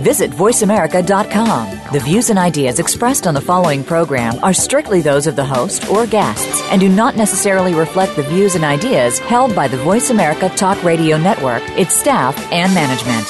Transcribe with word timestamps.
Visit 0.00 0.30
VoiceAmerica.com. 0.30 1.92
The 1.92 2.00
views 2.00 2.30
and 2.30 2.38
ideas 2.38 2.78
expressed 2.78 3.26
on 3.26 3.34
the 3.34 3.40
following 3.40 3.84
program 3.84 4.42
are 4.42 4.54
strictly 4.54 5.02
those 5.02 5.26
of 5.26 5.36
the 5.36 5.44
host 5.44 5.88
or 5.90 6.06
guests 6.06 6.62
and 6.70 6.80
do 6.80 6.88
not 6.88 7.16
necessarily 7.16 7.74
reflect 7.74 8.16
the 8.16 8.22
views 8.22 8.54
and 8.54 8.64
ideas 8.64 9.18
held 9.18 9.54
by 9.54 9.68
the 9.68 9.76
Voice 9.78 10.10
America 10.10 10.48
Talk 10.50 10.82
Radio 10.82 11.18
Network, 11.18 11.62
its 11.78 11.94
staff, 11.94 12.36
and 12.52 12.72
management. 12.74 13.26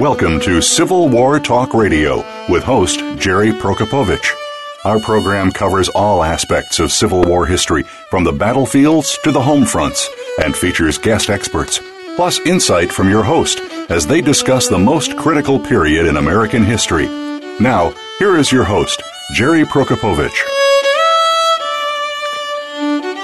Welcome 0.00 0.40
to 0.40 0.60
Civil 0.60 1.08
War 1.08 1.40
Talk 1.40 1.72
Radio 1.72 2.18
with 2.50 2.62
host 2.62 3.00
Jerry 3.18 3.50
Prokopowicz. 3.50 4.35
Our 4.86 5.00
program 5.00 5.50
covers 5.50 5.88
all 5.88 6.22
aspects 6.22 6.78
of 6.78 6.92
Civil 6.92 7.22
War 7.24 7.44
history, 7.44 7.82
from 8.08 8.22
the 8.22 8.30
battlefields 8.30 9.18
to 9.24 9.32
the 9.32 9.42
home 9.42 9.64
fronts, 9.64 10.08
and 10.44 10.54
features 10.54 10.96
guest 10.96 11.28
experts, 11.28 11.80
plus 12.14 12.38
insight 12.46 12.92
from 12.92 13.10
your 13.10 13.24
host 13.24 13.58
as 13.90 14.06
they 14.06 14.20
discuss 14.20 14.68
the 14.68 14.78
most 14.78 15.16
critical 15.16 15.58
period 15.58 16.06
in 16.06 16.16
American 16.16 16.62
history. 16.62 17.06
Now, 17.58 17.94
here 18.20 18.36
is 18.36 18.52
your 18.52 18.62
host, 18.62 19.02
Jerry 19.34 19.64
Prokopowicz. 19.64 20.38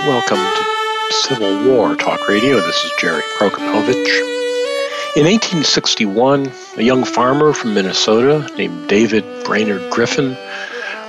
Welcome 0.08 0.38
to 0.38 1.12
Civil 1.12 1.68
War 1.70 1.94
Talk 1.94 2.26
Radio. 2.26 2.56
This 2.56 2.84
is 2.84 2.90
Jerry 2.98 3.22
Prokopowicz. 3.38 4.32
In 5.14 5.26
1861, 5.26 6.50
a 6.78 6.82
young 6.82 7.04
farmer 7.04 7.52
from 7.52 7.74
Minnesota 7.74 8.50
named 8.56 8.88
David 8.88 9.22
Brainerd 9.44 9.92
Griffin 9.92 10.36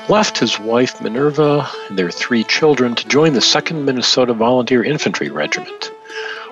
left 0.10 0.38
his 0.38 0.60
wife 0.60 1.02
Minerva 1.02 1.70
and 1.88 1.98
their 1.98 2.12
three 2.12 2.44
children 2.44 2.96
to 2.96 3.08
join 3.08 3.34
the 3.34 3.40
2nd 3.40 3.84
Minnesota 3.84 4.34
Volunteer 4.34 4.84
Infantry 4.84 5.30
Regiment. 5.30 5.92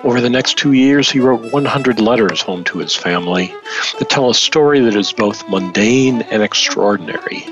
Over 0.04 0.20
the 0.20 0.30
next 0.30 0.58
two 0.58 0.72
years, 0.72 1.10
he 1.10 1.20
wrote 1.20 1.52
100 1.52 2.00
letters 2.00 2.40
home 2.40 2.64
to 2.64 2.78
his 2.78 2.94
family 2.94 3.54
that 3.98 4.10
tell 4.10 4.30
a 4.30 4.34
story 4.34 4.80
that 4.80 4.96
is 4.96 5.12
both 5.12 5.48
mundane 5.48 6.22
and 6.22 6.42
extraordinary. 6.42 7.44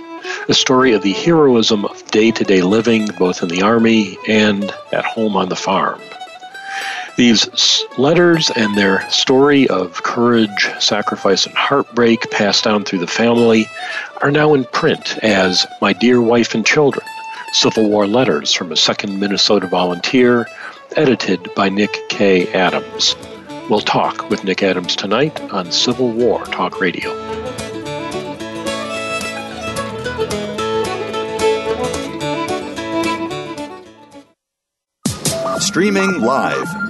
A 0.49 0.55
story 0.55 0.95
of 0.95 1.03
the 1.03 1.13
heroism 1.13 1.85
of 1.85 2.11
day 2.11 2.31
to 2.31 2.45
day 2.45 2.63
living, 2.63 3.07
both 3.19 3.43
in 3.43 3.49
the 3.49 3.63
Army 3.63 4.17
and 4.27 4.65
at 4.93 5.05
home 5.05 5.37
on 5.37 5.49
the 5.49 5.57
farm. 5.57 6.01
These 7.21 7.85
letters 7.99 8.51
and 8.57 8.79
their 8.79 9.07
story 9.11 9.69
of 9.69 10.03
courage, 10.05 10.71
sacrifice, 10.79 11.45
and 11.45 11.55
heartbreak 11.55 12.31
passed 12.31 12.65
down 12.65 12.85
through 12.85 13.01
the 13.01 13.07
family 13.07 13.67
are 14.23 14.31
now 14.31 14.55
in 14.55 14.65
print 14.65 15.19
as 15.23 15.67
My 15.83 15.93
Dear 15.93 16.23
Wife 16.23 16.55
and 16.55 16.65
Children 16.65 17.07
Civil 17.53 17.91
War 17.91 18.07
Letters 18.07 18.55
from 18.55 18.73
a 18.73 18.77
Second 18.77 19.21
Minnesota 19.21 19.67
Volunteer, 19.67 20.49
edited 20.97 21.55
by 21.55 21.69
Nick 21.69 21.95
K. 22.09 22.51
Adams. 22.55 23.15
We'll 23.69 23.83
talk 23.83 24.31
with 24.31 24.43
Nick 24.43 24.63
Adams 24.63 24.97
tonight 24.97 25.39
on 25.53 25.71
Civil 25.73 26.13
War 26.13 26.43
Talk 26.47 26.81
Radio. 26.81 27.11
Streaming 35.59 36.23
live 36.23 36.90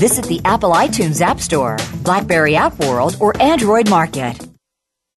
Visit 0.00 0.24
the 0.24 0.40
Apple 0.46 0.70
iTunes 0.70 1.20
App 1.20 1.40
Store, 1.40 1.76
Blackberry 2.02 2.56
App 2.56 2.78
World, 2.78 3.18
or 3.20 3.36
Android 3.38 3.90
Market. 3.90 4.38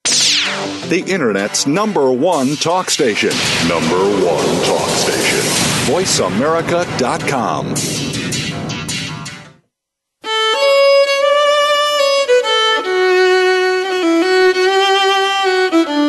The 0.04 1.06
Internet's 1.08 1.66
number 1.66 2.12
one 2.12 2.58
talk 2.58 2.90
station. 2.90 3.30
Number 3.70 3.96
one 3.96 4.46
talk 4.66 4.90
station. 4.90 5.40
VoiceAmerica.com. 5.88 7.76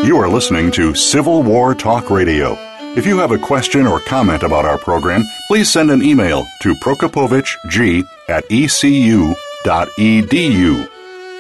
You 0.05 0.17
are 0.17 0.29
listening 0.29 0.73
to 0.73 0.97
Civil 0.97 1.45
War 1.45 1.77
Talk 1.77 2.11
Radio. 2.11 2.74
If 2.97 3.07
you 3.07 3.19
have 3.19 3.33
a 3.33 3.39
question 3.39 3.89
or 3.89 3.99
comment 3.99 4.45
about 4.45 4.65
our 4.65 4.79
program, 4.79 5.25
please 5.49 5.69
send 5.69 5.91
an 5.91 6.01
email 6.01 6.47
to 6.61 6.75
prokopowiczg 6.77 8.07
at 8.29 8.45
ecu.edu. 8.45 9.35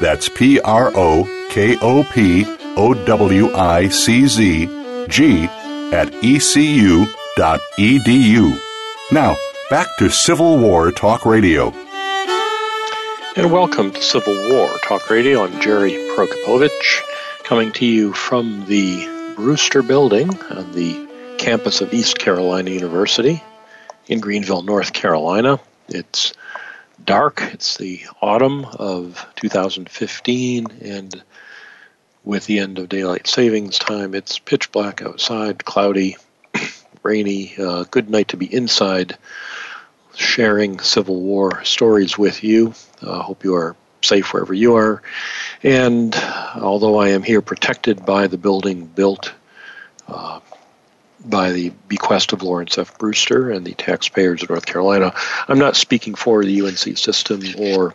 That's 0.00 0.28
P 0.28 0.58
R 0.58 0.90
O 0.96 1.46
K 1.50 1.78
O 1.80 2.02
P 2.02 2.44
O 2.76 2.94
W 3.06 3.54
I 3.54 3.86
C 3.88 4.26
Z 4.26 4.66
G 5.06 5.44
at 5.92 6.10
ecu.edu. 6.24 7.06
Now, 9.12 9.36
back 9.70 9.86
to 10.00 10.10
Civil 10.10 10.58
War 10.58 10.90
Talk 10.90 11.24
Radio. 11.24 11.72
And 13.36 13.52
welcome 13.52 13.92
to 13.92 14.02
Civil 14.02 14.34
War 14.50 14.68
Talk 14.82 15.08
Radio. 15.08 15.44
I'm 15.44 15.60
Jerry 15.60 15.92
Prokopowicz, 16.16 17.00
coming 17.44 17.70
to 17.74 17.86
you 17.86 18.12
from 18.12 18.64
the 18.66 19.06
Brewster 19.36 19.84
Building 19.84 20.36
on 20.50 20.72
the 20.72 21.03
campus 21.38 21.80
of 21.80 21.92
East 21.92 22.18
Carolina 22.18 22.70
University 22.70 23.42
in 24.06 24.20
Greenville, 24.20 24.62
North 24.62 24.92
Carolina. 24.92 25.60
It's 25.88 26.32
dark. 27.04 27.42
It's 27.52 27.76
the 27.76 28.02
autumn 28.20 28.64
of 28.64 29.26
2015, 29.36 30.66
and 30.80 31.22
with 32.24 32.46
the 32.46 32.58
end 32.58 32.78
of 32.78 32.88
daylight 32.88 33.26
savings 33.26 33.78
time, 33.78 34.14
it's 34.14 34.38
pitch 34.38 34.72
black 34.72 35.02
outside, 35.02 35.64
cloudy, 35.64 36.16
rainy. 37.02 37.54
Uh, 37.58 37.84
good 37.90 38.08
night 38.08 38.28
to 38.28 38.36
be 38.36 38.52
inside, 38.52 39.18
sharing 40.14 40.80
Civil 40.80 41.20
War 41.20 41.62
stories 41.64 42.16
with 42.16 42.42
you. 42.42 42.74
I 43.02 43.06
uh, 43.06 43.22
hope 43.22 43.44
you 43.44 43.54
are 43.54 43.76
safe 44.00 44.32
wherever 44.32 44.54
you 44.54 44.76
are. 44.76 45.02
And 45.62 46.14
although 46.56 46.98
I 46.98 47.08
am 47.10 47.22
here 47.22 47.42
protected 47.42 48.04
by 48.04 48.26
the 48.26 48.38
building 48.38 48.86
built 48.86 49.32
uh, 50.08 50.40
by 51.24 51.52
the 51.52 51.70
bequest 51.88 52.32
of 52.32 52.42
Lawrence 52.42 52.78
F. 52.78 52.98
Brewster 52.98 53.50
and 53.50 53.64
the 53.64 53.74
taxpayers 53.74 54.42
of 54.42 54.50
North 54.50 54.66
Carolina. 54.66 55.14
I'm 55.48 55.58
not 55.58 55.76
speaking 55.76 56.14
for 56.14 56.44
the 56.44 56.62
UNC 56.62 56.98
system 56.98 57.42
or 57.58 57.94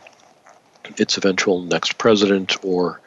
its 0.98 1.18
eventual 1.18 1.62
next 1.62 1.98
president 1.98 2.64
or 2.64 3.00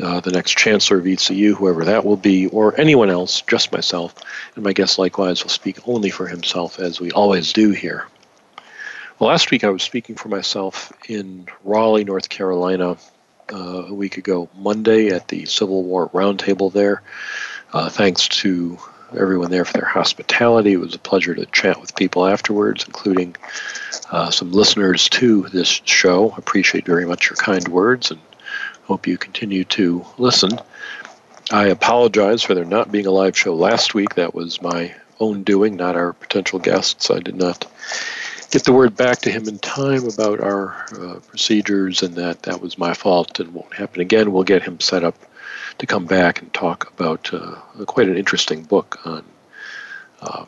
uh, 0.00 0.20
the 0.20 0.30
next 0.30 0.58
chancellor 0.58 0.98
of 0.98 1.06
ECU, 1.06 1.54
whoever 1.54 1.84
that 1.84 2.04
will 2.04 2.18
be, 2.18 2.48
or 2.48 2.78
anyone 2.78 3.08
else, 3.08 3.40
just 3.42 3.72
myself. 3.72 4.14
And 4.54 4.62
my 4.62 4.74
guest 4.74 4.98
likewise 4.98 5.42
will 5.42 5.50
speak 5.50 5.78
only 5.88 6.10
for 6.10 6.26
himself, 6.26 6.78
as 6.78 7.00
we 7.00 7.10
always 7.12 7.52
do 7.52 7.70
here. 7.70 8.06
Well, 9.18 9.30
last 9.30 9.50
week 9.50 9.64
I 9.64 9.70
was 9.70 9.82
speaking 9.82 10.14
for 10.14 10.28
myself 10.28 10.92
in 11.08 11.46
Raleigh, 11.64 12.04
North 12.04 12.28
Carolina, 12.28 12.98
uh, 13.50 13.84
a 13.86 13.94
week 13.94 14.18
ago, 14.18 14.50
Monday, 14.58 15.08
at 15.08 15.28
the 15.28 15.46
Civil 15.46 15.82
War 15.84 16.10
Roundtable 16.10 16.70
there. 16.70 17.02
Uh, 17.72 17.88
thanks 17.88 18.28
to 18.28 18.78
everyone 19.14 19.50
there 19.50 19.64
for 19.64 19.74
their 19.74 19.88
hospitality. 19.88 20.72
It 20.72 20.80
was 20.80 20.94
a 20.94 20.98
pleasure 20.98 21.34
to 21.34 21.46
chat 21.46 21.80
with 21.80 21.96
people 21.96 22.26
afterwards, 22.26 22.84
including 22.86 23.36
uh, 24.10 24.30
some 24.30 24.52
listeners 24.52 25.08
to 25.10 25.42
this 25.42 25.68
show. 25.68 26.34
Appreciate 26.36 26.86
very 26.86 27.06
much 27.06 27.28
your 27.28 27.36
kind 27.36 27.66
words 27.68 28.10
and 28.10 28.20
hope 28.84 29.06
you 29.06 29.18
continue 29.18 29.64
to 29.64 30.04
listen. 30.18 30.58
I 31.50 31.66
apologize 31.66 32.42
for 32.42 32.54
there 32.54 32.64
not 32.64 32.90
being 32.90 33.06
a 33.06 33.10
live 33.10 33.36
show 33.36 33.54
last 33.54 33.94
week. 33.94 34.14
That 34.16 34.34
was 34.34 34.60
my 34.60 34.94
own 35.20 35.44
doing, 35.44 35.76
not 35.76 35.96
our 35.96 36.12
potential 36.12 36.58
guests. 36.58 37.10
I 37.10 37.20
did 37.20 37.36
not 37.36 37.66
get 38.50 38.64
the 38.64 38.72
word 38.72 38.96
back 38.96 39.18
to 39.20 39.30
him 39.30 39.48
in 39.48 39.58
time 39.58 40.08
about 40.08 40.40
our 40.40 40.86
uh, 40.98 41.20
procedures 41.28 42.02
and 42.02 42.14
that 42.16 42.42
that 42.42 42.60
was 42.60 42.78
my 42.78 42.94
fault 42.94 43.40
and 43.40 43.54
won't 43.54 43.74
happen 43.74 44.00
again. 44.00 44.32
We'll 44.32 44.44
get 44.44 44.62
him 44.62 44.80
set 44.80 45.04
up 45.04 45.16
to 45.78 45.86
come 45.86 46.06
back 46.06 46.40
and 46.40 46.52
talk 46.52 46.90
about 46.90 47.32
uh, 47.32 47.56
quite 47.86 48.08
an 48.08 48.16
interesting 48.16 48.62
book 48.62 48.98
on 49.04 49.24
uh, 50.22 50.44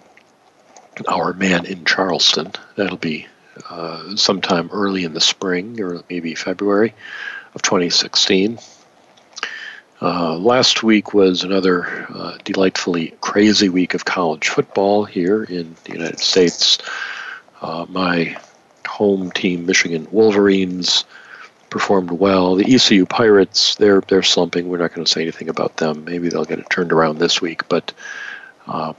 our 1.07 1.33
man 1.33 1.67
in 1.67 1.85
Charleston. 1.85 2.53
That'll 2.77 2.97
be 2.97 3.27
uh, 3.69 4.17
sometime 4.17 4.71
early 4.73 5.05
in 5.05 5.15
the 5.15 5.21
spring 5.21 5.81
or 5.81 6.03
maybe 6.09 6.35
February 6.35 6.95
of 7.55 7.63
2016. 7.63 8.59
Uh, 10.01 10.37
last 10.37 10.83
week 10.83 11.13
was 11.13 11.43
another 11.43 12.07
uh, 12.15 12.39
delightfully 12.45 13.15
crazy 13.21 13.69
week 13.69 13.95
of 13.95 14.05
college 14.05 14.49
football 14.49 15.05
here 15.05 15.43
in 15.45 15.75
the 15.85 15.93
United 15.93 16.21
States. 16.21 16.79
Uh, 17.61 17.85
my 17.89 18.37
home 18.87 19.33
team, 19.33 19.67
Michigan 19.67 20.07
Wolverines, 20.13 21.05
performed 21.71 22.11
well. 22.11 22.55
The 22.57 22.75
ECU 22.75 23.07
Pirates, 23.07 23.75
they're 23.77 24.01
they're 24.03 24.23
slumping. 24.23 24.69
We're 24.69 24.79
not 24.79 24.95
going 24.95 25.05
to 25.05 25.11
say 25.11 25.23
anything 25.23 25.49
about 25.49 25.77
them. 25.77 26.05
Maybe 26.05 26.29
they'll 26.29 26.45
get 26.45 26.59
it 26.59 26.71
turned 26.71 26.93
around 26.93 27.19
this 27.19 27.41
week. 27.41 27.69
But 27.69 27.93
uh, 28.67 28.93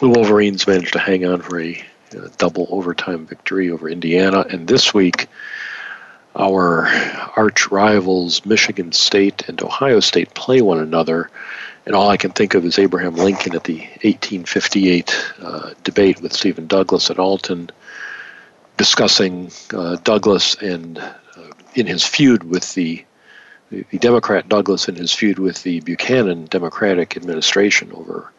the 0.00 0.08
Wolverines 0.08 0.66
managed 0.66 0.92
to 0.94 0.98
hang 0.98 1.24
on 1.26 1.42
for 1.42 1.60
a, 1.60 1.82
a 2.12 2.28
double 2.38 2.66
overtime 2.70 3.26
victory 3.26 3.70
over 3.70 3.88
Indiana. 3.88 4.44
And 4.48 4.66
this 4.66 4.94
week, 4.94 5.28
our 6.36 6.86
arch 7.36 7.70
rivals, 7.70 8.44
Michigan 8.46 8.92
State 8.92 9.48
and 9.48 9.60
Ohio 9.62 10.00
State, 10.00 10.34
play 10.34 10.62
one 10.62 10.78
another. 10.78 11.30
And 11.86 11.94
all 11.94 12.08
I 12.08 12.16
can 12.16 12.30
think 12.30 12.54
of 12.54 12.64
is 12.64 12.78
Abraham 12.78 13.16
Lincoln 13.16 13.54
at 13.54 13.64
the 13.64 13.78
1858 14.02 15.32
uh, 15.42 15.70
debate 15.82 16.20
with 16.20 16.32
Stephen 16.32 16.66
Douglas 16.66 17.10
at 17.10 17.18
Alton, 17.18 17.70
discussing 18.76 19.50
uh, 19.74 19.96
Douglas 19.96 20.54
and 20.56 21.02
in 21.74 21.86
his 21.86 22.04
feud 22.04 22.44
with 22.44 22.74
the 22.74 23.04
the 23.70 23.98
Democrat 23.98 24.48
Douglas 24.48 24.88
in 24.88 24.96
his 24.96 25.12
feud 25.12 25.38
with 25.38 25.62
the 25.62 25.80
Buchanan 25.80 26.46
Democratic 26.46 27.16
administration 27.16 27.92
over 27.92 28.32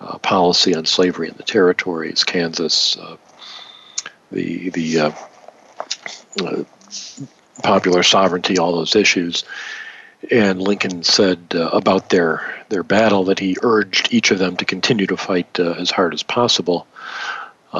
uh, 0.00 0.18
policy 0.18 0.74
on 0.74 0.86
slavery 0.86 1.28
in 1.28 1.34
the 1.36 1.42
territories, 1.42 2.22
Kansas, 2.24 2.96
uh, 2.96 3.16
the 4.30 4.70
the 4.70 4.98
uh, 5.00 5.12
uh 6.44 6.62
popular 7.62 8.02
sovereignty, 8.02 8.58
all 8.58 8.72
those 8.72 8.94
issues. 8.94 9.44
And 10.30 10.60
Lincoln 10.60 11.04
said 11.04 11.38
uh, 11.54 11.70
about 11.70 12.10
their 12.10 12.42
their 12.68 12.82
battle 12.82 13.24
that 13.24 13.38
he 13.38 13.56
urged 13.62 14.12
each 14.12 14.30
of 14.30 14.38
them 14.38 14.56
to 14.56 14.64
continue 14.64 15.06
to 15.06 15.16
fight 15.16 15.58
uh, 15.58 15.72
as 15.72 15.90
hard 15.90 16.14
as 16.14 16.22
possible. 16.22 16.86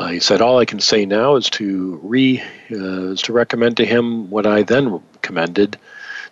He 0.08 0.20
said, 0.20 0.40
"All 0.40 0.58
I 0.58 0.64
can 0.64 0.80
say 0.80 1.06
now 1.06 1.36
is 1.36 1.50
to 1.50 2.00
re 2.02 2.42
is 2.70 3.22
to 3.22 3.32
recommend 3.32 3.76
to 3.78 3.86
him 3.86 4.30
what 4.30 4.46
I 4.46 4.62
then 4.62 5.00
commended." 5.22 5.78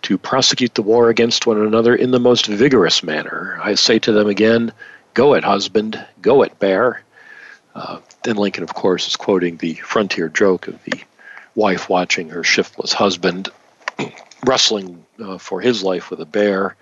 to 0.03 0.15
prosecute 0.15 0.75
the 0.75 0.83
war 0.83 1.09
against 1.09 1.47
one 1.47 1.59
another 1.59 1.95
in 1.95 2.11
the 2.11 2.19
most 2.19 2.45
vigorous 2.45 3.01
manner. 3.01 3.59
I 3.61 3.73
say 3.73 3.97
to 3.99 4.11
them 4.11 4.27
again, 4.27 4.71
Go 5.17 5.33
it, 5.33 5.43
husband. 5.43 5.99
Go 6.21 6.43
it, 6.43 6.59
bear. 6.59 7.01
Uh, 7.73 7.97
then 8.23 8.35
Lincoln, 8.35 8.61
of 8.61 8.75
course, 8.75 9.07
is 9.07 9.15
quoting 9.15 9.57
the 9.57 9.73
frontier 9.73 10.29
joke 10.29 10.67
of 10.67 10.83
the 10.83 11.01
wife 11.55 11.89
watching 11.89 12.29
her 12.29 12.43
shiftless 12.43 12.93
husband 12.93 13.49
wrestling 14.45 15.03
uh, 15.19 15.39
for 15.39 15.59
his 15.59 15.81
life 15.81 16.11
with 16.11 16.21
a 16.21 16.25
bear, 16.25 16.75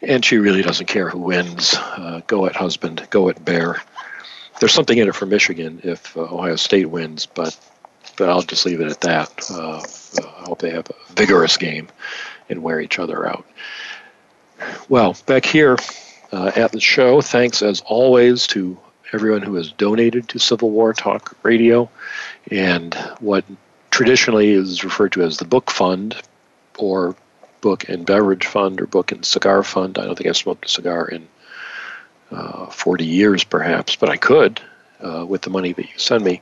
and 0.00 0.24
she 0.24 0.38
really 0.38 0.62
doesn't 0.62 0.86
care 0.86 1.10
who 1.10 1.18
wins. 1.18 1.74
Uh, 1.74 2.22
go 2.26 2.46
it, 2.46 2.56
husband. 2.56 3.06
Go 3.10 3.28
it, 3.28 3.44
bear. 3.44 3.82
There's 4.60 4.72
something 4.72 4.98
in 4.98 5.08
it 5.08 5.14
for 5.14 5.26
Michigan 5.26 5.80
if 5.84 6.16
uh, 6.16 6.22
Ohio 6.22 6.56
State 6.56 6.90
wins, 6.90 7.26
but 7.26 7.58
but 8.16 8.28
I'll 8.28 8.42
just 8.42 8.66
leave 8.66 8.80
it 8.80 8.90
at 8.90 9.00
that. 9.02 9.50
Uh, 9.50 9.80
I 10.18 10.44
hope 10.44 10.58
they 10.58 10.70
have 10.70 10.90
a 10.90 11.12
vigorous 11.12 11.56
game 11.56 11.88
and 12.48 12.62
wear 12.62 12.80
each 12.80 12.98
other 12.98 13.28
out. 13.28 13.46
Well, 14.88 15.16
back 15.26 15.44
here, 15.44 15.76
uh, 16.32 16.52
at 16.56 16.72
the 16.72 16.80
show. 16.80 17.20
Thanks, 17.20 17.62
as 17.62 17.80
always, 17.86 18.46
to 18.48 18.78
everyone 19.12 19.42
who 19.42 19.54
has 19.54 19.72
donated 19.72 20.28
to 20.28 20.38
Civil 20.38 20.70
War 20.70 20.92
Talk 20.92 21.36
Radio 21.42 21.88
and 22.50 22.94
what 23.20 23.44
traditionally 23.90 24.50
is 24.50 24.84
referred 24.84 25.12
to 25.12 25.22
as 25.22 25.38
the 25.38 25.44
Book 25.44 25.70
Fund 25.70 26.20
or 26.76 27.16
Book 27.60 27.88
and 27.88 28.04
Beverage 28.04 28.46
Fund 28.46 28.80
or 28.80 28.86
Book 28.86 29.12
and 29.12 29.24
Cigar 29.24 29.62
Fund. 29.62 29.98
I 29.98 30.04
don't 30.04 30.16
think 30.16 30.28
I've 30.28 30.36
smoked 30.36 30.66
a 30.66 30.68
cigar 30.68 31.06
in 31.08 31.26
uh, 32.30 32.66
40 32.66 33.04
years, 33.04 33.44
perhaps, 33.44 33.96
but 33.96 34.08
I 34.08 34.16
could 34.16 34.60
uh, 35.00 35.24
with 35.26 35.42
the 35.42 35.50
money 35.50 35.72
that 35.72 35.84
you 35.84 35.98
send 35.98 36.24
me. 36.24 36.40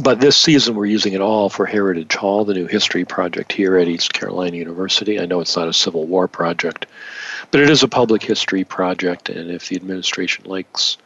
But 0.00 0.18
this 0.18 0.36
season, 0.36 0.74
we're 0.74 0.86
using 0.86 1.12
it 1.12 1.20
all 1.20 1.48
for 1.48 1.66
Heritage 1.66 2.14
Hall, 2.14 2.44
the 2.44 2.54
new 2.54 2.66
history 2.66 3.04
project 3.04 3.52
here 3.52 3.76
at 3.76 3.86
East 3.86 4.12
Carolina 4.12 4.56
University. 4.56 5.20
I 5.20 5.26
know 5.26 5.40
it's 5.40 5.56
not 5.56 5.68
a 5.68 5.72
Civil 5.72 6.06
War 6.06 6.26
project, 6.26 6.86
but 7.52 7.60
it 7.60 7.70
is 7.70 7.82
a 7.84 7.88
public 7.88 8.22
history 8.22 8.64
project, 8.64 9.28
and 9.28 9.50
if 9.50 9.68
the 9.68 9.76
administration 9.76 10.46
likes 10.46 10.96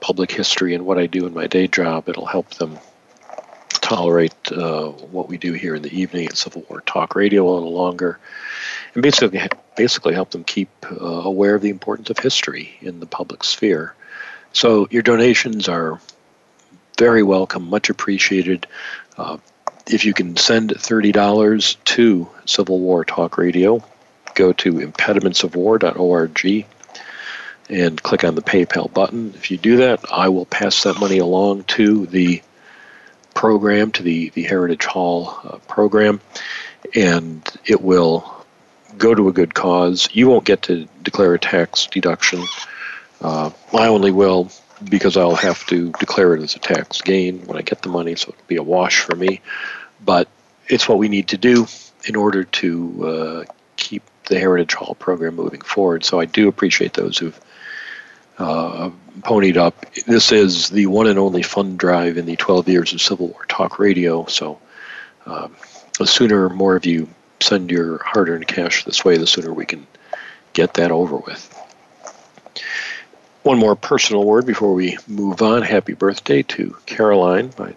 public 0.00 0.32
history 0.32 0.74
and 0.74 0.86
what 0.86 0.98
I 0.98 1.06
do 1.06 1.26
in 1.26 1.34
my 1.34 1.46
day 1.46 1.68
job, 1.68 2.08
it'll 2.08 2.26
help 2.26 2.48
them 2.54 2.78
tolerate 3.68 4.32
uh, 4.52 4.88
what 4.88 5.28
we 5.28 5.36
do 5.36 5.52
here 5.52 5.74
in 5.74 5.82
the 5.82 5.94
evening 5.94 6.26
at 6.26 6.36
Civil 6.36 6.64
War 6.70 6.82
Talk 6.86 7.14
Radio 7.14 7.46
a 7.46 7.52
little 7.52 7.72
longer, 7.72 8.18
and 8.94 9.02
basically 9.02 9.40
basically 9.76 10.14
help 10.14 10.30
them 10.30 10.44
keep 10.44 10.68
uh, 10.90 10.96
aware 10.96 11.54
of 11.54 11.62
the 11.62 11.70
importance 11.70 12.10
of 12.10 12.18
history 12.18 12.76
in 12.80 13.00
the 13.00 13.06
public 13.06 13.42
sphere. 13.44 13.94
So 14.52 14.86
your 14.90 15.02
donations 15.02 15.68
are 15.68 16.00
very 16.98 17.22
welcome, 17.22 17.70
much 17.70 17.88
appreciated. 17.88 18.66
Uh, 19.16 19.38
if 19.86 20.04
you 20.04 20.12
can 20.14 20.36
send 20.36 20.70
$30 20.70 21.76
to 21.84 22.28
Civil 22.44 22.78
War 22.78 23.04
Talk 23.04 23.38
Radio, 23.38 23.82
go 24.34 24.52
to 24.52 24.72
impedimentsofwar.org 24.74 26.66
and 27.68 28.02
click 28.02 28.24
on 28.24 28.34
the 28.34 28.42
PayPal 28.42 28.92
button. 28.92 29.32
If 29.34 29.50
you 29.50 29.56
do 29.56 29.76
that, 29.78 30.04
I 30.12 30.28
will 30.28 30.46
pass 30.46 30.82
that 30.82 31.00
money 31.00 31.18
along 31.18 31.64
to 31.64 32.06
the 32.06 32.42
program, 33.34 33.90
to 33.92 34.02
the, 34.02 34.28
the 34.30 34.42
Heritage 34.42 34.84
Hall 34.84 35.38
uh, 35.44 35.56
program, 35.68 36.20
and 36.94 37.42
it 37.64 37.80
will 37.80 38.41
go 39.02 39.14
to 39.14 39.28
a 39.28 39.32
good 39.32 39.52
cause. 39.52 40.08
You 40.12 40.28
won't 40.28 40.44
get 40.44 40.62
to 40.62 40.88
declare 41.02 41.34
a 41.34 41.38
tax 41.38 41.86
deduction. 41.86 42.44
Uh, 43.20 43.50
I 43.74 43.88
only 43.88 44.12
will 44.12 44.50
because 44.88 45.16
I'll 45.16 45.34
have 45.34 45.66
to 45.66 45.90
declare 45.98 46.34
it 46.34 46.42
as 46.42 46.54
a 46.54 46.60
tax 46.60 47.00
gain 47.02 47.40
when 47.46 47.58
I 47.58 47.62
get 47.62 47.82
the 47.82 47.88
money, 47.88 48.14
so 48.14 48.28
it'll 48.30 48.46
be 48.46 48.56
a 48.56 48.62
wash 48.62 49.00
for 49.00 49.16
me. 49.16 49.40
But 50.04 50.28
it's 50.68 50.88
what 50.88 50.98
we 50.98 51.08
need 51.08 51.28
to 51.28 51.36
do 51.36 51.66
in 52.06 52.16
order 52.16 52.44
to 52.44 53.06
uh, 53.06 53.52
keep 53.76 54.02
the 54.26 54.38
Heritage 54.38 54.74
Hall 54.74 54.94
program 54.94 55.34
moving 55.34 55.60
forward. 55.60 56.04
So 56.04 56.20
I 56.20 56.24
do 56.24 56.48
appreciate 56.48 56.94
those 56.94 57.18
who've 57.18 57.40
uh, 58.38 58.90
ponied 59.20 59.56
up. 59.56 59.84
This 60.06 60.30
is 60.30 60.70
the 60.70 60.86
one 60.86 61.08
and 61.08 61.18
only 61.18 61.42
fund 61.42 61.78
drive 61.78 62.18
in 62.18 62.26
the 62.26 62.36
12 62.36 62.68
years 62.68 62.92
of 62.92 63.00
Civil 63.00 63.28
War 63.28 63.44
Talk 63.48 63.80
Radio. 63.80 64.26
So 64.26 64.60
um, 65.26 65.56
the 65.98 66.06
sooner 66.06 66.48
more 66.48 66.76
of 66.76 66.86
you 66.86 67.08
send 67.42 67.70
your 67.70 68.02
hard 68.02 68.28
earned 68.28 68.46
cash 68.46 68.84
this 68.84 69.04
way, 69.04 69.18
the 69.18 69.26
sooner 69.26 69.52
we 69.52 69.66
can 69.66 69.86
get 70.52 70.74
that 70.74 70.90
over 70.90 71.16
with. 71.16 71.48
One 73.42 73.58
more 73.58 73.74
personal 73.74 74.24
word 74.24 74.46
before 74.46 74.72
we 74.72 74.98
move 75.08 75.42
on. 75.42 75.62
Happy 75.62 75.94
birthday 75.94 76.42
to 76.42 76.76
Caroline, 76.86 77.52
my 77.58 77.74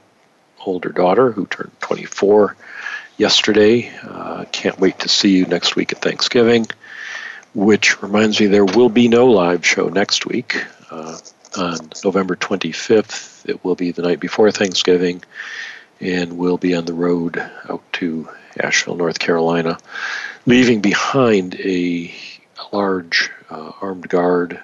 older 0.66 0.90
daughter, 0.90 1.32
who 1.32 1.48
turned 1.48 1.72
24 1.80 2.56
yesterday. 3.18 3.92
Uh, 4.04 4.46
can't 4.52 4.80
wait 4.80 5.00
to 5.00 5.10
see 5.10 5.36
you 5.36 5.46
next 5.46 5.76
week 5.76 5.92
at 5.92 6.02
Thanksgiving, 6.02 6.68
which 7.54 8.02
reminds 8.02 8.40
me 8.40 8.48
there 8.48 8.66
will 8.66 8.90
be 8.90 9.08
no 9.08 9.28
live 9.28 9.66
show 9.66 9.88
next 9.90 10.26
week. 10.26 10.64
Uh, 10.92 11.18
on 11.58 11.90
November 12.04 12.36
25th, 12.36 13.48
it 13.50 13.64
will 13.64 13.76
be 13.76 13.92
the 13.92 14.02
night 14.02 14.20
before 14.20 14.52
Thanksgiving, 14.52 15.24
and 16.00 16.38
we'll 16.38 16.58
be 16.58 16.76
on 16.76 16.86
the 16.86 16.94
road 16.94 17.40
out 17.70 17.82
to 17.94 18.28
Asheville, 18.60 18.96
North 18.96 19.20
Carolina, 19.20 19.78
leaving 20.46 20.82
behind 20.82 21.56
a, 21.56 22.14
a 22.58 22.76
large 22.76 23.32
uh, 23.50 23.72
armed 23.82 24.10
guard 24.10 24.60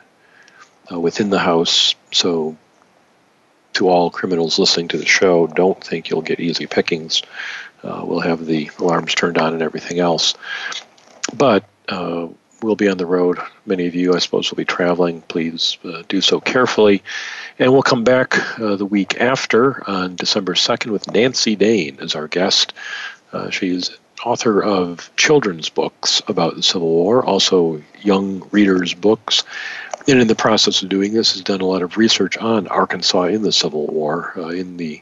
uh, 0.91 0.99
within 0.99 1.29
the 1.29 1.39
house. 1.39 1.95
So, 2.11 2.57
to 3.73 3.87
all 3.87 4.09
criminals 4.09 4.59
listening 4.59 4.89
to 4.89 4.97
the 4.97 5.05
show, 5.05 5.47
don't 5.47 5.81
think 5.81 6.09
you'll 6.09 6.21
get 6.21 6.41
easy 6.41 6.67
pickings 6.67 7.21
uh, 7.83 8.03
we'll 8.05 8.19
have 8.19 8.45
the 8.45 8.69
alarms 8.79 9.15
turned 9.15 9.37
on 9.37 9.53
and 9.53 9.61
everything 9.61 9.99
else. 9.99 10.35
But 11.33 11.65
uh, 11.89 12.27
we'll 12.61 12.75
be 12.75 12.89
on 12.89 12.97
the 12.97 13.05
road. 13.05 13.39
Many 13.65 13.87
of 13.87 13.95
you, 13.95 14.13
I 14.13 14.19
suppose, 14.19 14.51
will 14.51 14.57
be 14.57 14.65
traveling. 14.65 15.21
Please 15.23 15.77
uh, 15.83 16.03
do 16.07 16.21
so 16.21 16.39
carefully. 16.39 17.03
And 17.57 17.71
we'll 17.71 17.81
come 17.81 18.03
back 18.03 18.59
uh, 18.59 18.75
the 18.75 18.85
week 18.85 19.19
after 19.19 19.87
on 19.89 20.15
December 20.15 20.53
2nd 20.53 20.91
with 20.91 21.11
Nancy 21.11 21.55
Dane 21.55 21.97
as 22.01 22.15
our 22.15 22.27
guest. 22.27 22.73
Uh, 23.33 23.49
she's 23.49 23.97
author 24.23 24.61
of 24.61 25.09
children's 25.17 25.69
books 25.69 26.21
about 26.27 26.55
the 26.55 26.63
Civil 26.63 26.89
War, 26.89 27.23
also 27.25 27.81
young 28.01 28.47
readers' 28.51 28.93
books. 28.93 29.43
And 30.07 30.19
in 30.19 30.27
the 30.27 30.35
process 30.35 30.81
of 30.81 30.89
doing 30.89 31.13
this, 31.13 31.33
has 31.33 31.41
done 31.41 31.61
a 31.61 31.65
lot 31.65 31.81
of 31.81 31.97
research 31.97 32.37
on 32.37 32.67
Arkansas 32.67 33.23
in 33.23 33.43
the 33.43 33.51
Civil 33.51 33.87
War, 33.87 34.33
uh, 34.37 34.47
in 34.49 34.77
the 34.77 35.01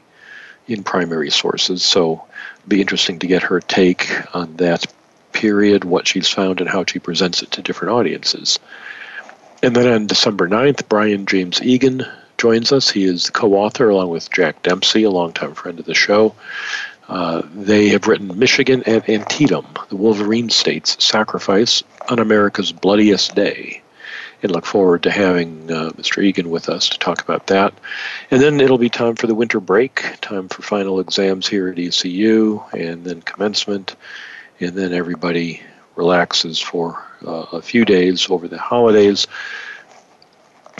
in 0.68 0.84
primary 0.84 1.30
sources. 1.30 1.82
So 1.82 2.24
it'll 2.58 2.68
be 2.68 2.80
interesting 2.80 3.18
to 3.18 3.26
get 3.26 3.42
her 3.42 3.60
take 3.60 4.08
on 4.34 4.56
that 4.56 4.86
period, 5.32 5.84
what 5.84 6.06
she's 6.06 6.28
found, 6.28 6.60
and 6.60 6.68
how 6.68 6.84
she 6.84 6.98
presents 6.98 7.42
it 7.42 7.50
to 7.52 7.62
different 7.62 7.92
audiences. 7.92 8.58
And 9.62 9.74
then 9.74 9.88
on 9.88 10.06
December 10.06 10.48
9th, 10.48 10.88
Brian 10.88 11.26
James 11.26 11.60
Egan 11.62 12.06
joins 12.38 12.72
us. 12.72 12.88
He 12.88 13.04
is 13.04 13.30
co 13.30 13.54
author, 13.54 13.88
along 13.88 14.10
with 14.10 14.30
Jack 14.30 14.62
Dempsey, 14.62 15.02
a 15.02 15.10
longtime 15.10 15.54
friend 15.54 15.78
of 15.78 15.86
the 15.86 15.94
show. 15.94 16.34
Uh, 17.10 17.42
they 17.52 17.88
have 17.88 18.06
written 18.06 18.38
Michigan 18.38 18.84
and 18.86 19.06
Antietam, 19.10 19.66
the 19.88 19.96
Wolverine 19.96 20.48
State's 20.48 21.04
Sacrifice 21.04 21.82
on 22.08 22.20
America's 22.20 22.70
Bloodiest 22.70 23.34
Day. 23.34 23.82
And 24.44 24.52
look 24.52 24.64
forward 24.64 25.02
to 25.02 25.10
having 25.10 25.70
uh, 25.72 25.90
Mr. 25.96 26.22
Egan 26.22 26.50
with 26.50 26.68
us 26.68 26.88
to 26.88 26.98
talk 27.00 27.20
about 27.20 27.48
that. 27.48 27.74
And 28.30 28.40
then 28.40 28.60
it'll 28.60 28.78
be 28.78 28.88
time 28.88 29.16
for 29.16 29.26
the 29.26 29.34
winter 29.34 29.58
break, 29.58 30.20
time 30.20 30.48
for 30.48 30.62
final 30.62 31.00
exams 31.00 31.48
here 31.48 31.68
at 31.68 31.80
ECU, 31.80 32.62
and 32.72 33.04
then 33.04 33.22
commencement. 33.22 33.96
And 34.60 34.78
then 34.78 34.92
everybody 34.92 35.62
relaxes 35.96 36.60
for 36.60 37.04
uh, 37.26 37.46
a 37.52 37.60
few 37.60 37.84
days 37.84 38.30
over 38.30 38.46
the 38.46 38.56
holidays. 38.56 39.26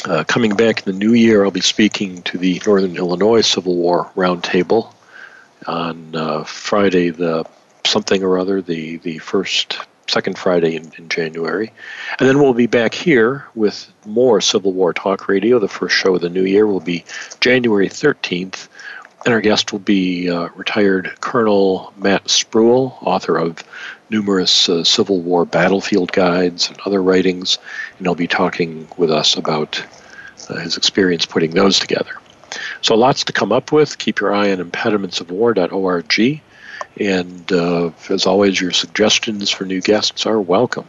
Uh, 0.05 0.23
coming 0.29 0.55
back 0.55 0.87
in 0.87 0.93
the 0.93 0.99
new 0.99 1.13
year, 1.13 1.45
I'll 1.45 1.51
be 1.51 1.61
speaking 1.61 2.23
to 2.23 2.39
the 2.39 2.63
Northern 2.65 2.97
Illinois 2.97 3.41
Civil 3.41 3.75
War 3.75 4.09
Roundtable 4.15 4.95
on 5.67 6.15
uh, 6.15 6.45
Friday, 6.45 7.11
the 7.11 7.45
something 7.87 8.23
or 8.23 8.39
other, 8.39 8.63
the, 8.63 8.99
the 8.99 9.19
first, 9.19 9.79
second 10.09 10.37
Friday 10.39 10.77
in, 10.77 10.93
in 10.99 11.09
January. 11.09 11.73
And 12.19 12.29
then 12.29 12.41
we'll 12.41 12.55
be 12.55 12.67
back 12.67 12.95
here 12.95 13.47
with 13.55 13.91
more 14.05 14.41
Civil 14.41 14.73
War 14.73 14.93
Talk 14.93 15.29
Radio. 15.29 15.59
The 15.59 15.69
first 15.69 15.95
show 15.95 16.17
of 16.17 16.21
the 16.21 16.29
new 16.29 16.45
year 16.45 16.67
will 16.67 16.81
be 16.81 17.05
January 17.41 17.89
13th. 17.89 18.69
And 19.25 19.35
our 19.35 19.41
guest 19.41 19.71
will 19.73 19.81
be 19.81 20.31
uh, 20.31 20.49
retired 20.57 21.13
Colonel 21.21 21.93
Matt 21.99 22.25
Spruill, 22.25 22.97
author 23.03 23.37
of 23.37 23.63
numerous 24.09 24.69
uh, 24.69 24.83
Civil 24.83 25.21
War 25.21 25.45
battlefield 25.45 26.11
guides 26.13 26.69
and 26.69 26.81
other 26.87 27.03
writings, 27.03 27.59
and 27.99 28.07
he'll 28.07 28.15
be 28.15 28.27
talking 28.27 28.89
with 28.97 29.11
us 29.11 29.37
about 29.37 29.85
uh, 30.49 30.57
his 30.57 30.77
experience 30.77 31.27
putting 31.27 31.51
those 31.51 31.79
together. 31.79 32.20
So 32.83 32.95
lots 32.95 33.25
to 33.25 33.33
come 33.33 33.53
up 33.53 33.73
with. 33.73 33.99
Keep 33.99 34.21
your 34.21 34.33
eye 34.33 34.53
on 34.53 34.59
impedimentsofwar.org. 34.59 36.43
And 36.99 37.53
uh, 37.53 37.91
as 38.09 38.27
always, 38.27 38.61
your 38.61 38.73
suggestions 38.73 39.51
for 39.51 39.65
new 39.65 39.81
guests 39.81 40.27
are 40.27 40.41
welcome. 40.41 40.87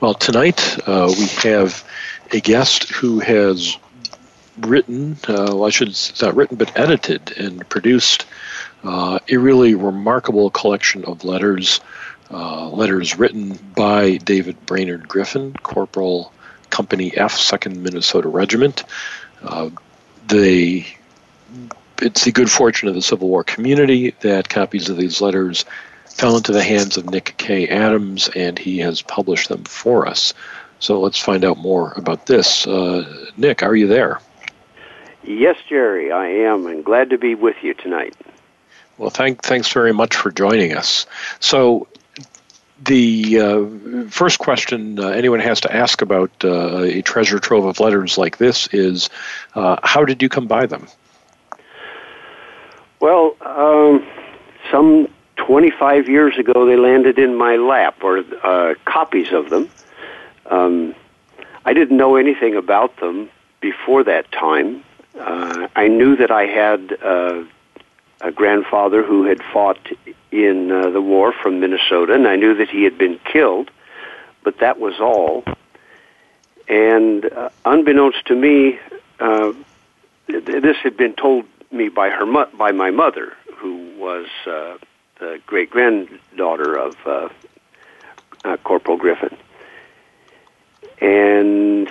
Well, 0.00 0.14
tonight 0.14 0.78
uh, 0.86 1.12
we 1.18 1.26
have 1.42 1.84
a 2.32 2.40
guest 2.40 2.90
who 2.90 3.18
has 3.18 3.76
written, 4.60 5.16
uh, 5.26 5.50
well, 5.50 5.64
I 5.64 5.70
should 5.70 5.94
say, 5.94 6.26
not 6.26 6.36
written, 6.36 6.56
but 6.56 6.78
edited 6.78 7.36
and 7.36 7.68
produced 7.68 8.26
uh, 8.84 9.18
a 9.28 9.36
really 9.36 9.74
remarkable 9.74 10.50
collection 10.50 11.04
of 11.04 11.24
letters, 11.24 11.80
uh, 12.30 12.68
letters 12.68 13.18
written 13.18 13.58
by 13.74 14.18
David 14.18 14.64
Brainerd 14.66 15.08
Griffin, 15.08 15.54
Corporal 15.62 16.32
Company 16.70 17.16
F, 17.16 17.34
2nd 17.34 17.76
Minnesota 17.76 18.28
Regiment. 18.28 18.84
The 20.28 20.86
it's 22.00 22.24
the 22.24 22.32
good 22.32 22.50
fortune 22.50 22.88
of 22.88 22.94
the 22.94 23.02
Civil 23.02 23.28
War 23.28 23.44
community 23.44 24.14
that 24.20 24.48
copies 24.48 24.88
of 24.88 24.96
these 24.96 25.20
letters 25.20 25.64
fell 26.06 26.36
into 26.36 26.52
the 26.52 26.62
hands 26.62 26.96
of 26.96 27.10
Nick 27.10 27.34
K. 27.38 27.68
Adams, 27.68 28.28
and 28.28 28.58
he 28.58 28.78
has 28.78 29.02
published 29.02 29.48
them 29.48 29.64
for 29.64 30.06
us. 30.06 30.34
So 30.80 31.00
let's 31.00 31.18
find 31.18 31.44
out 31.44 31.58
more 31.58 31.92
about 31.96 32.26
this. 32.26 32.66
Uh, 32.66 33.30
Nick, 33.36 33.62
are 33.62 33.74
you 33.74 33.86
there? 33.86 34.20
Yes, 35.24 35.56
Jerry, 35.68 36.12
I 36.12 36.26
am, 36.26 36.66
and 36.66 36.84
glad 36.84 37.10
to 37.10 37.18
be 37.18 37.34
with 37.34 37.56
you 37.62 37.74
tonight. 37.74 38.14
Well, 38.96 39.10
thank, 39.10 39.42
thanks 39.42 39.72
very 39.72 39.92
much 39.92 40.16
for 40.16 40.30
joining 40.30 40.74
us. 40.74 41.06
So, 41.40 41.86
the 42.80 43.40
uh, 43.40 44.08
first 44.10 44.38
question 44.38 44.98
uh, 44.98 45.08
anyone 45.08 45.40
has 45.40 45.60
to 45.62 45.74
ask 45.74 46.00
about 46.00 46.30
uh, 46.44 46.78
a 46.78 47.02
treasure 47.02 47.38
trove 47.38 47.64
of 47.64 47.80
letters 47.80 48.18
like 48.18 48.38
this 48.38 48.68
is 48.68 49.10
uh, 49.54 49.76
how 49.82 50.04
did 50.04 50.22
you 50.22 50.28
come 50.28 50.46
by 50.46 50.66
them? 50.66 50.86
Well, 53.00 53.36
um, 53.42 54.06
some 54.70 55.08
25 55.36 56.08
years 56.08 56.36
ago, 56.36 56.66
they 56.66 56.76
landed 56.76 57.18
in 57.18 57.36
my 57.36 57.56
lap, 57.56 58.02
or 58.02 58.24
uh, 58.42 58.74
copies 58.84 59.32
of 59.32 59.50
them. 59.50 59.70
Um, 60.46 60.94
I 61.64 61.72
didn't 61.74 61.96
know 61.96 62.16
anything 62.16 62.56
about 62.56 62.96
them 62.96 63.30
before 63.60 64.02
that 64.04 64.30
time. 64.32 64.82
Uh, 65.18 65.68
I 65.76 65.88
knew 65.88 66.16
that 66.16 66.30
I 66.30 66.46
had 66.46 66.92
a 68.20 68.32
grandfather 68.32 69.02
who 69.02 69.24
had 69.24 69.42
fought 69.52 69.78
in 70.30 70.70
uh, 70.70 70.90
the 70.90 71.00
war 71.00 71.32
from 71.32 71.60
Minnesota, 71.60 72.14
and 72.14 72.26
I 72.26 72.36
knew 72.36 72.54
that 72.54 72.68
he 72.68 72.84
had 72.84 72.98
been 72.98 73.18
killed, 73.24 73.70
but 74.42 74.58
that 74.58 74.78
was 74.78 75.00
all. 75.00 75.44
And 76.68 77.24
uh, 77.24 77.48
unbeknownst 77.64 78.26
to 78.26 78.34
me, 78.34 78.78
uh, 79.20 79.52
this 80.26 80.76
had 80.82 80.96
been 80.96 81.14
told 81.14 81.46
me 81.70 81.88
by 81.88 82.10
her 82.10 82.26
mo- 82.26 82.50
by 82.56 82.72
my 82.72 82.90
mother, 82.90 83.34
who 83.56 83.90
was 83.96 84.26
uh, 84.46 84.76
the 85.18 85.40
great 85.46 85.70
granddaughter 85.70 86.76
of 86.76 86.96
uh, 87.06 87.28
uh, 88.44 88.56
Corporal 88.58 88.96
Griffin. 88.96 89.36
And 91.00 91.90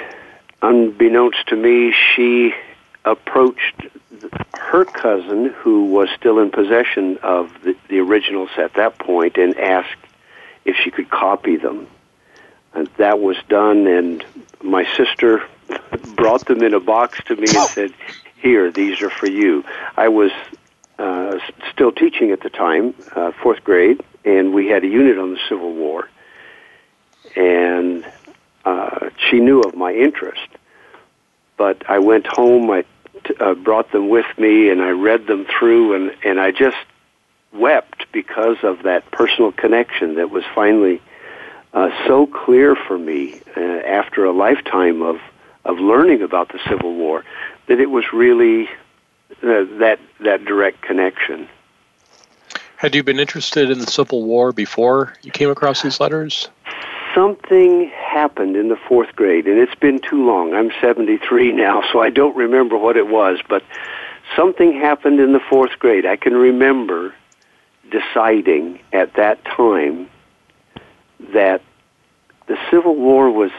unbeknownst 0.61 1.47
to 1.47 1.55
me, 1.55 1.93
she 2.15 2.53
approached 3.05 3.87
her 4.53 4.85
cousin, 4.85 5.53
who 5.57 5.85
was 5.85 6.09
still 6.17 6.39
in 6.39 6.51
possession 6.51 7.17
of 7.23 7.51
the, 7.63 7.75
the 7.89 7.99
originals 7.99 8.49
at 8.57 8.73
that 8.75 8.99
point, 8.99 9.37
and 9.37 9.57
asked 9.57 9.95
if 10.65 10.75
she 10.83 10.91
could 10.91 11.09
copy 11.09 11.55
them. 11.55 11.87
And 12.73 12.87
that 12.97 13.19
was 13.19 13.37
done, 13.49 13.87
and 13.87 14.23
my 14.61 14.85
sister 14.95 15.43
brought 16.15 16.45
them 16.45 16.61
in 16.61 16.73
a 16.73 16.79
box 16.79 17.19
to 17.25 17.35
me 17.35 17.47
and 17.47 17.69
said, 17.69 17.93
Here, 18.37 18.71
these 18.71 19.01
are 19.01 19.09
for 19.09 19.27
you. 19.27 19.63
I 19.95 20.09
was 20.09 20.31
uh, 20.99 21.39
still 21.71 21.91
teaching 21.91 22.31
at 22.31 22.41
the 22.41 22.49
time, 22.49 22.93
uh, 23.15 23.31
fourth 23.41 23.63
grade, 23.63 24.01
and 24.25 24.53
we 24.53 24.67
had 24.67 24.83
a 24.83 24.87
unit 24.87 25.17
on 25.17 25.33
the 25.33 25.39
Civil 25.47 25.73
War. 25.73 26.09
And 27.35 28.05
uh, 28.65 29.09
she 29.29 29.39
knew 29.39 29.61
of 29.61 29.75
my 29.75 29.93
interest. 29.93 30.47
But 31.55 31.89
I 31.89 31.99
went 31.99 32.27
home, 32.27 32.69
I 32.69 32.83
uh, 33.39 33.53
brought 33.53 33.91
them 33.91 34.09
with 34.09 34.25
me, 34.37 34.69
and 34.69 34.81
I 34.81 34.89
read 34.91 35.27
them 35.27 35.45
through, 35.45 35.95
and 35.95 36.15
and 36.23 36.39
I 36.39 36.51
just 36.51 36.77
wept 37.53 38.05
because 38.11 38.57
of 38.63 38.83
that 38.83 39.09
personal 39.11 39.51
connection 39.51 40.15
that 40.15 40.29
was 40.29 40.43
finally 40.53 41.01
uh, 41.73 41.89
so 42.05 42.27
clear 42.27 42.75
for 42.75 42.97
me 42.97 43.39
uh, 43.55 43.59
after 43.59 44.25
a 44.25 44.31
lifetime 44.31 45.01
of 45.01 45.19
of 45.65 45.79
learning 45.79 46.21
about 46.21 46.49
the 46.49 46.59
Civil 46.69 46.93
War 46.95 47.23
that 47.67 47.79
it 47.79 47.89
was 47.89 48.05
really 48.13 48.67
uh, 49.43 49.65
that 49.79 49.99
that 50.21 50.45
direct 50.45 50.81
connection. 50.81 51.47
Had 52.77 52.93
you 52.93 53.03
been 53.03 53.19
interested 53.19 53.71
in 53.71 53.79
the 53.79 53.87
Civil 53.87 54.23
War 54.23 54.51
before 54.51 55.13
you 55.23 55.31
came 55.31 55.49
across 55.49 55.81
these 55.81 55.99
letters? 55.99 56.47
Something 57.17 57.89
happened 57.89 58.55
in 58.55 58.69
the 58.69 58.75
fourth 58.75 59.15
grade, 59.15 59.47
and 59.47 59.57
it's 59.57 59.73
been 59.73 59.99
too 59.99 60.23
long. 60.23 60.53
I'm 60.53 60.71
73 60.79 61.51
now, 61.53 61.81
so 61.91 61.99
I 61.99 62.11
don't 62.11 62.35
remember 62.35 62.77
what 62.77 62.95
it 62.95 63.07
was, 63.07 63.39
but 63.49 63.63
something 64.35 64.73
happened 64.73 65.19
in 65.19 65.33
the 65.33 65.39
fourth 65.49 65.79
grade. 65.79 66.05
I 66.05 66.15
can 66.15 66.33
remember 66.33 67.15
deciding 67.89 68.79
at 68.93 69.15
that 69.15 69.43
time 69.45 70.09
that 71.33 71.63
the 72.47 72.57
Civil 72.69 72.95
War 72.95 73.31
was 73.31 73.51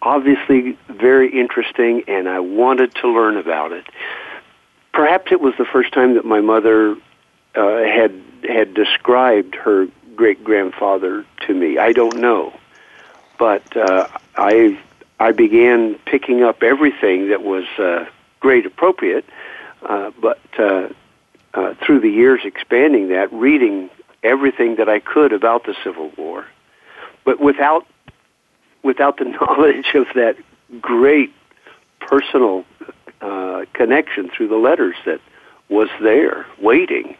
obviously 0.00 0.78
very 0.88 1.38
interesting, 1.38 2.04
and 2.08 2.26
I 2.26 2.40
wanted 2.40 2.94
to 2.96 3.08
learn 3.08 3.36
about 3.36 3.72
it. 3.72 3.86
Perhaps 4.94 5.30
it 5.30 5.40
was 5.40 5.52
the 5.58 5.66
first 5.66 5.92
time 5.92 6.14
that 6.14 6.24
my 6.24 6.40
mother 6.40 6.96
uh, 7.54 7.82
had 7.82 8.18
had 8.48 8.74
described 8.74 9.54
her 9.54 9.86
great 10.16 10.42
grandfather 10.42 11.24
to 11.46 11.54
me. 11.54 11.78
I 11.78 11.92
don't 11.92 12.16
know 12.16 12.52
but 13.42 13.76
uh, 13.76 14.06
I 14.36 14.78
I 15.18 15.32
began 15.32 15.96
picking 16.06 16.44
up 16.44 16.62
everything 16.62 17.30
that 17.30 17.42
was 17.42 17.64
uh, 17.76 18.06
grade 18.38 18.66
appropriate, 18.66 19.24
uh, 19.82 20.12
but 20.20 20.38
uh, 20.60 20.90
uh, 21.52 21.74
through 21.84 21.98
the 22.02 22.08
years 22.08 22.42
expanding 22.44 23.08
that, 23.08 23.32
reading 23.32 23.90
everything 24.22 24.76
that 24.76 24.88
I 24.88 25.00
could 25.00 25.32
about 25.32 25.64
the 25.64 25.74
Civil 25.82 26.12
War, 26.16 26.46
but 27.24 27.40
without 27.40 27.84
without 28.84 29.16
the 29.16 29.24
knowledge 29.36 29.92
of 29.96 30.06
that 30.14 30.36
great 30.80 31.34
personal 31.98 32.64
uh, 33.20 33.64
connection 33.72 34.30
through 34.30 34.50
the 34.54 34.62
letters 34.68 34.94
that 35.04 35.20
was 35.68 35.88
there 36.00 36.46
waiting. 36.60 37.16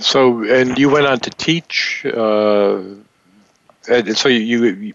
So, 0.00 0.44
and 0.44 0.76
you 0.76 0.90
went 0.90 1.06
on 1.06 1.20
to 1.20 1.30
teach 1.30 2.04
uh, 2.04 2.82
and 3.88 4.16
so 4.16 4.28
you, 4.28 4.64
you, 4.64 4.94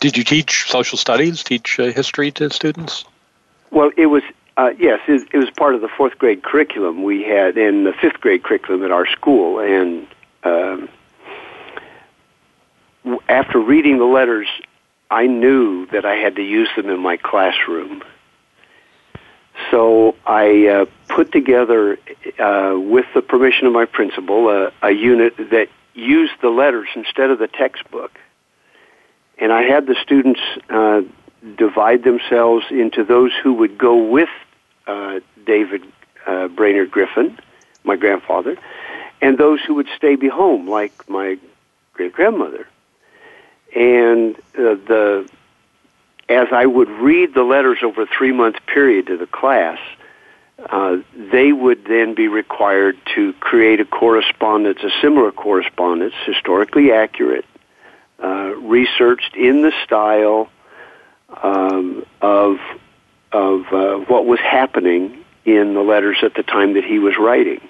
did 0.00 0.16
you 0.16 0.24
teach 0.24 0.70
social 0.70 0.98
studies, 0.98 1.42
teach 1.42 1.78
uh, 1.78 1.92
history 1.92 2.30
to 2.32 2.50
students? 2.50 3.04
Well, 3.70 3.90
it 3.96 4.06
was 4.06 4.22
Uh, 4.56 4.72
yes, 4.78 5.00
it, 5.08 5.26
it, 5.32 5.38
was 5.38 5.48
part 5.50 5.74
of 5.74 5.80
the 5.80 5.88
fourth 5.88 6.18
grade 6.18 6.42
curriculum 6.42 7.02
we 7.02 7.22
had 7.22 7.56
in 7.56 7.84
the 7.84 7.92
fifth 7.92 8.20
grade 8.20 8.42
curriculum 8.42 8.84
at 8.84 8.90
our 8.90 9.06
school, 9.06 9.58
and 9.58 10.06
um, 10.42 10.88
after 13.28 13.58
reading 13.58 13.96
the 13.98 14.04
letters, 14.04 14.48
I 15.10 15.26
knew 15.26 15.86
that 15.86 16.04
I 16.04 16.16
had 16.16 16.36
to 16.36 16.42
use 16.42 16.68
them 16.76 16.90
in 16.90 17.00
my 17.00 17.16
classroom. 17.16 18.02
So 19.70 20.14
I 20.26 20.66
uh, 20.66 20.86
put 21.08 21.32
together, 21.32 21.98
uh, 22.38 22.76
with 22.76 23.06
the 23.14 23.22
permission 23.22 23.66
of 23.66 23.72
my 23.72 23.86
principal, 23.86 24.48
uh, 24.48 24.70
a 24.82 24.90
unit 24.90 25.36
that 25.38 25.68
used 25.94 26.32
the 26.40 26.48
letters 26.48 26.88
instead 26.94 27.30
of 27.30 27.38
the 27.38 27.48
textbook. 27.48 28.18
And 29.38 29.52
I 29.52 29.62
had 29.62 29.86
the 29.86 29.96
students 30.02 30.40
uh, 30.68 31.02
divide 31.56 32.04
themselves 32.04 32.66
into 32.70 33.04
those 33.04 33.32
who 33.42 33.54
would 33.54 33.78
go 33.78 34.04
with 34.04 34.28
uh, 34.86 35.20
David 35.46 35.82
uh, 36.26 36.48
Brainerd 36.48 36.90
Griffin, 36.90 37.38
my 37.84 37.96
grandfather, 37.96 38.56
and 39.22 39.38
those 39.38 39.60
who 39.60 39.74
would 39.74 39.88
stay 39.96 40.16
be 40.16 40.28
home, 40.28 40.68
like 40.68 41.08
my 41.08 41.38
great 41.94 42.12
grandmother. 42.12 42.66
And 43.74 44.36
uh, 44.36 44.74
the 44.86 45.30
as 46.28 46.46
I 46.52 46.64
would 46.64 46.88
read 46.88 47.34
the 47.34 47.42
letters 47.42 47.78
over 47.82 48.02
a 48.02 48.06
three 48.06 48.32
month 48.32 48.56
period 48.66 49.08
to 49.08 49.16
the 49.16 49.26
class, 49.26 49.78
uh, 50.68 50.98
they 51.32 51.52
would 51.52 51.84
then 51.84 52.14
be 52.14 52.28
required 52.28 52.98
to 53.14 53.32
create 53.34 53.80
a 53.80 53.84
correspondence, 53.84 54.80
a 54.82 54.90
similar 55.00 55.32
correspondence, 55.32 56.14
historically 56.26 56.92
accurate, 56.92 57.46
uh, 58.22 58.54
researched 58.56 59.34
in 59.34 59.62
the 59.62 59.72
style 59.84 60.50
um, 61.42 62.04
of 62.20 62.58
of 63.32 63.72
uh, 63.72 63.96
what 64.06 64.26
was 64.26 64.40
happening 64.40 65.24
in 65.44 65.74
the 65.74 65.80
letters 65.80 66.18
at 66.22 66.34
the 66.34 66.42
time 66.42 66.74
that 66.74 66.84
he 66.84 66.98
was 66.98 67.16
writing. 67.16 67.60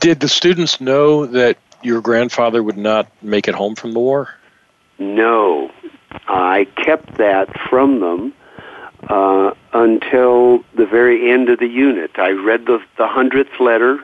Did 0.00 0.18
the 0.18 0.28
students 0.28 0.80
know 0.80 1.26
that 1.26 1.56
your 1.82 2.00
grandfather 2.00 2.62
would 2.62 2.76
not 2.76 3.06
make 3.22 3.46
it 3.46 3.54
home 3.54 3.76
from 3.76 3.92
the 3.92 4.00
war? 4.00 4.34
No, 4.98 5.70
I 6.26 6.66
kept 6.76 7.18
that 7.18 7.48
from 7.70 8.00
them 8.00 8.34
uh, 9.12 9.54
until 9.74 10.64
the 10.74 10.86
very 10.86 11.30
end 11.30 11.50
of 11.50 11.58
the 11.58 11.68
unit. 11.68 12.12
I 12.16 12.30
read 12.30 12.66
the 12.66 12.78
the 12.96 13.06
hundredth 13.06 13.60
letter 13.60 14.02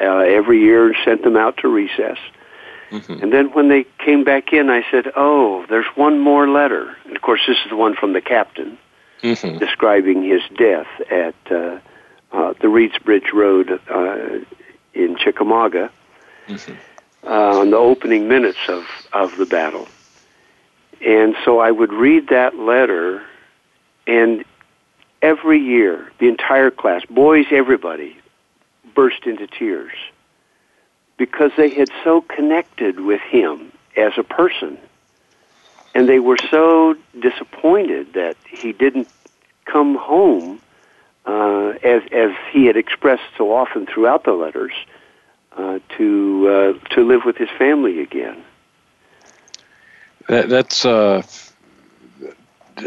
uh, 0.00 0.18
every 0.18 0.60
year 0.60 0.86
and 0.86 0.96
sent 1.04 1.22
them 1.22 1.36
out 1.36 1.56
to 1.58 1.68
recess. 1.68 2.18
Mm-hmm. 2.90 3.22
And 3.22 3.32
then 3.32 3.46
when 3.52 3.68
they 3.68 3.84
came 3.98 4.22
back 4.22 4.52
in, 4.52 4.70
I 4.70 4.84
said, 4.90 5.06
"Oh, 5.16 5.66
there's 5.68 5.90
one 5.96 6.20
more 6.20 6.48
letter." 6.48 6.96
And 7.04 7.16
of 7.16 7.22
course, 7.22 7.40
this 7.48 7.56
is 7.64 7.70
the 7.70 7.76
one 7.76 7.96
from 7.96 8.12
the 8.12 8.20
captain 8.20 8.78
mm-hmm. 9.22 9.58
describing 9.58 10.22
his 10.22 10.42
death 10.56 10.88
at 11.10 11.34
uh, 11.50 11.78
uh, 12.32 12.54
the 12.60 12.68
Reeds 12.68 12.98
Bridge 12.98 13.30
Road 13.32 13.80
uh, 13.90 14.38
in 14.94 15.16
Chickamauga 15.16 15.90
mm-hmm. 16.46 16.74
uh, 17.26 17.60
on 17.60 17.70
the 17.70 17.76
opening 17.76 18.28
minutes 18.28 18.68
of 18.68 18.84
of 19.12 19.36
the 19.36 19.46
battle. 19.46 19.88
And 21.04 21.34
so 21.44 21.58
I 21.58 21.72
would 21.72 21.92
read 21.92 22.28
that 22.28 22.56
letter, 22.56 23.24
and 24.06 24.44
every 25.20 25.60
year, 25.60 26.10
the 26.18 26.28
entire 26.28 26.70
class, 26.70 27.04
boys, 27.08 27.46
everybody, 27.50 28.16
burst 28.94 29.24
into 29.26 29.46
tears 29.46 29.92
because 31.16 31.52
they 31.56 31.70
had 31.70 31.88
so 32.02 32.20
connected 32.20 33.00
with 33.00 33.20
him 33.20 33.72
as 33.96 34.12
a 34.16 34.22
person. 34.22 34.78
And 35.94 36.08
they 36.08 36.18
were 36.18 36.38
so 36.50 36.96
disappointed 37.18 38.14
that 38.14 38.36
he 38.48 38.72
didn't 38.72 39.08
come 39.66 39.94
home 39.96 40.60
uh, 41.26 41.74
as, 41.82 42.02
as 42.10 42.30
he 42.50 42.66
had 42.66 42.76
expressed 42.76 43.22
so 43.36 43.54
often 43.54 43.86
throughout 43.86 44.24
the 44.24 44.32
letters 44.32 44.72
uh, 45.56 45.78
to, 45.96 46.48
uh, 46.82 46.94
to 46.94 47.06
live 47.06 47.22
with 47.24 47.36
his 47.36 47.50
family 47.58 48.00
again. 48.00 48.42
That, 50.28 50.48
that's 50.48 50.84
uh, 50.84 51.22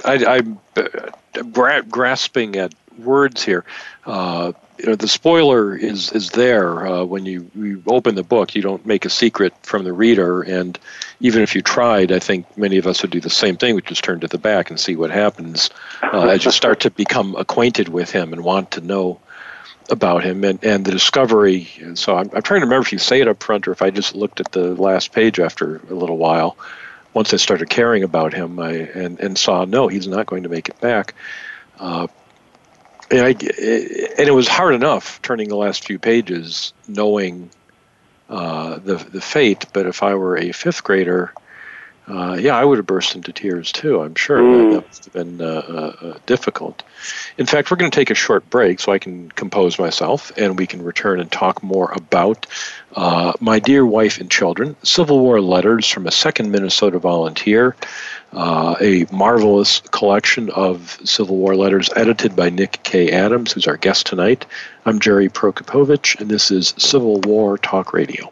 I, 0.04 0.38
am 0.38 0.60
uh, 0.76 1.42
grasping 1.90 2.56
at 2.56 2.74
words 2.98 3.44
here. 3.44 3.66
Uh, 4.06 4.54
you 4.78 4.88
know, 4.88 4.96
the 4.96 5.08
spoiler 5.08 5.76
is 5.76 6.12
is 6.12 6.32
there 6.32 6.86
uh, 6.86 7.04
when 7.06 7.26
you, 7.26 7.50
you 7.56 7.82
open 7.88 8.16
the 8.16 8.24
book. 8.24 8.56
You 8.56 8.62
don't 8.62 8.86
make 8.86 9.06
a 9.06 9.10
secret 9.10 9.54
from 9.64 9.84
the 9.84 9.94
reader, 9.94 10.42
and 10.42 10.78
even 11.22 11.42
if 11.42 11.56
you 11.56 11.62
tried, 11.62 12.12
I 12.12 12.20
think 12.20 12.58
many 12.58 12.78
of 12.78 12.86
us 12.86 13.02
would 13.02 13.12
do 13.12 13.22
the 13.22 13.30
same 13.30 13.56
thing. 13.56 13.76
We 13.76 13.82
just 13.82 14.04
turn 14.04 14.20
to 14.20 14.28
the 14.28 14.38
back 14.38 14.70
and 14.70 14.80
see 14.80 14.96
what 14.96 15.12
happens 15.12 15.70
uh, 16.04 16.28
as 16.28 16.44
you 16.46 16.52
start 16.52 16.82
to 16.82 16.92
become 16.92 17.36
acquainted 17.36 17.90
with 17.90 18.12
him 18.12 18.34
and 18.34 18.44
want 18.44 18.72
to 18.72 18.82
know 18.82 19.20
about 19.90 20.24
him 20.24 20.44
and, 20.44 20.64
and 20.64 20.84
the 20.84 20.92
discovery. 20.92 21.70
So 21.94 22.18
I'm, 22.18 22.30
I'm 22.34 22.42
trying 22.42 22.62
to 22.62 22.66
remember 22.66 22.86
if 22.86 22.92
you 22.92 22.98
say 22.98 23.22
it 23.22 23.28
up 23.28 23.42
front 23.42 23.68
or 23.68 23.72
if 23.72 23.82
I 23.82 23.92
just 23.92 24.16
looked 24.16 24.40
at 24.40 24.52
the 24.52 24.74
last 24.76 25.12
page 25.14 25.40
after 25.40 25.78
a 25.90 25.94
little 25.94 26.18
while 26.18 26.58
once 27.16 27.34
I 27.34 27.38
started 27.38 27.70
caring 27.70 28.04
about 28.04 28.34
him, 28.34 28.60
I 28.60 28.72
and, 28.74 29.20
and 29.20 29.38
saw 29.38 29.66
no, 29.66 29.88
he's 29.88 30.08
not 30.08 30.28
going 30.28 30.44
to 30.44 30.50
make 30.50 30.68
it 30.68 30.80
back. 30.82 31.16
Uh, 31.80 32.08
and, 33.10 33.22
I, 33.22 33.30
and 33.30 34.28
it 34.28 34.36
was 34.36 34.48
hard 34.48 34.76
enough 34.76 35.22
turning 35.22 35.48
the 35.48 35.56
last 35.56 35.86
few 35.86 35.98
pages, 35.98 36.74
knowing 36.88 37.50
uh, 38.30 38.80
the 38.80 38.96
the 38.96 39.22
fate. 39.22 39.66
But 39.74 39.88
if 39.88 40.04
I 40.04 40.14
were 40.14 40.38
a 40.38 40.52
fifth 40.52 40.84
grader, 40.84 41.34
uh, 42.08 42.38
yeah, 42.40 42.56
I 42.56 42.64
would 42.64 42.78
have 42.78 42.86
burst 42.86 43.16
into 43.16 43.34
tears 43.34 43.72
too. 43.72 44.02
I'm 44.02 44.14
sure 44.14 44.40
mm. 44.40 44.74
that, 44.74 44.88
must 44.88 45.06
have 45.06 45.14
been 45.14 45.42
uh, 45.42 45.46
uh, 45.46 46.06
uh, 46.06 46.18
difficult. 46.26 46.84
In 47.38 47.48
fact, 47.48 47.72
we're 47.72 47.78
going 47.78 47.90
to 47.90 47.96
take 47.96 48.12
a 48.12 48.16
short 48.16 48.48
break 48.50 48.80
so 48.80 48.92
I 48.92 49.00
can 49.00 49.32
compose 49.32 49.80
myself, 49.80 50.32
and 50.38 50.60
we 50.60 50.68
can 50.68 50.84
return 50.84 51.20
and 51.20 51.32
talk 51.32 51.64
more 51.64 51.92
about 51.92 52.46
uh, 52.96 53.34
my 53.40 53.60
dear 53.60 53.86
wife 53.86 54.20
and 54.20 54.30
children, 54.30 54.76
Civil 54.84 55.20
War 55.20 55.42
letters 55.42 55.90
from 55.90 56.06
a 56.06 56.12
second 56.12 56.52
Minnesota 56.52 57.00
volunteer, 57.00 57.76
uh, 58.34 58.76
a 58.80 59.06
marvelous 59.12 59.80
collection 59.80 60.52
of 60.52 61.00
Civil 61.04 61.38
War 61.38 61.56
letters 61.56 61.90
edited 61.96 62.36
by 62.36 62.52
Nick 62.52 62.84
K. 62.84 63.12
Adams, 63.12 63.54
who's 63.54 63.68
our 63.68 63.78
guest 63.78 64.06
tonight. 64.06 64.46
I'm 64.86 65.00
Jerry 65.00 65.30
Prokopowicz, 65.30 66.20
and 66.20 66.30
this 66.30 66.52
is 66.52 66.76
Civil 66.78 67.20
War 67.22 67.58
Talk 67.58 67.94
Radio. 67.94 68.32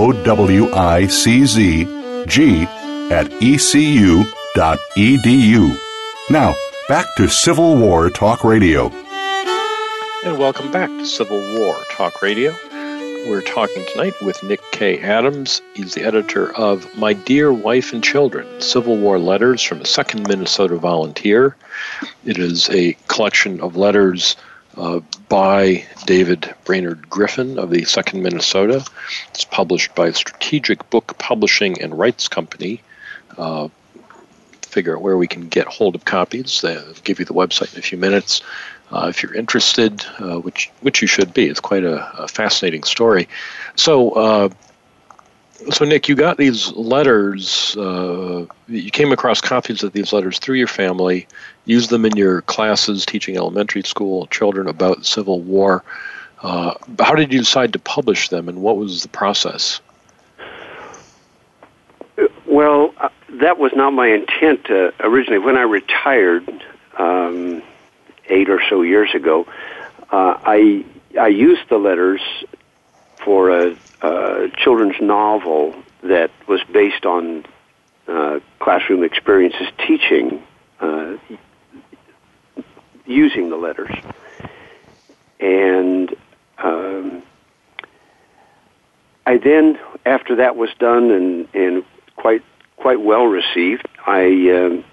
O 0.00 0.12
W 0.12 0.72
I 0.74 1.08
C 1.08 1.44
Z 1.44 1.84
G 2.28 2.62
at 3.10 3.26
ecu.edu. 3.42 4.26
Now, 6.30 6.54
back 6.88 7.06
to 7.16 7.28
Civil 7.28 7.76
War 7.76 8.08
Talk 8.08 8.44
Radio. 8.44 8.92
And 10.24 10.38
welcome 10.38 10.70
back 10.70 10.88
to 10.88 11.04
Civil 11.04 11.40
War 11.58 11.74
Talk 11.90 12.22
Radio. 12.22 12.54
We're 13.26 13.42
talking 13.42 13.84
tonight 13.92 14.14
with 14.22 14.40
Nick 14.44 14.60
K. 14.70 15.00
Adams. 15.00 15.62
He's 15.74 15.94
the 15.94 16.04
editor 16.04 16.54
of 16.54 16.86
My 16.96 17.12
Dear 17.12 17.52
Wife 17.52 17.92
and 17.92 18.04
Children 18.04 18.60
Civil 18.60 18.98
War 18.98 19.18
Letters 19.18 19.64
from 19.64 19.78
the 19.78 19.84
2nd 19.84 20.28
Minnesota 20.28 20.76
Volunteer. 20.76 21.56
It 22.24 22.38
is 22.38 22.70
a 22.70 22.96
collection 23.08 23.60
of 23.60 23.74
letters 23.76 24.36
uh, 24.78 25.00
by 25.28 25.84
David 26.06 26.54
Brainerd 26.64 27.10
Griffin 27.10 27.58
of 27.58 27.70
the 27.70 27.82
2nd 27.82 28.22
Minnesota. 28.22 28.84
It's 29.30 29.44
published 29.44 29.94
by 29.94 30.12
Strategic 30.12 30.88
Book 30.90 31.18
Publishing 31.18 31.82
and 31.82 31.98
Rights 31.98 32.28
Company. 32.28 32.80
Uh, 33.36 33.68
figure 34.62 34.96
out 34.96 35.02
where 35.02 35.16
we 35.16 35.26
can 35.26 35.48
get 35.48 35.66
hold 35.66 35.94
of 35.94 36.04
copies. 36.04 36.60
They'll 36.60 36.92
give 37.04 37.18
you 37.18 37.24
the 37.24 37.34
website 37.34 37.72
in 37.72 37.78
a 37.78 37.82
few 37.82 37.98
minutes. 37.98 38.42
Uh, 38.90 39.06
if 39.08 39.22
you're 39.22 39.34
interested, 39.34 40.04
uh, 40.18 40.38
which 40.38 40.70
which 40.80 41.02
you 41.02 41.08
should 41.08 41.34
be. 41.34 41.46
It's 41.46 41.60
quite 41.60 41.84
a, 41.84 42.22
a 42.22 42.28
fascinating 42.28 42.84
story. 42.84 43.28
So, 43.76 44.12
uh, 44.12 44.48
so 45.70 45.84
Nick, 45.84 46.08
you 46.08 46.14
got 46.14 46.38
these 46.38 46.72
letters. 46.72 47.76
Uh, 47.76 48.46
you 48.66 48.90
came 48.90 49.12
across 49.12 49.40
copies 49.40 49.82
of 49.82 49.92
these 49.92 50.12
letters 50.12 50.38
through 50.38 50.56
your 50.56 50.68
family. 50.68 51.26
Used 51.68 51.90
them 51.90 52.04
in 52.04 52.16
your 52.16 52.42
classes, 52.42 53.06
teaching 53.06 53.36
elementary 53.36 53.82
school 53.82 54.26
children 54.26 54.66
about 54.66 55.06
Civil 55.06 55.40
War. 55.40 55.84
Uh, 56.42 56.74
how 56.98 57.14
did 57.14 57.32
you 57.32 57.38
decide 57.38 57.72
to 57.74 57.78
publish 57.78 58.28
them, 58.28 58.48
and 58.48 58.60
what 58.60 58.76
was 58.76 59.02
the 59.02 59.08
process? 59.08 59.80
Well, 62.46 62.92
uh, 62.98 63.10
that 63.40 63.58
was 63.58 63.72
not 63.74 63.92
my 63.92 64.08
intent 64.08 64.68
originally. 65.00 65.38
When 65.38 65.56
I 65.56 65.62
retired. 65.62 66.64
Um, 66.96 67.62
eight 68.28 68.48
or 68.48 68.60
so 68.68 68.82
years 68.82 69.14
ago, 69.14 69.46
uh, 70.10 70.38
I 70.44 70.84
I 71.18 71.28
used 71.28 71.68
the 71.68 71.78
letters 71.78 72.20
for 73.24 73.50
a, 73.50 73.76
a 74.02 74.48
children's 74.56 75.00
novel 75.00 75.74
that 76.02 76.30
was 76.46 76.60
based 76.72 77.04
on 77.04 77.44
uh, 78.06 78.40
classroom 78.60 79.02
experiences 79.02 79.68
teaching 79.86 80.42
uh, 80.80 81.16
using 83.08 83.50
the 83.50 83.56
letters, 83.56 83.94
and 85.40 86.14
um, 86.58 87.22
I 89.26 89.38
then, 89.38 89.78
after 90.06 90.36
that 90.36 90.56
was 90.56 90.70
done 90.78 91.10
and 91.10 91.48
and 91.54 91.84
quite 92.16 92.42
quite 92.76 93.00
well 93.00 93.26
received, 93.26 93.86
I 94.06 94.24
um, 94.50 94.84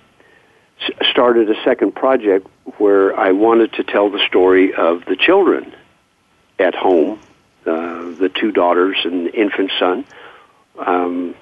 started 1.09 1.49
a 1.49 1.63
second 1.63 1.95
project 1.95 2.47
where 2.77 3.17
I 3.17 3.31
wanted 3.31 3.73
to 3.73 3.83
tell 3.83 4.09
the 4.09 4.25
story 4.27 4.73
of 4.73 5.05
the 5.05 5.15
children 5.15 5.73
at 6.59 6.75
home, 6.75 7.19
uh, 7.65 8.11
the 8.19 8.31
two 8.33 8.51
daughters 8.51 8.97
and 9.03 9.27
infant 9.33 9.71
son, 9.77 10.05
um, 10.79 11.35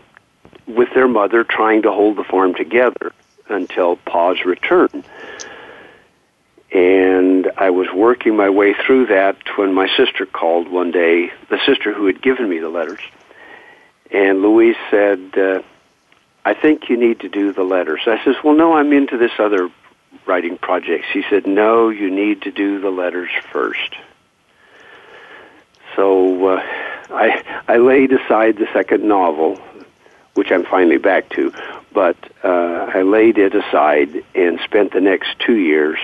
with 0.68 0.90
their 0.94 1.08
mother 1.08 1.44
trying 1.44 1.84
to 1.84 1.92
hold 1.92 2.18
the 2.18 2.24
farm 2.24 2.54
together 2.54 3.14
until 3.50 3.98
Pa's 3.98 4.44
return. 4.46 5.04
And 6.74 7.52
I 7.56 7.70
was 7.70 7.88
working 7.94 8.36
my 8.36 8.50
way 8.50 8.74
through 8.74 9.08
that 9.08 9.38
when 9.58 9.74
my 9.74 9.88
sister 9.96 10.26
called 10.26 10.68
one 10.68 10.90
day, 10.92 11.32
the 11.50 11.60
sister 11.68 11.94
who 11.94 12.08
had 12.08 12.22
given 12.22 12.50
me 12.50 12.58
the 12.58 12.70
letters. 12.70 13.02
And 14.10 14.42
Louise 14.42 14.76
said, 14.90 15.38
uh, 15.38 15.62
I 16.44 16.56
think 16.56 16.90
you 16.90 16.98
need 16.98 17.20
to 17.20 17.30
do 17.30 17.54
the 17.54 17.64
letters. 17.64 18.02
I 18.08 18.24
says, 18.24 18.36
well, 18.44 18.56
no, 18.56 18.74
I'm 18.74 18.92
into 18.92 19.18
this 19.18 19.32
other 19.38 19.70
writing 20.26 20.58
project. 20.58 21.06
She 21.14 21.24
said, 21.30 21.46
no, 21.46 21.90
you 21.90 22.10
need 22.10 22.42
to 22.44 22.52
do 22.52 22.80
the 22.80 22.90
letters 22.90 23.30
first. 23.52 23.96
So 25.96 26.48
uh, 26.48 26.64
I 27.12 27.62
I 27.68 27.78
laid 27.78 28.12
aside 28.12 28.58
the 28.58 28.68
second 28.74 29.04
novel, 29.08 29.62
which 30.34 30.52
I'm 30.52 30.66
finally 30.66 30.98
back 30.98 31.30
to, 31.30 31.54
but 31.94 32.18
uh, 32.44 32.90
I 32.94 33.04
laid 33.04 33.38
it 33.38 33.54
aside 33.54 34.24
and 34.34 34.60
spent 34.64 34.94
the 34.94 35.02
next 35.02 35.38
two 35.40 35.58
years 35.58 36.00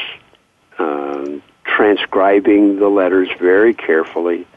um, 0.80 1.44
transcribing 1.64 2.80
the 2.80 2.88
letters 2.88 3.30
very 3.40 3.74
carefully 3.74 4.48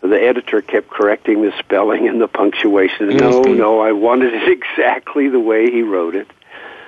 the 0.00 0.22
editor 0.22 0.60
kept 0.60 0.88
correcting 0.88 1.42
the 1.42 1.52
spelling 1.58 2.08
and 2.08 2.20
the 2.20 2.28
punctuation. 2.28 3.08
Mm-hmm. 3.08 3.18
No, 3.18 3.42
no, 3.42 3.80
I 3.80 3.92
wanted 3.92 4.34
it 4.34 4.48
exactly 4.78 5.28
the 5.28 5.40
way 5.40 5.70
he 5.70 5.82
wrote 5.82 6.14
it. 6.14 6.28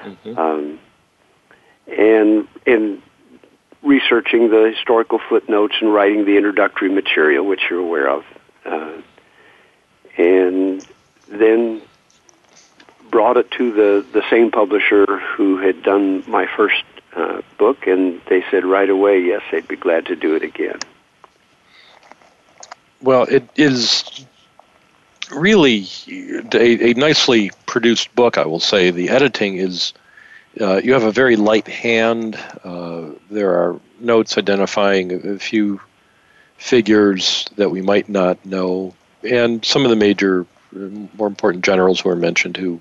Mm-hmm. 0.02 0.38
Um, 0.38 0.78
and 1.87 2.48
in 2.66 3.02
researching 3.82 4.50
the 4.50 4.72
historical 4.74 5.18
footnotes 5.28 5.74
and 5.80 5.92
writing 5.92 6.24
the 6.24 6.37
introductory 6.37 6.90
material, 6.90 7.46
which 7.46 7.62
you're 7.70 7.80
aware 7.80 8.08
of, 8.08 8.24
uh, 8.64 8.92
and 10.16 10.87
then 11.28 11.80
brought 13.11 13.38
it 13.38 13.50
to 13.52 13.72
the 13.72 14.06
the 14.12 14.22
same 14.28 14.50
publisher 14.50 15.18
who 15.18 15.58
had 15.58 15.82
done 15.82 16.22
my 16.28 16.46
first 16.56 16.82
uh, 17.14 17.42
book, 17.57 17.87
and 17.87 18.21
they 18.29 18.44
said 18.51 18.64
right 18.64 18.88
away, 18.88 19.21
yes, 19.21 19.42
they'd 19.51 19.68
be 19.68 19.77
glad 19.77 20.07
to 20.07 20.16
do 20.16 20.35
it 20.35 20.42
again. 20.42 20.79
Well, 23.01 23.23
it 23.25 23.49
is 23.57 24.27
really 25.31 25.87
a, 26.53 26.90
a, 26.90 26.94
nicely 26.94 27.51
produced 27.66 28.14
book, 28.14 28.38
I 28.38 28.47
will 28.47 28.61
say. 28.61 28.90
The 28.90 29.11
editing 29.11 29.57
is, 29.57 29.92
uh, 30.61 30.81
you 30.83 30.94
have 30.94 31.05
a 31.05 31.12
very 31.12 31.37
light 31.37 31.68
hand. 31.68 32.37
Uh, 32.64 33.11
there 33.31 33.55
are 33.55 33.81
notes 34.01 34.37
identifying 34.37 35.27
a 35.27 35.38
few 35.38 35.81
figures 36.57 37.47
that 37.57 37.71
we 37.71 37.83
might 37.83 38.09
not 38.09 38.44
know, 38.44 38.94
and 39.23 39.64
some 39.64 39.85
of 39.85 39.90
the 39.90 39.97
major, 39.97 40.47
more 40.73 41.29
important 41.29 41.64
generals 41.64 42.01
who 42.01 42.11
are 42.11 42.16
mentioned 42.16 42.57
who. 42.57 42.81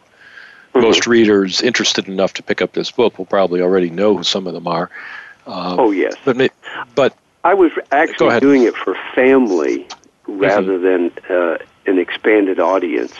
Most 0.81 1.07
readers 1.07 1.61
interested 1.61 2.07
enough 2.07 2.33
to 2.35 2.43
pick 2.43 2.61
up 2.61 2.73
this 2.73 2.91
book 2.91 3.17
will 3.17 3.25
probably 3.25 3.61
already 3.61 3.89
know 3.89 4.17
who 4.17 4.23
some 4.23 4.47
of 4.47 4.53
them 4.53 4.67
are. 4.67 4.89
Uh, 5.45 5.75
oh, 5.79 5.91
yes. 5.91 6.15
But, 6.25 6.51
but 6.95 7.17
I 7.43 7.53
was 7.53 7.71
actually 7.91 8.39
doing 8.39 8.63
it 8.63 8.75
for 8.75 8.95
family 9.15 9.87
rather 10.27 10.77
mm-hmm. 10.77 11.27
than 11.29 11.37
uh, 11.37 11.57
an 11.85 11.99
expanded 11.99 12.59
audience. 12.59 13.13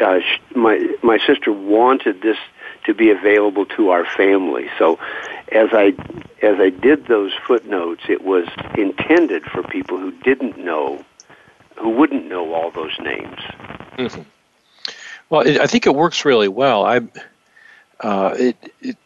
Uh, 0.00 0.20
my 0.54 0.96
my 1.02 1.18
sister 1.26 1.52
wanted 1.52 2.22
this 2.22 2.38
to 2.84 2.94
be 2.94 3.10
available 3.10 3.66
to 3.66 3.90
our 3.90 4.04
family, 4.04 4.70
so 4.78 4.98
as 5.50 5.70
I 5.72 5.94
as 6.42 6.60
I 6.60 6.70
did 6.70 7.06
those 7.06 7.32
footnotes, 7.46 8.02
it 8.08 8.22
was 8.22 8.46
intended 8.76 9.44
for 9.44 9.62
people 9.62 9.98
who 9.98 10.12
didn't 10.12 10.58
know, 10.58 11.04
who 11.76 11.90
wouldn't 11.90 12.26
know 12.26 12.54
all 12.54 12.70
those 12.70 12.96
names. 13.00 13.38
Mm-hmm. 13.98 14.22
Well, 15.34 15.44
it, 15.44 15.60
I 15.60 15.66
think 15.66 15.84
it 15.84 15.94
works 15.96 16.24
really 16.24 16.46
well. 16.46 16.86
I, 16.86 17.00
uh, 17.98 18.36
it, 18.38 18.72
it, 18.80 18.96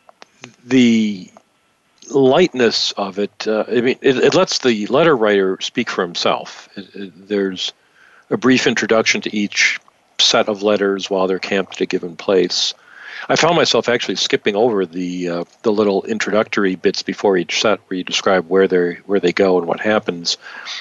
the 0.62 1.30
lightness 2.10 2.92
of 2.92 3.18
it, 3.18 3.48
uh, 3.48 3.64
I 3.66 3.80
mean, 3.80 3.98
it, 4.02 4.18
it, 4.18 4.34
lets 4.34 4.58
the 4.58 4.86
letter 4.88 5.16
writer 5.16 5.58
speak 5.62 5.88
for 5.88 6.02
himself. 6.02 6.68
It, 6.76 7.28
there's 7.28 7.72
a 8.28 8.36
brief 8.36 8.66
introduction 8.66 9.22
to 9.22 9.34
each 9.34 9.80
set 10.18 10.50
of 10.50 10.62
letters 10.62 11.08
while 11.08 11.28
they're 11.28 11.38
camped 11.38 11.76
at 11.76 11.80
a 11.80 11.86
given 11.86 12.14
place. 12.14 12.74
I 13.30 13.36
found 13.36 13.56
myself 13.56 13.88
actually 13.88 14.16
skipping 14.16 14.54
over 14.54 14.84
the 14.84 15.28
uh, 15.30 15.44
the 15.62 15.72
little 15.72 16.04
introductory 16.04 16.74
bits 16.74 17.02
before 17.02 17.38
each 17.38 17.62
set, 17.62 17.80
where 17.86 17.96
you 17.96 18.04
describe 18.04 18.50
where 18.50 18.68
they 18.68 18.96
where 19.06 19.18
they 19.18 19.32
go 19.32 19.56
and 19.56 19.66
what 19.66 19.80
happens, 19.80 20.36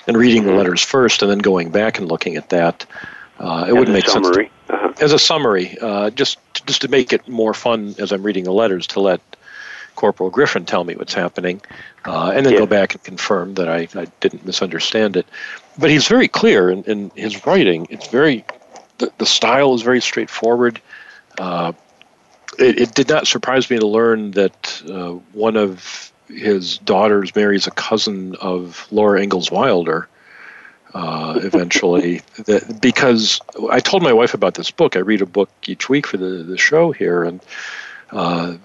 and 0.08 0.18
reading 0.18 0.44
the 0.44 0.50
mm-hmm. 0.50 0.58
letters 0.58 0.84
first, 0.84 1.22
and 1.22 1.32
then 1.32 1.40
going 1.40 1.72
back 1.72 2.00
and 2.00 2.10
looking 2.10 2.36
at 2.36 2.50
that. 2.50 2.86
Uh, 3.40 3.66
it 3.68 3.74
would 3.74 3.90
make 3.90 4.08
summary. 4.08 4.46
sense 4.46 4.68
to, 4.68 4.74
uh-huh. 4.74 4.94
as 5.00 5.14
a 5.14 5.20
summary, 5.20 5.78
uh, 5.80 6.10
just 6.12 6.40
just 6.66 6.82
to 6.82 6.88
make 6.88 7.14
it 7.14 7.28
more 7.28 7.54
fun 7.54 7.96
as 8.00 8.12
I'm 8.12 8.24
reading 8.24 8.44
the 8.44 8.52
letters 8.52 8.88
to 8.88 9.00
let 9.00 9.22
Corporal 9.96 10.30
Griffin 10.30 10.66
tell 10.66 10.84
me 10.84 10.96
what's 10.96 11.14
happening, 11.14 11.62
uh, 12.06 12.32
and 12.36 12.46
then 12.46 12.54
yeah. 12.54 12.60
go 12.60 12.66
back 12.66 12.94
and 12.96 13.04
confirm 13.04 13.56
that 13.56 13.68
I, 13.68 13.88
I 13.96 14.06
didn't 14.20 14.46
misunderstand 14.46 15.18
it. 15.18 15.28
But 15.78 15.90
he's 15.90 16.08
very 16.08 16.28
clear 16.28 16.70
in, 16.70 16.84
in 16.86 17.12
his 17.16 17.46
writing. 17.46 17.88
It's 17.90 18.08
very 18.08 18.44
the, 18.98 19.12
the 19.18 19.26
style 19.26 19.74
is 19.74 19.82
very 19.82 20.02
straightforward. 20.02 20.82
Uh, 21.38 21.74
it, 22.58 22.80
it, 22.80 22.96
did 22.96 23.10
not 23.10 23.28
surprise 23.28 23.70
me 23.70 23.78
to 23.78 23.88
learn 23.88 24.32
that 24.32 24.82
uh, 24.90 25.12
one 25.34 25.56
of 25.56 26.12
his 26.28 26.78
daughters 26.80 27.36
marries 27.36 27.68
a 27.68 27.72
cousin 27.72 28.36
of 28.42 28.88
Laura 28.92 29.22
Ingalls 29.22 29.52
Wilder. 29.52 30.08
Uh, 30.94 31.40
eventually. 31.44 32.22
that, 32.46 32.80
because 32.82 33.40
I 33.70 33.80
told 33.80 34.04
my 34.04 34.14
wife 34.14 34.34
about 34.34 34.56
this 34.56 34.72
book. 34.72 34.96
I 34.96 35.00
read 35.00 35.22
a 35.22 35.26
book 35.26 35.50
each 35.66 35.90
week 35.90 36.08
for 36.08 36.18
the, 36.18 36.44
the 36.44 36.58
show 36.58 36.92
here, 36.92 37.24
and 37.24 37.42
uh, 38.12 38.56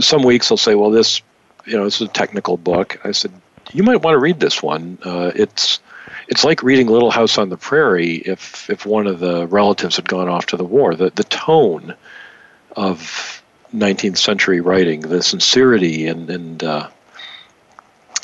some 0.00 0.22
weeks 0.22 0.50
I'll 0.50 0.56
say, 0.56 0.74
well, 0.74 0.90
this, 0.90 1.22
you 1.64 1.76
know, 1.76 1.84
this 1.84 2.00
is 2.00 2.08
a 2.08 2.12
technical 2.12 2.56
book. 2.56 3.00
I 3.04 3.12
said, 3.12 3.32
you 3.72 3.82
might 3.82 4.02
want 4.02 4.14
to 4.14 4.18
read 4.18 4.40
this 4.40 4.62
one. 4.62 4.98
Uh, 5.02 5.32
it's 5.34 5.80
it's 6.28 6.44
like 6.44 6.62
reading 6.62 6.88
Little 6.88 7.10
House 7.10 7.38
on 7.38 7.48
the 7.50 7.56
Prairie 7.56 8.16
if 8.16 8.68
if 8.70 8.86
one 8.86 9.06
of 9.06 9.20
the 9.20 9.46
relatives 9.46 9.96
had 9.96 10.08
gone 10.08 10.28
off 10.28 10.46
to 10.46 10.56
the 10.56 10.64
war. 10.64 10.94
The 10.94 11.10
the 11.10 11.24
tone 11.24 11.94
of 12.76 13.42
19th 13.74 14.18
century 14.18 14.60
writing, 14.60 15.00
the 15.00 15.22
sincerity 15.22 16.06
and 16.06 16.30
and 16.30 16.64
uh, 16.64 16.88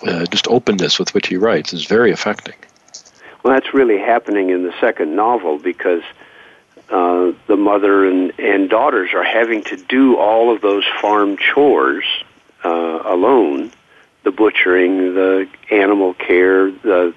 uh, 0.06 0.26
just 0.26 0.48
openness 0.48 0.98
with 0.98 1.14
which 1.14 1.28
he 1.28 1.36
writes 1.36 1.72
is 1.72 1.84
very 1.84 2.12
affecting. 2.12 2.56
Well, 3.42 3.54
that's 3.54 3.74
really 3.74 3.98
happening 3.98 4.50
in 4.50 4.62
the 4.62 4.72
second 4.80 5.16
novel 5.16 5.58
because 5.58 6.02
uh, 6.88 7.32
the 7.46 7.56
mother 7.56 8.06
and, 8.06 8.38
and 8.38 8.70
daughters 8.70 9.10
are 9.14 9.24
having 9.24 9.64
to 9.64 9.76
do 9.76 10.16
all 10.16 10.54
of 10.54 10.60
those 10.60 10.84
farm 11.00 11.36
chores 11.36 12.04
uh, 12.64 13.02
alone 13.04 13.72
the 14.24 14.30
butchering, 14.30 15.14
the 15.14 15.48
animal 15.70 16.14
care, 16.14 16.70
the 16.70 17.14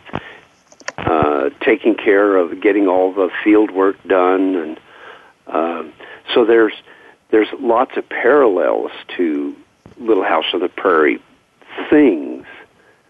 uh, 0.97 1.49
taking 1.61 1.95
care 1.95 2.35
of 2.35 2.61
getting 2.61 2.87
all 2.87 3.11
the 3.11 3.29
field 3.43 3.71
work 3.71 4.01
done, 4.07 4.55
and 4.55 4.79
uh, 5.47 5.83
so 6.33 6.45
there's 6.45 6.73
there's 7.29 7.49
lots 7.59 7.97
of 7.97 8.07
parallels 8.07 8.91
to 9.17 9.55
Little 9.97 10.23
House 10.23 10.45
on 10.53 10.61
the 10.61 10.69
Prairie 10.69 11.21
things, 11.89 12.45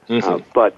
mm-hmm. 0.10 0.28
uh, 0.28 0.39
but 0.54 0.75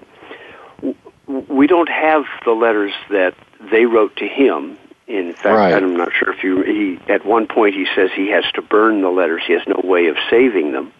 we 1.28 1.66
don't 1.66 1.88
have 1.88 2.24
the 2.44 2.52
letters 2.52 2.92
that 3.10 3.34
they 3.70 3.84
wrote 3.84 4.16
to 4.16 4.26
him. 4.26 4.78
In 5.06 5.32
fact, 5.32 5.46
right. 5.46 5.74
I'm 5.74 5.96
not 5.96 6.12
sure 6.12 6.32
if 6.32 6.42
you. 6.42 6.62
He 6.62 7.12
at 7.12 7.24
one 7.24 7.46
point 7.46 7.74
he 7.74 7.86
says 7.94 8.10
he 8.14 8.30
has 8.30 8.44
to 8.54 8.62
burn 8.62 9.00
the 9.00 9.08
letters. 9.10 9.42
He 9.46 9.52
has 9.54 9.62
no 9.66 9.80
way 9.82 10.08
of 10.08 10.16
saving 10.28 10.72
them. 10.72 10.92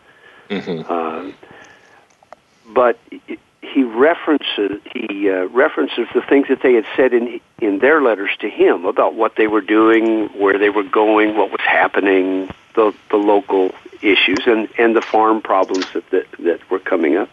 Mm-hmm. 0.49 0.91
Uh, 0.91 1.33
but 2.73 2.99
he 3.61 3.83
references 3.83 4.81
he 4.95 5.29
uh, 5.29 5.45
references 5.47 6.07
the 6.15 6.23
things 6.23 6.49
that 6.49 6.63
they 6.63 6.75
had 6.75 6.87
said 6.97 7.13
in 7.13 7.41
in 7.61 7.81
their 7.81 8.01
letters 8.01 8.31
to 8.41 8.49
him 8.49 8.87
about 8.87 9.15
what 9.15 9.37
they 9.37 9.47
were 9.47 9.61
doing, 9.61 10.29
where 10.29 10.59
they 10.59 10.71
were 10.71 10.85
going, 10.85 11.37
what 11.37 11.51
was 11.51 11.61
happening, 11.61 12.51
the 12.75 12.95
the 13.11 13.17
local 13.17 13.75
issues, 14.01 14.41
and 14.47 14.69
and 14.79 14.97
the 14.97 15.03
farm 15.03 15.43
problems 15.43 15.87
that 15.93 16.09
that, 16.11 16.27
that 16.39 16.71
were 16.71 16.79
coming 16.79 17.17
up. 17.17 17.29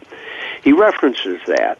He 0.62 0.74
references 0.74 1.40
that 1.48 1.80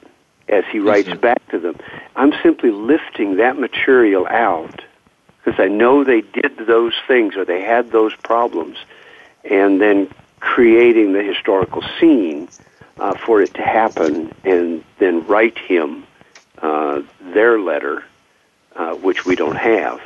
as 0.50 0.64
he 0.72 0.80
writes 0.80 1.10
mm-hmm. 1.10 1.20
back 1.20 1.48
to 1.50 1.60
them. 1.60 1.78
I'm 2.16 2.34
simply 2.44 2.72
lifting 2.72 3.38
that 3.38 3.58
material 3.58 4.28
out 4.28 4.82
because 5.44 5.60
I 5.60 5.68
know 5.68 6.04
they 6.04 6.22
did 6.22 6.58
those 6.66 6.94
things 7.08 7.36
or 7.36 7.46
they 7.46 7.62
had 7.62 7.92
those 7.92 8.16
problems, 8.16 8.78
and 9.44 9.80
then 9.80 10.10
creating 10.40 11.14
the 11.14 11.24
historical 11.24 11.84
scene 12.00 12.48
uh, 13.00 13.16
for 13.16 13.42
it 13.42 13.54
to 13.54 13.62
happen, 13.62 14.34
and 14.44 14.84
then 15.00 15.26
write 15.28 15.58
him 15.58 16.06
uh, 16.62 17.02
their 17.34 17.60
letter, 17.60 18.04
uh, 18.76 18.96
which 18.96 19.26
we 19.26 19.36
don't 19.36 19.58
have. 19.58 20.02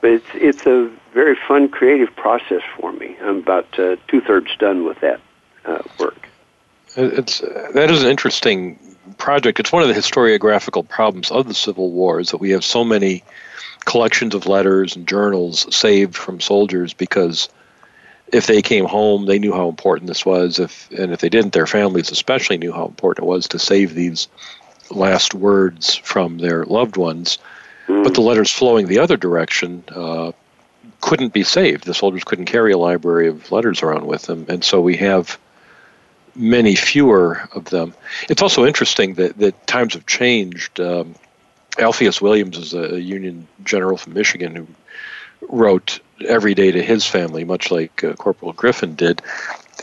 But 0.00 0.10
it's 0.10 0.26
it's 0.34 0.66
a 0.66 0.90
very 1.12 1.36
fun, 1.46 1.68
creative 1.68 2.14
process 2.16 2.62
for 2.78 2.92
me. 2.92 3.16
I'm 3.22 3.38
about 3.38 3.78
uh, 3.78 3.96
two 4.08 4.20
thirds 4.20 4.54
done 4.56 4.84
with 4.84 5.00
that 5.00 5.20
uh, 5.64 5.82
work. 5.98 6.28
It's 6.96 7.40
that 7.40 7.90
is 7.90 8.02
an 8.02 8.10
interesting 8.10 8.95
project. 9.18 9.60
It's 9.60 9.72
one 9.72 9.82
of 9.82 9.88
the 9.88 9.94
historiographical 9.94 10.88
problems 10.88 11.30
of 11.30 11.48
the 11.48 11.54
Civil 11.54 11.90
War 11.90 12.20
is 12.20 12.30
that 12.30 12.38
we 12.38 12.50
have 12.50 12.64
so 12.64 12.84
many 12.84 13.22
collections 13.84 14.34
of 14.34 14.46
letters 14.46 14.96
and 14.96 15.06
journals 15.06 15.74
saved 15.74 16.16
from 16.16 16.40
soldiers 16.40 16.92
because 16.92 17.48
if 18.32 18.46
they 18.46 18.60
came 18.60 18.84
home, 18.84 19.26
they 19.26 19.38
knew 19.38 19.52
how 19.52 19.68
important 19.68 20.08
this 20.08 20.26
was. 20.26 20.58
If 20.58 20.90
and 20.90 21.12
if 21.12 21.20
they 21.20 21.28
didn't, 21.28 21.52
their 21.52 21.66
families 21.66 22.10
especially 22.10 22.58
knew 22.58 22.72
how 22.72 22.86
important 22.86 23.24
it 23.24 23.28
was 23.28 23.48
to 23.48 23.58
save 23.58 23.94
these 23.94 24.28
last 24.90 25.34
words 25.34 25.94
from 25.96 26.38
their 26.38 26.64
loved 26.64 26.96
ones. 26.96 27.38
Mm. 27.86 28.02
But 28.02 28.14
the 28.14 28.20
letters 28.20 28.50
flowing 28.50 28.88
the 28.88 28.98
other 28.98 29.16
direction 29.16 29.84
uh, 29.94 30.32
couldn't 31.00 31.32
be 31.32 31.44
saved. 31.44 31.84
The 31.84 31.94
soldiers 31.94 32.24
couldn't 32.24 32.46
carry 32.46 32.72
a 32.72 32.78
library 32.78 33.28
of 33.28 33.52
letters 33.52 33.82
around 33.82 34.06
with 34.06 34.22
them, 34.22 34.46
and 34.48 34.64
so 34.64 34.80
we 34.80 34.96
have 34.96 35.38
many 36.36 36.74
fewer 36.74 37.48
of 37.52 37.66
them. 37.66 37.94
It's 38.28 38.42
also 38.42 38.64
interesting 38.64 39.14
that, 39.14 39.38
that 39.38 39.66
times 39.66 39.94
have 39.94 40.06
changed. 40.06 40.80
Um, 40.80 41.14
Alpheus 41.78 42.20
Williams 42.20 42.56
is 42.56 42.74
a 42.74 43.00
Union 43.00 43.46
general 43.64 43.96
from 43.96 44.14
Michigan 44.14 44.54
who 44.54 44.66
wrote 45.48 46.00
every 46.26 46.54
day 46.54 46.70
to 46.70 46.82
his 46.82 47.06
family, 47.06 47.44
much 47.44 47.70
like 47.70 48.02
uh, 48.02 48.14
Corporal 48.14 48.52
Griffin 48.52 48.94
did. 48.94 49.22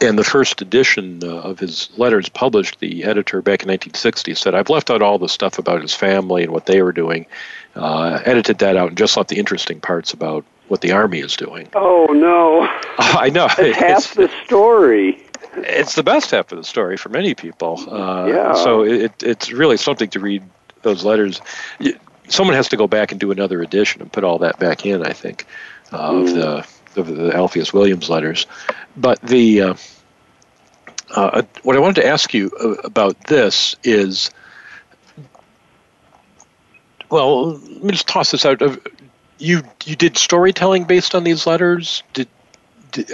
And 0.01 0.17
the 0.17 0.23
first 0.23 0.61
edition 0.61 1.23
uh, 1.23 1.27
of 1.27 1.59
his 1.59 1.89
letters 1.97 2.27
published, 2.27 2.79
the 2.79 3.03
editor 3.03 3.41
back 3.41 3.63
in 3.63 3.69
1960 3.69 4.33
said, 4.33 4.55
I've 4.55 4.69
left 4.69 4.89
out 4.89 5.01
all 5.01 5.19
the 5.19 5.29
stuff 5.29 5.59
about 5.59 5.81
his 5.81 5.93
family 5.93 6.43
and 6.43 6.51
what 6.51 6.65
they 6.65 6.81
were 6.81 6.91
doing, 6.91 7.27
uh, 7.75 8.19
edited 8.25 8.57
that 8.59 8.75
out, 8.75 8.89
and 8.89 8.97
just 8.97 9.15
left 9.15 9.29
the 9.29 9.37
interesting 9.37 9.79
parts 9.79 10.11
about 10.11 10.43
what 10.67 10.81
the 10.81 10.91
Army 10.91 11.19
is 11.19 11.35
doing. 11.35 11.69
Oh, 11.75 12.07
no. 12.07 12.67
I 12.97 13.29
know. 13.29 13.47
It's 13.57 13.77
half 13.77 14.15
the 14.15 14.31
story. 14.45 15.22
It's 15.55 15.95
the 15.95 16.03
best 16.03 16.31
half 16.31 16.51
of 16.51 16.57
the 16.57 16.63
story 16.63 16.97
for 16.97 17.09
many 17.09 17.35
people. 17.35 17.79
Uh, 17.87 18.25
yeah. 18.25 18.53
So 18.53 18.83
it, 18.83 19.11
it's 19.21 19.51
really 19.51 19.77
something 19.77 20.09
to 20.09 20.19
read 20.19 20.43
those 20.81 21.05
letters. 21.05 21.41
Someone 22.27 22.55
has 22.55 22.69
to 22.69 22.77
go 22.77 22.87
back 22.87 23.11
and 23.11 23.19
do 23.19 23.31
another 23.31 23.61
edition 23.61 24.01
and 24.01 24.11
put 24.11 24.23
all 24.23 24.39
that 24.39 24.59
back 24.59 24.85
in, 24.85 25.05
I 25.05 25.13
think 25.13 25.45
of 25.93 26.25
the 26.33 26.67
of 26.95 27.07
the 27.07 27.35
Alpheus 27.35 27.73
Williams 27.73 28.09
letters. 28.09 28.45
But 28.95 29.21
the 29.21 29.61
uh, 29.61 29.73
uh, 31.15 31.43
what 31.63 31.75
I 31.75 31.79
wanted 31.79 32.01
to 32.01 32.07
ask 32.07 32.33
you 32.33 32.47
about 32.83 33.19
this 33.25 33.75
is, 33.83 34.31
well, 37.09 37.53
let 37.53 37.83
me 37.83 37.91
just 37.91 38.07
toss 38.07 38.31
this 38.31 38.45
out. 38.45 38.61
You 39.37 39.63
you 39.85 39.95
did 39.95 40.17
storytelling 40.17 40.85
based 40.85 41.15
on 41.15 41.23
these 41.23 41.45
letters. 41.45 42.03
Did 42.13 42.27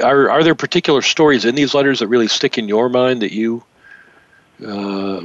are 0.04 0.30
are 0.30 0.44
there 0.44 0.56
particular 0.56 1.02
stories 1.02 1.46
in 1.46 1.56
these 1.56 1.74
letters 1.74 2.00
that 2.00 2.08
really 2.08 2.28
stick 2.28 2.58
in 2.58 2.68
your 2.68 2.90
mind 2.90 3.22
that 3.22 3.32
you 3.32 3.64
uh, 4.66 5.22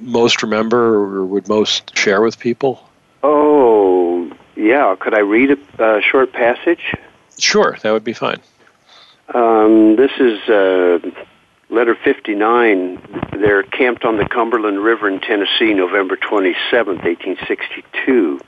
most 0.00 0.42
remember 0.42 0.94
or 0.94 1.24
would 1.24 1.48
most 1.48 1.96
share 1.96 2.20
with 2.20 2.38
people? 2.38 2.88
Oh, 3.22 4.30
yeah. 4.56 4.96
Could 4.98 5.14
I 5.14 5.20
read 5.20 5.58
a, 5.78 6.00
short 6.02 6.32
passage? 6.32 6.94
Sure, 7.38 7.76
that 7.82 7.92
would 7.92 8.04
be 8.04 8.12
fine. 8.12 8.40
Um, 9.34 9.96
this 9.96 10.10
is 10.18 10.40
uh, 10.48 10.98
letter 11.70 11.94
59. 11.94 13.22
They're 13.32 13.62
camped 13.62 14.04
on 14.04 14.16
the 14.18 14.28
Cumberland 14.28 14.82
River 14.82 15.08
in 15.08 15.20
Tennessee, 15.20 15.72
November 15.72 16.16
27, 16.16 16.96
1862. 16.96 18.40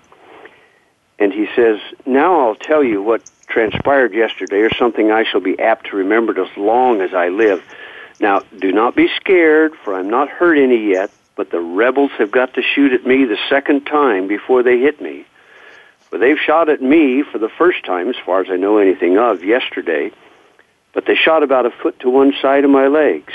And 1.24 1.32
he 1.32 1.46
says, 1.56 1.80
Now 2.04 2.46
I'll 2.46 2.54
tell 2.54 2.84
you 2.84 3.00
what 3.00 3.22
transpired 3.48 4.12
yesterday, 4.12 4.58
or 4.58 4.68
something 4.74 5.10
I 5.10 5.24
shall 5.24 5.40
be 5.40 5.58
apt 5.58 5.86
to 5.86 5.96
remember 5.96 6.38
as 6.38 6.54
long 6.54 7.00
as 7.00 7.14
I 7.14 7.28
live. 7.28 7.64
Now, 8.20 8.42
do 8.58 8.72
not 8.72 8.94
be 8.94 9.08
scared, 9.16 9.72
for 9.82 9.94
I'm 9.94 10.10
not 10.10 10.28
hurt 10.28 10.58
any 10.58 10.90
yet, 10.90 11.10
but 11.34 11.50
the 11.50 11.60
rebels 11.60 12.10
have 12.18 12.30
got 12.30 12.52
to 12.54 12.62
shoot 12.62 12.92
at 12.92 13.06
me 13.06 13.24
the 13.24 13.38
second 13.48 13.86
time 13.86 14.28
before 14.28 14.62
they 14.62 14.78
hit 14.78 15.00
me. 15.00 15.24
For 16.10 16.18
they've 16.18 16.36
shot 16.38 16.68
at 16.68 16.82
me 16.82 17.22
for 17.22 17.38
the 17.38 17.48
first 17.48 17.86
time, 17.86 18.10
as 18.10 18.16
far 18.26 18.42
as 18.42 18.48
I 18.50 18.56
know 18.56 18.76
anything 18.76 19.16
of, 19.16 19.42
yesterday. 19.42 20.10
But 20.92 21.06
they 21.06 21.14
shot 21.14 21.42
about 21.42 21.64
a 21.64 21.70
foot 21.70 22.00
to 22.00 22.10
one 22.10 22.34
side 22.42 22.64
of 22.64 22.70
my 22.70 22.88
legs. 22.88 23.32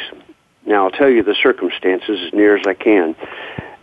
Now, 0.64 0.84
I'll 0.86 0.92
tell 0.92 1.10
you 1.10 1.24
the 1.24 1.36
circumstances 1.42 2.20
as 2.28 2.34
near 2.34 2.56
as 2.56 2.68
I 2.68 2.76
can. 2.76 3.16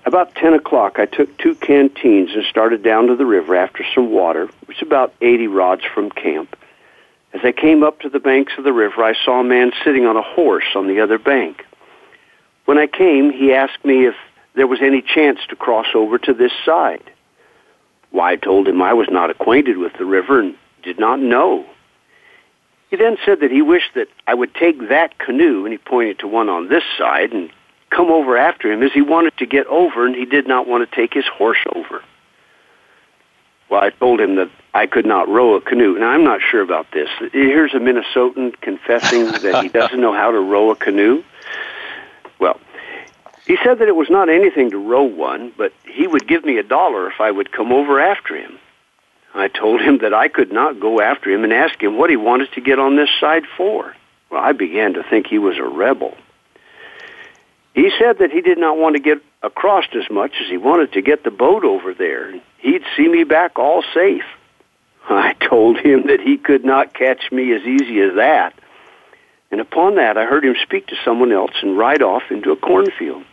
About 0.06 0.36
10 0.36 0.54
o'clock, 0.54 1.00
I 1.00 1.06
took 1.06 1.36
two 1.36 1.56
canteens 1.56 2.30
and 2.32 2.44
started 2.44 2.84
down 2.84 3.08
to 3.08 3.16
the 3.16 3.26
river 3.26 3.56
after 3.56 3.84
some 3.92 4.12
water, 4.12 4.48
which 4.66 4.76
is 4.76 4.86
about 4.86 5.12
80 5.20 5.48
rods 5.48 5.82
from 5.84 6.10
camp. 6.10 6.56
As 7.32 7.40
I 7.42 7.50
came 7.50 7.82
up 7.82 8.00
to 8.00 8.08
the 8.08 8.20
banks 8.20 8.52
of 8.56 8.62
the 8.62 8.72
river, 8.72 9.02
I 9.02 9.14
saw 9.24 9.40
a 9.40 9.44
man 9.44 9.72
sitting 9.82 10.06
on 10.06 10.16
a 10.16 10.22
horse 10.22 10.76
on 10.76 10.86
the 10.86 11.00
other 11.00 11.18
bank. 11.18 11.66
When 12.66 12.78
I 12.78 12.86
came, 12.86 13.32
he 13.32 13.52
asked 13.52 13.84
me 13.84 14.06
if 14.06 14.14
there 14.54 14.68
was 14.68 14.80
any 14.80 15.02
chance 15.02 15.40
to 15.48 15.56
cross 15.56 15.88
over 15.92 16.18
to 16.18 16.32
this 16.32 16.52
side. 16.64 17.02
Why, 18.12 18.32
I 18.32 18.36
told 18.36 18.68
him 18.68 18.80
I 18.80 18.92
was 18.92 19.08
not 19.10 19.30
acquainted 19.30 19.76
with 19.76 19.94
the 19.98 20.04
river 20.04 20.38
and 20.38 20.54
did 20.84 21.00
not 21.00 21.18
know. 21.18 21.66
He 22.90 22.96
then 22.96 23.16
said 23.26 23.40
that 23.40 23.50
he 23.50 23.60
wished 23.60 23.94
that 23.96 24.06
I 24.28 24.34
would 24.34 24.54
take 24.54 24.88
that 24.88 25.18
canoe, 25.18 25.64
and 25.64 25.72
he 25.72 25.78
pointed 25.78 26.20
to 26.20 26.28
one 26.28 26.48
on 26.48 26.68
this 26.68 26.84
side, 26.96 27.32
and 27.32 27.50
come 27.90 28.10
over 28.10 28.36
after 28.36 28.70
him 28.70 28.82
as 28.82 28.92
he 28.92 29.00
wanted 29.02 29.36
to 29.38 29.46
get 29.46 29.66
over, 29.66 30.06
and 30.06 30.14
he 30.14 30.24
did 30.24 30.46
not 30.46 30.66
want 30.66 30.88
to 30.88 30.96
take 30.96 31.14
his 31.14 31.26
horse 31.26 31.62
over. 31.74 32.02
Well, 33.68 33.82
I 33.82 33.90
told 33.90 34.20
him 34.20 34.36
that 34.36 34.50
I 34.74 34.86
could 34.86 35.06
not 35.06 35.28
row 35.28 35.54
a 35.54 35.60
canoe. 35.60 35.98
Now, 35.98 36.10
I'm 36.10 36.24
not 36.24 36.40
sure 36.40 36.60
about 36.62 36.86
this. 36.92 37.08
Here's 37.32 37.74
a 37.74 37.78
Minnesotan 37.78 38.60
confessing 38.60 39.24
that 39.42 39.62
he 39.62 39.68
doesn't 39.68 40.00
know 40.00 40.12
how 40.12 40.30
to 40.30 40.38
row 40.38 40.70
a 40.70 40.76
canoe. 40.76 41.24
Well, 42.38 42.60
He 43.46 43.56
said 43.64 43.78
that 43.78 43.88
it 43.88 43.96
was 43.96 44.10
not 44.10 44.28
anything 44.28 44.70
to 44.70 44.78
row 44.78 45.02
one, 45.02 45.52
but 45.56 45.72
he 45.84 46.06
would 46.06 46.28
give 46.28 46.44
me 46.44 46.58
a 46.58 46.62
dollar 46.62 47.08
if 47.10 47.20
I 47.20 47.30
would 47.30 47.50
come 47.50 47.72
over 47.72 47.98
after 48.00 48.36
him. 48.36 48.58
I 49.34 49.48
told 49.48 49.80
him 49.82 49.98
that 49.98 50.14
I 50.14 50.28
could 50.28 50.50
not 50.52 50.80
go 50.80 51.00
after 51.00 51.30
him 51.30 51.44
and 51.44 51.52
ask 51.52 51.82
him 51.82 51.98
what 51.98 52.08
he 52.08 52.16
wanted 52.16 52.52
to 52.52 52.60
get 52.60 52.78
on 52.78 52.96
this 52.96 53.10
side 53.20 53.44
for. 53.56 53.94
Well, 54.30 54.42
I 54.42 54.52
began 54.52 54.94
to 54.94 55.02
think 55.02 55.26
he 55.26 55.38
was 55.38 55.58
a 55.58 55.62
rebel. 55.64 56.16
He 57.76 57.90
said 57.98 58.20
that 58.20 58.30
he 58.32 58.40
did 58.40 58.56
not 58.56 58.78
want 58.78 58.96
to 58.96 59.02
get 59.02 59.18
across 59.42 59.84
as 59.94 60.10
much 60.10 60.32
as 60.40 60.48
he 60.48 60.56
wanted 60.56 60.94
to 60.94 61.02
get 61.02 61.24
the 61.24 61.30
boat 61.30 61.62
over 61.62 61.92
there. 61.92 62.30
And 62.30 62.40
he'd 62.56 62.82
see 62.96 63.06
me 63.06 63.22
back 63.22 63.58
all 63.58 63.84
safe. 63.92 64.24
I 65.10 65.34
told 65.34 65.76
him 65.76 66.06
that 66.06 66.20
he 66.20 66.38
could 66.38 66.64
not 66.64 66.94
catch 66.94 67.30
me 67.30 67.52
as 67.52 67.60
easy 67.62 68.00
as 68.00 68.14
that. 68.14 68.54
And 69.50 69.60
upon 69.60 69.96
that, 69.96 70.16
I 70.16 70.24
heard 70.24 70.42
him 70.42 70.56
speak 70.62 70.86
to 70.86 70.96
someone 71.04 71.32
else 71.32 71.52
and 71.60 71.76
ride 71.76 72.00
off 72.00 72.22
into 72.30 72.50
a 72.50 72.56
cornfield. 72.56 73.24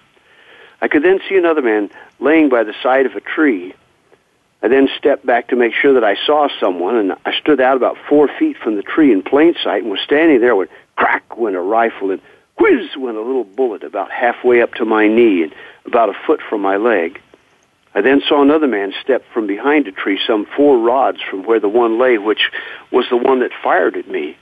I 0.82 0.90
could 0.90 1.04
then 1.04 1.22
see 1.30 1.38
another 1.38 1.62
man 1.62 1.90
laying 2.20 2.50
by 2.50 2.66
the 2.66 2.76
side 2.84 3.06
of 3.06 3.16
a 3.16 3.22
tree. 3.22 3.74
I 4.62 4.68
then 4.68 4.90
stepped 4.98 5.26
back 5.26 5.48
to 5.48 5.56
make 5.56 5.74
sure 5.74 5.94
that 5.94 6.04
I 6.04 6.18
saw 6.26 6.50
someone, 6.60 6.98
and 6.98 7.14
I 7.26 7.32
stood 7.40 7.62
out 7.62 7.78
about 7.78 7.96
four 8.10 8.28
feet 8.28 8.58
from 8.58 8.76
the 8.76 8.84
tree 8.84 9.14
in 9.14 9.24
plain 9.24 9.56
sight 9.64 9.84
and 9.84 9.92
was 9.92 10.02
standing 10.02 10.42
there 10.42 10.56
when 10.56 10.68
crack 10.98 11.38
went 11.38 11.56
a 11.56 11.62
rifle 11.62 12.12
and 12.12 12.22
whiz 12.58 12.96
went 12.98 13.18
a 13.18 13.22
little 13.22 13.44
bullet 13.44 13.84
about 13.84 14.12
halfway 14.12 14.62
up 14.62 14.74
to 14.76 14.86
my 14.86 15.08
knee 15.08 15.44
and 15.44 15.54
about 15.86 16.10
a 16.10 16.14
foot 16.26 16.42
from 16.50 16.62
my 16.62 16.78
leg. 16.78 17.22
I 17.96 18.02
then 18.02 18.22
saw 18.28 18.42
another 18.42 18.68
man 18.68 18.94
step 19.02 19.24
from 19.34 19.46
behind 19.46 19.88
a 19.88 19.92
tree 19.92 20.20
some 20.26 20.48
four 20.58 20.80
rods 20.80 21.20
from 21.22 21.44
where 21.44 21.60
the 21.60 21.70
one 21.70 22.00
lay, 22.00 22.18
which 22.18 22.50
was 22.92 23.06
the 23.10 23.18
one 23.18 23.42
that 23.42 23.52
fired 23.64 23.98
at 23.98 24.08
me. 24.08 24.36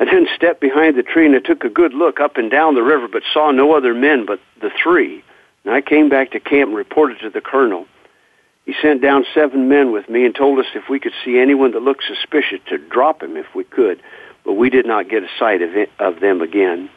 I 0.00 0.06
then 0.06 0.26
stepped 0.34 0.60
behind 0.60 0.96
the 0.96 1.02
tree 1.02 1.26
and 1.26 1.36
I 1.36 1.40
took 1.40 1.62
a 1.62 1.68
good 1.68 1.92
look 1.92 2.20
up 2.20 2.38
and 2.38 2.50
down 2.50 2.74
the 2.74 2.82
river, 2.82 3.06
but 3.06 3.22
saw 3.32 3.50
no 3.50 3.74
other 3.74 3.94
men 3.94 4.24
but 4.24 4.40
the 4.60 4.70
three. 4.82 5.22
And 5.64 5.74
I 5.74 5.82
came 5.82 6.08
back 6.08 6.30
to 6.32 6.40
camp 6.40 6.68
and 6.68 6.76
reported 6.76 7.20
to 7.20 7.30
the 7.30 7.42
colonel. 7.42 7.86
He 8.64 8.74
sent 8.80 9.02
down 9.02 9.26
seven 9.34 9.68
men 9.68 9.92
with 9.92 10.08
me 10.08 10.24
and 10.24 10.34
told 10.34 10.58
us 10.58 10.66
if 10.74 10.88
we 10.88 11.00
could 11.00 11.12
see 11.24 11.38
anyone 11.38 11.72
that 11.72 11.82
looked 11.82 12.04
suspicious 12.04 12.60
to 12.68 12.78
drop 12.78 13.22
him 13.22 13.36
if 13.36 13.54
we 13.54 13.64
could, 13.64 14.02
but 14.44 14.54
we 14.54 14.70
did 14.70 14.86
not 14.86 15.08
get 15.08 15.22
a 15.22 15.28
sight 15.38 15.60
of, 15.60 15.76
it, 15.76 15.90
of 15.98 16.20
them 16.20 16.40
again. 16.40 16.88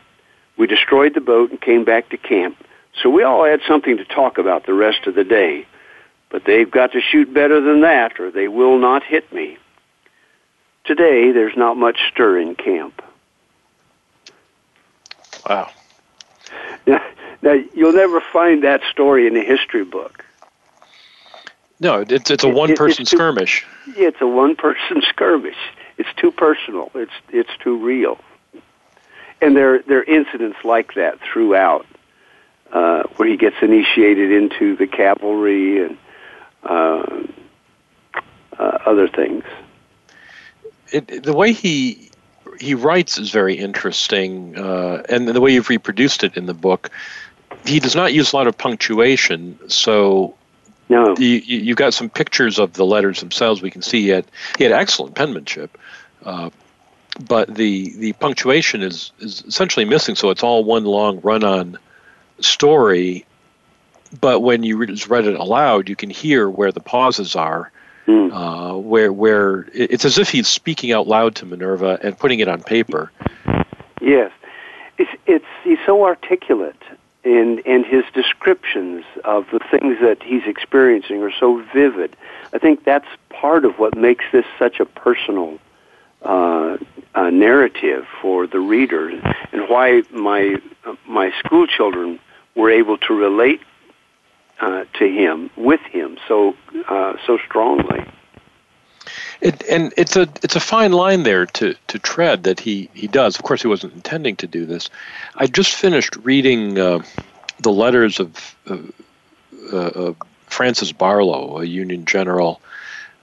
We 0.57 0.67
destroyed 0.67 1.13
the 1.13 1.21
boat 1.21 1.51
and 1.51 1.59
came 1.59 1.83
back 1.83 2.09
to 2.09 2.17
camp. 2.17 2.57
So 3.01 3.09
we 3.09 3.23
all 3.23 3.43
had 3.43 3.61
something 3.67 3.97
to 3.97 4.05
talk 4.05 4.37
about 4.37 4.65
the 4.65 4.73
rest 4.73 5.07
of 5.07 5.15
the 5.15 5.23
day. 5.23 5.65
But 6.29 6.45
they've 6.45 6.69
got 6.69 6.91
to 6.93 7.01
shoot 7.01 7.33
better 7.33 7.61
than 7.61 7.81
that 7.81 8.19
or 8.19 8.31
they 8.31 8.47
will 8.47 8.77
not 8.77 9.03
hit 9.03 9.31
me. 9.33 9.57
Today, 10.85 11.31
there's 11.31 11.55
not 11.55 11.77
much 11.77 11.97
stir 12.11 12.39
in 12.39 12.55
camp. 12.55 13.01
Wow. 15.47 15.69
Now, 16.85 17.01
now, 17.41 17.53
you'll 17.73 17.93
never 17.93 18.21
find 18.21 18.63
that 18.63 18.81
story 18.91 19.27
in 19.27 19.35
a 19.37 19.43
history 19.43 19.83
book. 19.83 20.25
No, 21.79 22.05
it's 22.07 22.31
it's 22.31 22.43
a 22.43 22.49
one 22.49 22.75
person 22.75 23.05
skirmish. 23.05 23.65
It's 23.87 24.21
a 24.21 24.27
one 24.27 24.55
person 24.55 25.01
skirmish. 25.09 25.57
It's 25.97 26.09
too 26.15 26.31
personal. 26.31 26.89
It's 26.95 27.11
it's 27.29 27.49
too 27.61 27.77
real. 27.77 28.17
And 29.43 29.57
there 29.57 29.79
there 29.79 29.99
are 29.99 30.03
incidents 30.03 30.57
like 30.63 30.93
that 30.93 31.19
throughout, 31.19 31.85
uh, 32.71 33.03
where 33.17 33.27
he 33.27 33.35
gets 33.35 33.57
initiated 33.61 34.31
into 34.31 34.77
the 34.77 34.87
cavalry 34.87 35.83
and 35.83 35.97
uh, 36.63 37.23
uh, 38.57 38.77
other 38.85 39.09
things. 39.09 39.43
It, 40.91 41.23
the 41.23 41.33
way 41.33 41.51
he 41.51 42.09
he 42.59 42.73
writes 42.73 43.17
is 43.17 43.31
very 43.31 43.55
interesting, 43.55 44.57
uh, 44.57 45.03
and 45.09 45.27
the 45.27 45.41
way 45.41 45.53
you've 45.53 45.69
reproduced 45.69 46.23
it 46.23 46.37
in 46.37 46.45
the 46.45 46.53
book. 46.53 46.89
He 47.65 47.79
does 47.79 47.95
not 47.95 48.13
use 48.13 48.33
a 48.33 48.35
lot 48.35 48.47
of 48.47 48.57
punctuation, 48.57 49.59
so 49.69 50.35
no. 50.89 51.15
You, 51.17 51.27
you 51.27 51.69
have 51.69 51.77
got 51.77 51.93
some 51.93 52.09
pictures 52.09 52.59
of 52.59 52.73
the 52.73 52.85
letters 52.85 53.19
themselves. 53.19 53.61
We 53.61 53.71
can 53.71 53.81
see 53.81 54.03
he 54.03 54.09
had, 54.09 54.25
he 54.57 54.63
had 54.63 54.73
excellent 54.73 55.15
penmanship, 55.15 55.77
uh, 56.25 56.49
but 57.19 57.53
the 57.53 57.93
the 57.97 58.13
punctuation 58.13 58.81
is, 58.81 59.11
is 59.19 59.43
essentially 59.47 59.85
missing. 59.85 60.15
So 60.15 60.29
it's 60.29 60.43
all 60.43 60.63
one 60.63 60.85
long 60.85 61.21
run 61.21 61.43
on 61.43 61.77
story. 62.39 63.25
But 64.19 64.41
when 64.41 64.63
you 64.63 64.77
read 64.77 65.25
it 65.25 65.39
aloud, 65.39 65.89
you 65.89 65.95
can 65.95 66.09
hear 66.09 66.49
where 66.49 66.71
the 66.71 66.79
pauses 66.79 67.35
are. 67.35 67.71
Mm. 68.07 68.33
Uh, 68.33 68.77
where 68.77 69.13
where 69.13 69.65
it's 69.73 70.03
as 70.03 70.17
if 70.17 70.29
he's 70.29 70.47
speaking 70.47 70.91
out 70.91 71.07
loud 71.07 71.35
to 71.35 71.45
Minerva 71.45 71.99
and 72.03 72.17
putting 72.17 72.41
it 72.41 72.49
on 72.49 72.61
paper. 72.61 73.11
Yes, 74.01 74.31
it's 74.97 75.11
it's 75.25 75.45
he's 75.63 75.77
so 75.85 76.03
articulate 76.03 76.81
and 77.23 77.65
and 77.65 77.85
his 77.85 78.03
descriptions 78.13 79.05
of 79.23 79.45
the 79.51 79.59
things 79.59 79.99
that 80.01 80.21
he's 80.21 80.43
experiencing 80.45 81.23
are 81.23 81.31
so 81.31 81.63
vivid. 81.73 82.15
I 82.53 82.57
think 82.57 82.83
that's 82.83 83.07
part 83.29 83.63
of 83.65 83.79
what 83.79 83.95
makes 83.95 84.25
this 84.31 84.45
such 84.59 84.79
a 84.79 84.85
personal 84.85 85.57
uh, 86.23 86.77
uh, 87.15 87.29
narrative 87.29 88.05
for 88.21 88.47
the 88.47 88.59
reader, 88.59 89.09
and 89.51 89.69
why 89.69 90.03
my 90.11 90.57
uh, 90.85 90.95
my 91.05 91.31
school 91.39 91.67
children 91.67 92.19
were 92.55 92.71
able 92.71 92.97
to 92.97 93.13
relate 93.13 93.61
uh, 94.61 94.85
to 94.93 95.05
him 95.05 95.49
with 95.55 95.81
him 95.81 96.17
so 96.27 96.55
uh, 96.87 97.13
so 97.25 97.37
strongly. 97.45 98.05
It, 99.41 99.61
and 99.69 99.93
it's 99.97 100.15
a 100.15 100.21
it's 100.41 100.55
a 100.55 100.61
fine 100.61 100.93
line 100.93 101.23
there 101.23 101.45
to, 101.45 101.75
to 101.87 101.99
tread 101.99 102.43
that 102.43 102.59
he, 102.59 102.89
he 102.93 103.07
does. 103.07 103.35
Of 103.35 103.43
course, 103.43 103.61
he 103.61 103.67
wasn't 103.67 103.93
intending 103.93 104.37
to 104.37 104.47
do 104.47 104.65
this. 104.65 104.89
I 105.35 105.47
just 105.47 105.75
finished 105.75 106.15
reading 106.23 106.79
uh, 106.79 107.03
the 107.59 107.71
letters 107.71 108.21
of 108.21 108.55
uh, 108.69 110.13
Francis 110.45 110.93
Barlow, 110.93 111.59
a 111.59 111.65
Union 111.65 112.05
general. 112.05 112.61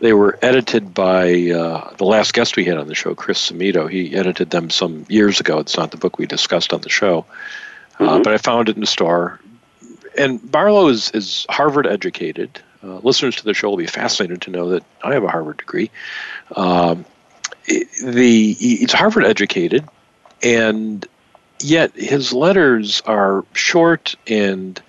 They 0.01 0.15
were 0.15 0.39
edited 0.41 0.95
by 0.95 1.51
uh, 1.51 1.95
the 1.97 2.07
last 2.07 2.33
guest 2.33 2.57
we 2.57 2.65
had 2.65 2.79
on 2.79 2.89
the 2.89 2.95
show, 2.95 3.15
Chris 3.15 3.51
Samito. 3.51 3.89
He 3.89 4.17
edited 4.17 4.51
them 4.51 4.71
some 4.71 5.05
years 5.09 5.41
ago. 5.41 5.59
It's 5.59 5.77
not 5.77 5.91
the 5.91 5.99
book 5.99 6.19
we 6.19 6.27
discussed 6.27 6.73
on 6.73 6.81
the 6.81 6.89
show, 6.89 7.27
uh, 7.99 8.05
mm-hmm. 8.05 8.23
but 8.23 8.33
I 8.33 8.39
found 8.39 8.71
it 8.71 8.77
in 8.77 8.81
the 8.81 8.87
store. 8.87 9.39
And 10.19 10.51
Barlow 10.51 10.89
is, 10.89 11.11
is 11.11 11.47
Harvard 11.51 11.87
educated. 11.87 12.61
Uh, 12.83 12.97
listeners 12.99 13.37
to 13.37 13.45
the 13.45 13.53
show 13.53 13.69
will 13.69 13.77
be 13.77 13.87
fascinated 13.87 14.41
to 14.43 14.51
know 14.51 14.71
that 14.71 14.83
I 15.05 15.13
have 15.13 15.23
a 15.23 15.29
Harvard 15.29 15.59
degree. 15.59 15.91
Um, 16.57 17.05
the 17.67 18.55
he's 18.55 18.93
Harvard 18.93 19.25
educated, 19.27 19.87
and 20.43 21.07
yet 21.61 21.93
his 21.95 22.33
letters 22.33 23.03
are 23.03 23.45
short 23.53 24.17
and 24.27 24.81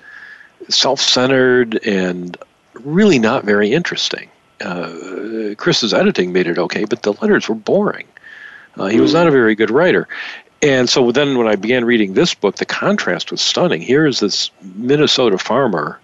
self-centered 0.69 1.85
and 1.85 2.37
really 2.73 3.19
not 3.19 3.43
very 3.43 3.73
interesting. 3.73 4.30
Uh, 4.61 5.55
Chris's 5.55 5.93
editing 5.93 6.31
made 6.31 6.47
it 6.47 6.57
okay, 6.57 6.85
but 6.85 7.03
the 7.03 7.13
letters 7.13 7.49
were 7.49 7.55
boring. 7.55 8.07
Uh, 8.77 8.87
he 8.87 9.01
was 9.01 9.13
not 9.13 9.27
a 9.27 9.31
very 9.31 9.55
good 9.55 9.69
writer. 9.69 10.07
And 10.61 10.89
so 10.89 11.11
then 11.11 11.37
when 11.37 11.47
I 11.47 11.55
began 11.55 11.85
reading 11.85 12.13
this 12.13 12.33
book, 12.33 12.57
the 12.57 12.65
contrast 12.65 13.31
was 13.31 13.41
stunning. 13.41 13.81
Here 13.81 14.05
is 14.05 14.19
this 14.19 14.51
Minnesota 14.61 15.37
farmer 15.37 15.99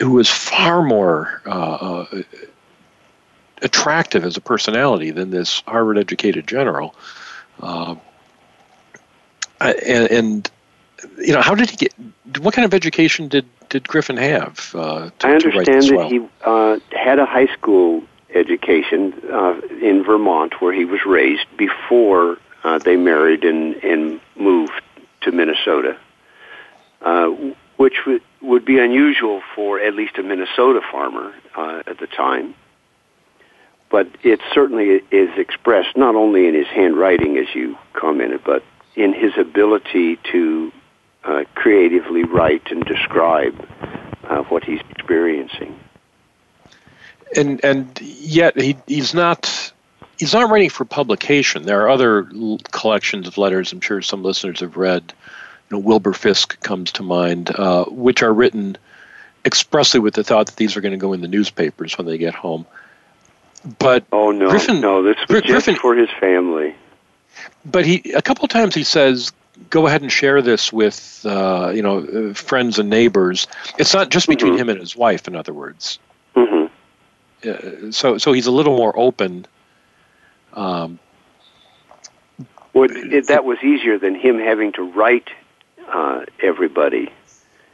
who 0.00 0.18
is 0.18 0.28
far 0.28 0.82
more 0.82 1.42
uh, 1.46 2.04
uh, 2.10 2.22
attractive 3.62 4.24
as 4.24 4.36
a 4.36 4.40
personality 4.40 5.10
than 5.10 5.30
this 5.30 5.62
Harvard 5.66 5.98
educated 5.98 6.46
general. 6.46 6.94
Uh, 7.60 7.96
and, 9.60 10.10
and, 10.10 10.50
you 11.18 11.32
know, 11.32 11.42
how 11.42 11.54
did 11.54 11.70
he 11.70 11.76
get? 11.76 11.94
What 12.40 12.54
kind 12.54 12.64
of 12.64 12.74
education 12.74 13.28
did 13.28 13.46
did 13.68 13.86
Griffin 13.86 14.16
have? 14.16 14.72
Uh, 14.74 15.10
to, 15.18 15.28
I 15.28 15.32
understand 15.32 15.82
that 15.84 15.96
well? 15.96 16.08
he 16.08 16.20
uh, 16.44 16.78
had 16.92 17.18
a 17.18 17.26
high 17.26 17.52
school 17.54 18.02
education 18.34 19.14
uh, 19.32 19.60
in 19.80 20.04
Vermont, 20.04 20.60
where 20.60 20.72
he 20.72 20.84
was 20.84 21.00
raised 21.06 21.46
before 21.56 22.38
they 22.84 22.96
married 22.96 23.44
and 23.44 23.76
and 23.76 24.20
moved 24.36 24.82
to 25.22 25.32
Minnesota 25.32 25.96
which 27.78 28.04
would, 28.06 28.22
would 28.42 28.64
be 28.64 28.78
unusual 28.78 29.40
for 29.54 29.80
at 29.80 29.94
least 29.94 30.18
a 30.18 30.22
Minnesota 30.22 30.80
farmer 30.92 31.32
uh, 31.56 31.82
at 31.86 31.98
the 31.98 32.06
time. 32.08 32.54
But 33.88 34.08
it 34.22 34.40
certainly 34.52 35.00
is 35.10 35.30
expressed 35.38 35.96
not 35.96 36.14
only 36.14 36.46
in 36.46 36.54
his 36.54 36.66
handwriting, 36.66 37.38
as 37.38 37.46
you 37.54 37.78
commented, 37.94 38.42
but 38.44 38.62
in 38.96 39.14
his 39.14 39.32
ability 39.38 40.18
to 40.32 40.72
uh, 41.24 41.44
creatively 41.54 42.24
write 42.24 42.70
and 42.70 42.84
describe 42.84 43.54
uh, 44.24 44.42
what 44.44 44.64
he's 44.64 44.80
experiencing. 44.90 45.78
And 47.36 47.62
and 47.64 48.00
yet 48.00 48.58
he 48.58 48.76
he's 48.86 49.12
not 49.12 49.72
he's 50.18 50.32
not 50.32 50.50
writing 50.50 50.70
for 50.70 50.84
publication. 50.84 51.64
There 51.64 51.82
are 51.82 51.90
other 51.90 52.28
l- 52.34 52.58
collections 52.70 53.28
of 53.28 53.36
letters. 53.36 53.72
I'm 53.72 53.80
sure 53.80 54.00
some 54.02 54.22
listeners 54.22 54.60
have 54.60 54.76
read 54.76 55.12
you 55.70 55.76
know, 55.76 55.80
Wilbur 55.80 56.14
Fisk 56.14 56.60
comes 56.60 56.92
to 56.92 57.02
mind, 57.02 57.50
uh, 57.54 57.84
which 57.86 58.22
are 58.22 58.32
written 58.32 58.76
expressly 59.44 60.00
with 60.00 60.14
the 60.14 60.24
thought 60.24 60.46
that 60.46 60.56
these 60.56 60.76
are 60.76 60.80
going 60.80 60.92
to 60.92 60.98
go 60.98 61.12
in 61.12 61.20
the 61.20 61.28
newspapers 61.28 61.96
when 61.98 62.06
they 62.06 62.18
get 62.18 62.34
home. 62.34 62.66
But 63.78 64.04
oh 64.12 64.30
no, 64.30 64.50
Griffin, 64.50 64.80
no, 64.80 65.02
this 65.02 65.16
was 65.28 65.42
Griffin, 65.42 65.74
just 65.74 65.82
for 65.82 65.94
his 65.94 66.08
family. 66.20 66.74
But 67.64 67.84
he 67.84 68.12
a 68.12 68.22
couple 68.22 68.46
times 68.48 68.74
he 68.74 68.84
says, 68.84 69.32
go 69.70 69.86
ahead 69.86 70.02
and 70.02 70.10
share 70.10 70.42
this 70.42 70.72
with 70.72 71.24
uh, 71.24 71.72
you 71.74 71.82
know 71.82 72.34
friends 72.34 72.78
and 72.78 72.88
neighbors. 72.90 73.46
It's 73.78 73.94
not 73.94 74.10
just 74.10 74.28
between 74.28 74.52
mm-hmm. 74.52 74.62
him 74.62 74.68
and 74.70 74.80
his 74.80 74.96
wife. 74.96 75.28
In 75.28 75.36
other 75.36 75.52
words, 75.52 75.98
mm-hmm. 76.34 77.48
uh, 77.48 77.92
so 77.92 78.18
so 78.18 78.32
he's 78.32 78.46
a 78.46 78.52
little 78.52 78.76
more 78.76 78.98
open. 78.98 79.46
Um, 80.54 80.98
well, 82.72 82.88
it, 82.90 83.26
that 83.28 83.44
was 83.44 83.58
easier 83.62 83.98
than 83.98 84.14
him 84.14 84.38
having 84.38 84.72
to 84.72 84.82
write 84.82 85.30
uh, 85.88 86.24
everybody. 86.42 87.10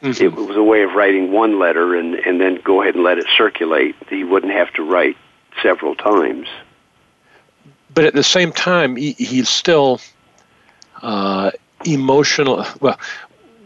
Mm-hmm. 0.02 0.24
It 0.24 0.34
was 0.34 0.56
a 0.56 0.62
way 0.62 0.82
of 0.82 0.92
writing 0.92 1.32
one 1.32 1.58
letter 1.58 1.94
and, 1.94 2.14
and 2.14 2.40
then 2.40 2.60
go 2.62 2.82
ahead 2.82 2.94
and 2.94 3.04
let 3.04 3.18
it 3.18 3.26
circulate. 3.36 3.96
He 4.08 4.22
wouldn't 4.22 4.52
have 4.52 4.72
to 4.74 4.82
write 4.82 5.16
several 5.62 5.94
times. 5.94 6.48
But 7.92 8.04
at 8.04 8.14
the 8.14 8.22
same 8.22 8.52
time, 8.52 8.96
he, 8.96 9.12
he's 9.12 9.48
still 9.48 10.00
uh, 11.00 11.52
emotional. 11.84 12.64
Well, 12.80 12.98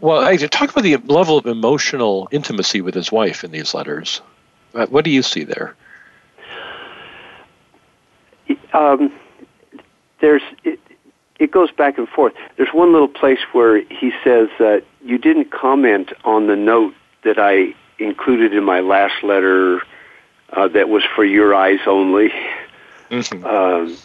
well, 0.01 0.23
I 0.23 0.37
talk 0.37 0.71
about 0.71 0.83
the 0.83 0.97
level 0.97 1.37
of 1.37 1.45
emotional 1.45 2.29
intimacy 2.31 2.81
with 2.81 2.95
his 2.95 3.11
wife 3.11 3.43
in 3.43 3.51
these 3.51 3.73
letters. 3.73 4.21
Uh, 4.73 4.85
what 4.87 5.03
do 5.03 5.11
you 5.11 5.21
see 5.21 5.43
there? 5.43 5.75
Um, 8.71 9.11
there's 10.21 10.41
it, 10.63 10.79
it 11.39 11.51
goes 11.51 11.71
back 11.71 11.97
and 11.97 12.07
forth. 12.07 12.33
There's 12.57 12.73
one 12.73 12.91
little 12.91 13.07
place 13.07 13.39
where 13.51 13.81
he 13.81 14.11
says 14.23 14.49
that 14.59 14.83
you 15.03 15.17
didn't 15.17 15.51
comment 15.51 16.13
on 16.23 16.47
the 16.47 16.55
note 16.55 16.93
that 17.23 17.39
I 17.39 17.73
included 17.97 18.53
in 18.53 18.63
my 18.63 18.79
last 18.79 19.23
letter 19.23 19.81
uh, 20.53 20.67
that 20.69 20.89
was 20.89 21.03
for 21.15 21.25
your 21.25 21.53
eyes 21.53 21.79
only. 21.85 22.31
Mm-hmm. 23.09 23.45
Um, 23.45 23.97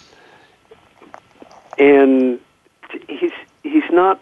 and 1.78 2.40
he's 3.08 3.32
he's 3.64 3.90
not. 3.90 4.20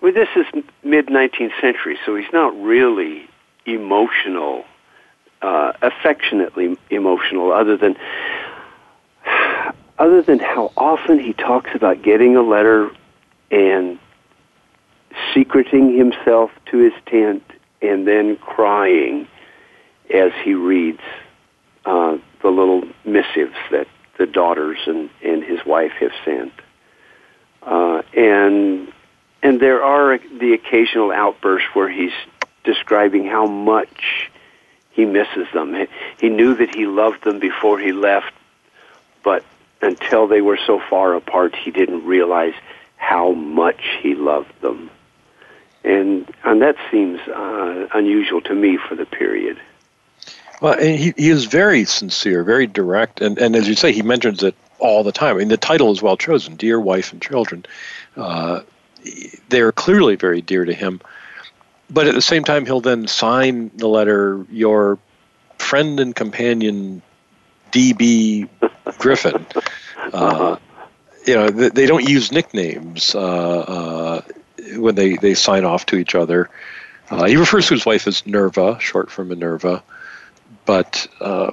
Well, 0.00 0.12
this 0.12 0.28
is 0.34 0.46
mid 0.82 1.06
19th 1.06 1.60
century, 1.60 1.98
so 2.04 2.16
he's 2.16 2.32
not 2.32 2.60
really 2.60 3.28
emotional, 3.66 4.64
uh, 5.42 5.72
affectionately 5.82 6.76
emotional, 6.90 7.52
other 7.52 7.76
than 7.76 7.96
other 9.98 10.22
than 10.22 10.40
how 10.40 10.72
often 10.76 11.20
he 11.20 11.32
talks 11.32 11.70
about 11.74 12.02
getting 12.02 12.36
a 12.36 12.42
letter 12.42 12.90
and 13.50 13.98
secreting 15.34 15.96
himself 15.96 16.50
to 16.66 16.78
his 16.78 16.92
tent 17.06 17.42
and 17.80 18.06
then 18.06 18.36
crying 18.36 19.26
as 20.12 20.32
he 20.42 20.54
reads 20.54 21.00
uh, 21.84 22.16
the 22.42 22.48
little 22.48 22.82
missives 23.04 23.56
that 23.70 23.86
the 24.18 24.26
daughters 24.26 24.78
and, 24.86 25.10
and 25.22 25.44
his 25.44 25.58
wife 25.64 25.92
have 26.00 26.12
sent. 26.24 26.52
Uh, 27.68 28.00
and 28.14 28.90
and 29.42 29.60
there 29.60 29.84
are 29.84 30.18
the 30.18 30.54
occasional 30.54 31.12
outbursts 31.12 31.68
where 31.74 31.88
he's 31.88 32.12
describing 32.64 33.26
how 33.26 33.46
much 33.46 34.30
he 34.90 35.04
misses 35.04 35.46
them. 35.52 35.76
He 36.18 36.30
knew 36.30 36.54
that 36.54 36.74
he 36.74 36.86
loved 36.86 37.24
them 37.24 37.38
before 37.38 37.78
he 37.78 37.92
left, 37.92 38.32
but 39.22 39.44
until 39.82 40.26
they 40.26 40.40
were 40.40 40.58
so 40.66 40.80
far 40.88 41.14
apart, 41.14 41.54
he 41.54 41.70
didn't 41.70 42.06
realize 42.06 42.54
how 42.96 43.32
much 43.32 43.82
he 44.00 44.14
loved 44.14 44.60
them. 44.62 44.90
And, 45.84 46.26
and 46.44 46.62
that 46.62 46.76
seems 46.90 47.20
uh, 47.28 47.86
unusual 47.94 48.40
to 48.42 48.54
me 48.54 48.78
for 48.88 48.96
the 48.96 49.06
period. 49.06 49.60
Well, 50.60 50.78
he, 50.80 51.12
he 51.16 51.28
is 51.28 51.44
very 51.44 51.84
sincere, 51.84 52.42
very 52.42 52.66
direct, 52.66 53.20
and, 53.20 53.38
and 53.38 53.54
as 53.54 53.68
you 53.68 53.74
say, 53.74 53.92
he 53.92 54.02
mentions 54.02 54.42
it 54.42 54.56
all 54.78 55.02
the 55.02 55.12
time. 55.12 55.36
I 55.36 55.38
mean, 55.40 55.48
the 55.48 55.56
title 55.56 55.90
is 55.90 56.02
well 56.02 56.16
chosen, 56.16 56.56
Dear 56.56 56.80
Wife 56.80 57.12
and 57.12 57.20
Children. 57.20 57.66
Uh, 58.16 58.60
they're 59.48 59.72
clearly 59.72 60.16
very 60.16 60.40
dear 60.40 60.64
to 60.64 60.74
him. 60.74 61.00
But 61.90 62.06
at 62.06 62.14
the 62.14 62.22
same 62.22 62.44
time, 62.44 62.66
he'll 62.66 62.80
then 62.80 63.06
sign 63.06 63.70
the 63.76 63.88
letter, 63.88 64.44
Your 64.50 64.98
friend 65.58 66.00
and 66.00 66.14
companion, 66.14 67.02
D.B. 67.70 68.46
Griffin. 68.98 69.46
Uh, 70.12 70.56
you 71.26 71.34
know, 71.34 71.48
they 71.50 71.86
don't 71.86 72.08
use 72.08 72.32
nicknames 72.32 73.14
uh, 73.14 73.20
uh, 73.20 74.22
when 74.76 74.94
they, 74.94 75.16
they 75.16 75.34
sign 75.34 75.64
off 75.64 75.86
to 75.86 75.96
each 75.96 76.14
other. 76.14 76.50
Uh, 77.10 77.24
he 77.24 77.36
refers 77.36 77.68
to 77.68 77.74
his 77.74 77.86
wife 77.86 78.06
as 78.06 78.26
Nerva, 78.26 78.78
short 78.80 79.10
for 79.10 79.24
Minerva. 79.24 79.82
But 80.64 81.06
uh, 81.20 81.52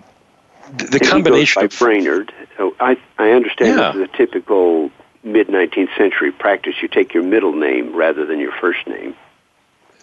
the, 0.77 0.85
the 0.85 0.99
combination 0.99 1.63
of 1.63 1.77
Brainerd. 1.77 2.33
So 2.57 2.75
I 2.79 2.97
I 3.17 3.31
understand 3.31 3.79
yeah. 3.79 3.91
this 3.91 3.95
is 3.95 4.13
a 4.13 4.17
typical 4.17 4.91
mid 5.23 5.47
19th 5.47 5.95
century 5.97 6.31
practice. 6.31 6.75
You 6.81 6.87
take 6.87 7.13
your 7.13 7.23
middle 7.23 7.53
name 7.53 7.95
rather 7.95 8.25
than 8.25 8.39
your 8.39 8.53
first 8.53 8.85
name. 8.87 9.15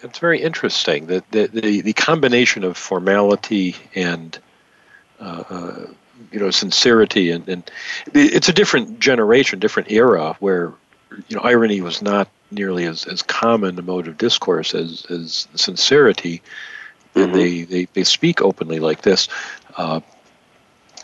It's 0.01 0.19
very 0.19 0.41
interesting 0.41 1.07
that 1.07 1.31
the, 1.31 1.47
the, 1.47 1.81
the 1.81 1.93
combination 1.93 2.65
of 2.65 2.75
formality 2.75 3.77
and 3.95 4.37
uh, 5.19 5.43
uh, 5.49 5.85
you 6.31 6.39
know 6.39 6.51
sincerity 6.51 7.31
and, 7.31 7.47
and 7.47 7.71
it's 8.13 8.49
a 8.49 8.53
different 8.53 8.99
generation, 8.99 9.59
different 9.59 9.91
era 9.91 10.35
where 10.39 10.73
you 11.29 11.35
know 11.37 11.41
irony 11.41 11.79
was 11.81 12.01
not 12.01 12.27
nearly 12.51 12.85
as, 12.85 13.05
as 13.05 13.21
common 13.21 13.79
a 13.79 13.81
mode 13.81 14.07
of 14.07 14.17
discourse 14.17 14.75
as, 14.75 15.05
as 15.09 15.47
sincerity, 15.55 16.41
and 17.15 17.31
mm-hmm. 17.31 17.35
they, 17.35 17.61
they, 17.63 17.85
they 17.93 18.03
speak 18.03 18.41
openly 18.41 18.79
like 18.79 19.01
this. 19.01 19.27
Uh, 19.77 20.01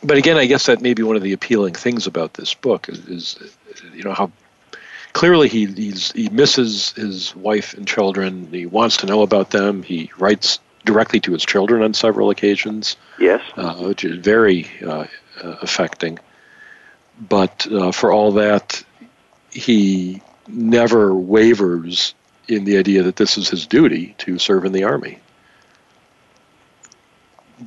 but 0.04 0.18
again, 0.18 0.38
I 0.38 0.46
guess 0.46 0.66
that 0.66 0.82
may 0.82 0.94
be 0.94 1.04
one 1.04 1.16
of 1.16 1.22
the 1.22 1.34
appealing 1.34 1.74
things 1.74 2.08
about 2.08 2.34
this 2.36 2.54
book 2.54 2.90
is, 2.90 3.06
is 3.08 3.58
you 3.94 4.04
know 4.04 4.14
how 4.14 4.32
clearly 5.14 5.48
he 5.48 5.66
he's, 5.66 6.12
he 6.12 6.30
misses 6.30 6.92
his 6.94 7.36
wife 7.36 7.74
and 7.74 7.88
children. 7.88 8.48
He 8.52 8.66
wants 8.66 8.98
to 8.98 9.06
know 9.06 9.22
about 9.22 9.52
them. 9.52 9.84
He 9.84 10.12
writes 10.18 10.60
directly 10.86 11.20
to 11.22 11.34
his 11.34 11.46
children 11.46 11.84
on 11.84 11.94
several 11.94 12.30
occasions. 12.30 12.96
Yes, 13.20 13.42
uh, 13.58 13.76
which 13.76 14.04
is 14.04 14.18
very 14.18 14.68
uh, 14.86 15.06
uh 15.44 15.56
affecting. 15.62 16.20
But 17.28 17.68
uh, 17.72 17.92
for 17.92 18.14
all 18.14 18.32
that, 18.34 18.82
he 19.52 20.22
never 20.48 21.14
wavers 21.14 22.14
in 22.48 22.64
the 22.64 22.78
idea 22.78 23.04
that 23.04 23.18
this 23.18 23.38
is 23.38 23.50
his 23.50 23.68
duty 23.68 24.16
to 24.20 24.40
serve 24.40 24.66
in 24.66 24.72
the 24.72 24.84
army. 24.84 25.20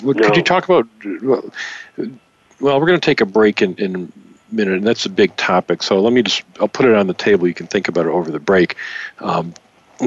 What, 0.01 0.17
no. 0.17 0.27
Could 0.27 0.37
you 0.37 0.43
talk 0.43 0.65
about? 0.65 0.89
Well, 1.23 1.53
well 2.63 2.81
we're 2.81 2.87
going 2.87 3.01
to 3.01 3.05
take 3.05 3.21
a 3.21 3.27
break 3.27 3.61
in, 3.61 3.75
in 3.75 3.97
a 3.97 4.55
minute, 4.55 4.75
and 4.75 4.87
that's 4.87 5.05
a 5.05 5.11
big 5.11 5.37
topic. 5.37 5.83
So 5.83 6.01
let 6.01 6.13
me 6.13 6.23
just 6.23 6.43
I'll 6.61 6.69
put 6.69 6.87
it 6.87 6.95
on 6.95 7.07
the 7.09 7.15
table. 7.15 7.47
You 7.47 7.55
can 7.55 7.67
think 7.67 7.89
about 7.89 8.07
it 8.07 8.11
over 8.11 8.31
the 8.31 8.41
break. 8.41 8.77
Um, 9.19 9.53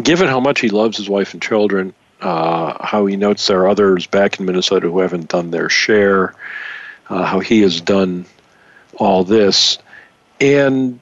given 0.01 0.27
how 0.27 0.39
much 0.39 0.61
he 0.61 0.69
loves 0.69 0.97
his 0.97 1.09
wife 1.09 1.33
and 1.33 1.41
children, 1.41 1.93
uh, 2.21 2.83
how 2.83 3.05
he 3.05 3.15
notes 3.15 3.45
there 3.45 3.61
are 3.61 3.69
others 3.69 4.07
back 4.07 4.39
in 4.39 4.45
Minnesota 4.45 4.89
who 4.89 4.99
haven't 4.99 5.27
done 5.29 5.51
their 5.51 5.69
share, 5.69 6.33
uh, 7.09 7.25
how 7.25 7.39
he 7.39 7.61
has 7.61 7.81
done 7.81 8.25
all 8.97 9.23
this, 9.23 9.77
and 10.39 10.99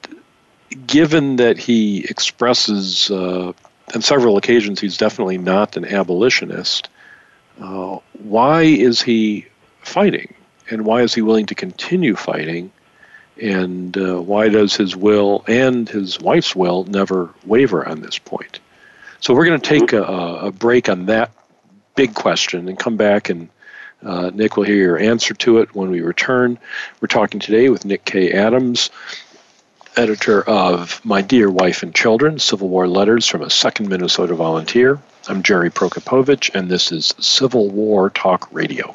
given 0.86 1.36
that 1.36 1.56
he 1.56 2.04
expresses 2.04 3.10
uh, 3.10 3.52
on 3.94 4.02
several 4.02 4.36
occasions 4.36 4.80
he's 4.80 4.96
definitely 4.96 5.38
not 5.38 5.76
an 5.76 5.84
abolitionist, 5.84 6.88
uh, 7.60 7.98
why 8.14 8.62
is 8.62 9.00
he 9.00 9.46
fighting? 9.82 10.34
And 10.70 10.84
why 10.84 11.02
is 11.02 11.14
he 11.14 11.22
willing 11.22 11.46
to 11.46 11.54
continue 11.54 12.16
fighting? 12.16 12.72
And 13.40 13.96
uh, 13.96 14.20
why 14.20 14.48
does 14.48 14.76
his 14.76 14.94
will 14.94 15.44
and 15.46 15.88
his 15.88 16.20
wife's 16.20 16.54
will 16.54 16.84
never 16.84 17.30
waver 17.44 17.86
on 17.86 18.00
this 18.00 18.18
point? 18.18 18.60
So 19.20 19.34
we're 19.34 19.46
going 19.46 19.60
to 19.60 19.68
take 19.68 19.92
a, 19.92 20.02
a, 20.02 20.52
break 20.52 20.88
on 20.88 21.06
that 21.06 21.32
big 21.96 22.14
question 22.14 22.68
and 22.68 22.78
come 22.78 22.96
back 22.96 23.30
and 23.30 23.48
uh, 24.02 24.30
Nick 24.34 24.56
will 24.56 24.64
hear 24.64 24.76
your 24.76 24.98
answer 24.98 25.32
to 25.34 25.58
it 25.58 25.74
when 25.74 25.90
we 25.90 26.00
return. 26.00 26.58
We're 27.00 27.08
talking 27.08 27.40
today 27.40 27.70
with 27.70 27.84
Nick 27.86 28.04
K. 28.04 28.32
Adams, 28.32 28.90
editor 29.96 30.42
of 30.48 31.02
My 31.04 31.22
Dear 31.22 31.50
Wife 31.50 31.82
and 31.82 31.94
Children 31.94 32.38
Civil 32.38 32.68
War 32.68 32.86
Letters 32.86 33.26
from 33.26 33.42
a 33.42 33.50
Second 33.50 33.88
Minnesota 33.88 34.34
Volunteer. 34.34 35.00
I'm 35.26 35.42
Jerry 35.42 35.70
Prokopowicz, 35.70 36.54
and 36.54 36.70
this 36.70 36.92
is 36.92 37.14
Civil 37.18 37.70
War 37.70 38.10
Talk 38.10 38.46
Radio. 38.52 38.94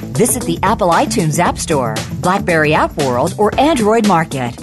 Visit 0.21 0.43
the 0.43 0.59
Apple 0.61 0.89
iTunes 0.89 1.39
App 1.39 1.57
Store, 1.57 1.95
Blackberry 2.21 2.75
App 2.75 2.95
World, 2.95 3.33
or 3.39 3.49
Android 3.59 4.07
Market. 4.07 4.55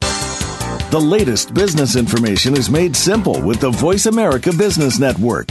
The 0.00 0.98
latest 0.98 1.52
business 1.52 1.94
information 1.94 2.56
is 2.56 2.70
made 2.70 2.96
simple 2.96 3.38
with 3.42 3.60
the 3.60 3.68
Voice 3.68 4.06
America 4.06 4.50
Business 4.50 4.98
Network. 4.98 5.50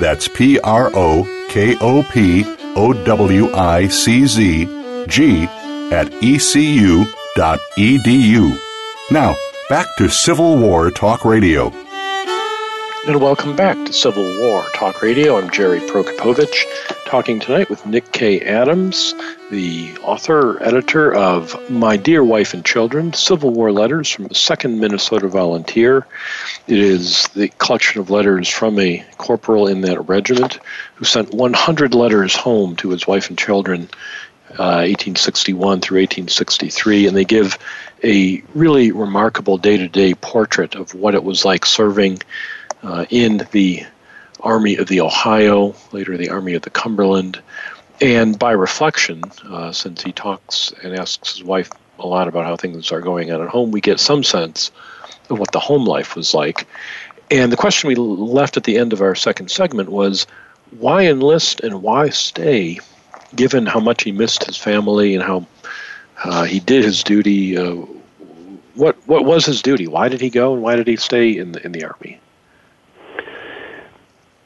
That's 0.00 0.28
P 0.28 0.58
R 0.60 0.90
O 0.94 1.46
K 1.50 1.76
O 1.80 2.02
P 2.02 2.44
O 2.74 2.92
W 3.04 3.54
I 3.54 3.86
C 3.88 4.26
Z 4.26 4.64
G 5.06 5.44
at 5.92 6.10
ecu.edu. 6.22 7.06
Now, 9.10 9.36
back 9.68 9.86
to 9.98 10.08
Civil 10.08 10.56
War 10.56 10.90
Talk 10.90 11.24
Radio. 11.24 11.70
And 13.06 13.20
welcome 13.20 13.54
back 13.56 13.76
to 13.86 13.92
Civil 13.92 14.24
War 14.40 14.64
Talk 14.74 15.02
Radio. 15.02 15.38
I'm 15.38 15.50
Jerry 15.50 15.80
Prokopowicz, 15.80 16.64
talking 17.10 17.40
tonight 17.40 17.68
with 17.68 17.84
Nick 17.86 18.12
K. 18.12 18.40
Adams, 18.42 19.16
the 19.50 19.92
author, 20.04 20.62
editor 20.62 21.12
of 21.12 21.68
My 21.68 21.96
Dear 21.96 22.22
Wife 22.22 22.54
and 22.54 22.64
Children 22.64 23.14
Civil 23.14 23.50
War 23.50 23.72
Letters 23.72 24.08
from 24.08 24.26
a 24.26 24.28
2nd 24.28 24.78
Minnesota 24.78 25.26
Volunteer. 25.26 26.06
It 26.68 26.78
is 26.78 27.26
the 27.34 27.48
collection 27.58 28.00
of 28.00 28.10
letters 28.10 28.48
from 28.48 28.78
a 28.78 29.04
corporal 29.18 29.66
in 29.66 29.80
that 29.80 30.08
regiment 30.08 30.60
who 30.94 31.04
sent 31.04 31.34
100 31.34 31.94
letters 31.94 32.36
home 32.36 32.76
to 32.76 32.90
his 32.90 33.08
wife 33.08 33.28
and 33.28 33.36
children. 33.36 33.88
Uh, 34.52 34.86
1861 34.86 35.80
through 35.80 35.98
1863, 35.98 37.06
and 37.06 37.16
they 37.16 37.24
give 37.24 37.56
a 38.02 38.42
really 38.54 38.90
remarkable 38.90 39.58
day 39.58 39.76
to 39.76 39.86
day 39.86 40.12
portrait 40.14 40.74
of 40.74 40.92
what 40.92 41.14
it 41.14 41.22
was 41.22 41.44
like 41.44 41.64
serving 41.64 42.18
uh, 42.82 43.04
in 43.10 43.46
the 43.52 43.84
Army 44.42 44.76
of 44.76 44.88
the 44.88 45.00
Ohio, 45.00 45.74
later 45.92 46.16
the 46.16 46.30
Army 46.30 46.54
of 46.54 46.62
the 46.62 46.70
Cumberland. 46.70 47.40
And 48.00 48.38
by 48.38 48.52
reflection, 48.52 49.22
uh, 49.48 49.72
since 49.72 50.02
he 50.02 50.12
talks 50.12 50.72
and 50.82 50.94
asks 50.94 51.36
his 51.36 51.44
wife 51.44 51.70
a 51.98 52.06
lot 52.06 52.28
about 52.28 52.46
how 52.46 52.56
things 52.56 52.90
are 52.92 53.00
going 53.00 53.30
on 53.30 53.42
at 53.42 53.48
home, 53.48 53.70
we 53.70 53.80
get 53.80 54.00
some 54.00 54.24
sense 54.24 54.70
of 55.28 55.38
what 55.38 55.52
the 55.52 55.60
home 55.60 55.84
life 55.84 56.16
was 56.16 56.34
like. 56.34 56.66
And 57.30 57.52
the 57.52 57.56
question 57.56 57.88
we 57.88 57.94
left 57.94 58.56
at 58.56 58.64
the 58.64 58.78
end 58.78 58.92
of 58.92 59.02
our 59.02 59.14
second 59.14 59.50
segment 59.50 59.90
was 59.90 60.26
why 60.78 61.04
enlist 61.04 61.60
and 61.60 61.82
why 61.82 62.08
stay, 62.08 62.80
given 63.36 63.66
how 63.66 63.80
much 63.80 64.02
he 64.02 64.12
missed 64.12 64.44
his 64.44 64.56
family 64.56 65.14
and 65.14 65.22
how 65.22 65.46
uh, 66.24 66.44
he 66.44 66.60
did 66.60 66.84
his 66.84 67.04
duty? 67.04 67.56
Uh, 67.56 67.84
what 68.74 68.96
what 69.06 69.24
was 69.24 69.44
his 69.44 69.62
duty? 69.62 69.86
Why 69.86 70.08
did 70.08 70.20
he 70.20 70.30
go 70.30 70.54
and 70.54 70.62
why 70.62 70.76
did 70.76 70.86
he 70.86 70.96
stay 70.96 71.36
in 71.36 71.52
the 71.52 71.64
in 71.64 71.72
the 71.72 71.84
army? 71.84 72.20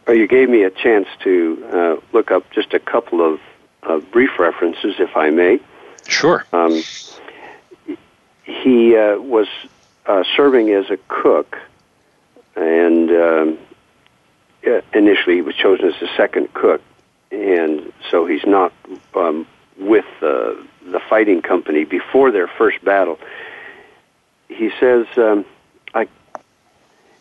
Well, 0.06 0.16
you 0.16 0.28
gave 0.28 0.50
me 0.50 0.64
a 0.64 0.70
chance 0.70 1.08
to 1.22 1.66
uh, 1.72 1.96
look 2.12 2.30
up 2.30 2.50
just 2.50 2.74
a 2.74 2.78
couple 2.78 3.20
of 3.22 3.40
uh, 3.82 3.98
brief 3.98 4.38
references, 4.38 4.96
if 4.98 5.16
I 5.16 5.30
may. 5.30 5.60
Sure. 6.06 6.44
Um, 6.52 6.82
he 8.44 8.96
uh, 8.96 9.16
was 9.18 9.46
uh, 10.06 10.24
serving 10.36 10.70
as 10.70 10.90
a 10.90 10.98
cook, 11.08 11.56
and 12.54 13.10
um, 13.10 13.58
initially 14.92 15.36
he 15.36 15.42
was 15.42 15.54
chosen 15.54 15.86
as 15.86 15.98
the 16.00 16.08
second 16.16 16.52
cook, 16.52 16.82
and 17.30 17.90
so 18.10 18.26
he's 18.26 18.44
not 18.44 18.72
um, 19.14 19.46
with 19.78 20.04
the 20.20 21.00
fighting 21.08 21.40
company 21.40 21.84
before 21.84 22.30
their 22.30 22.46
first 22.46 22.84
battle. 22.84 23.18
He 24.48 24.70
says, 24.78 25.06
um, 25.16 25.46
I 25.94 26.06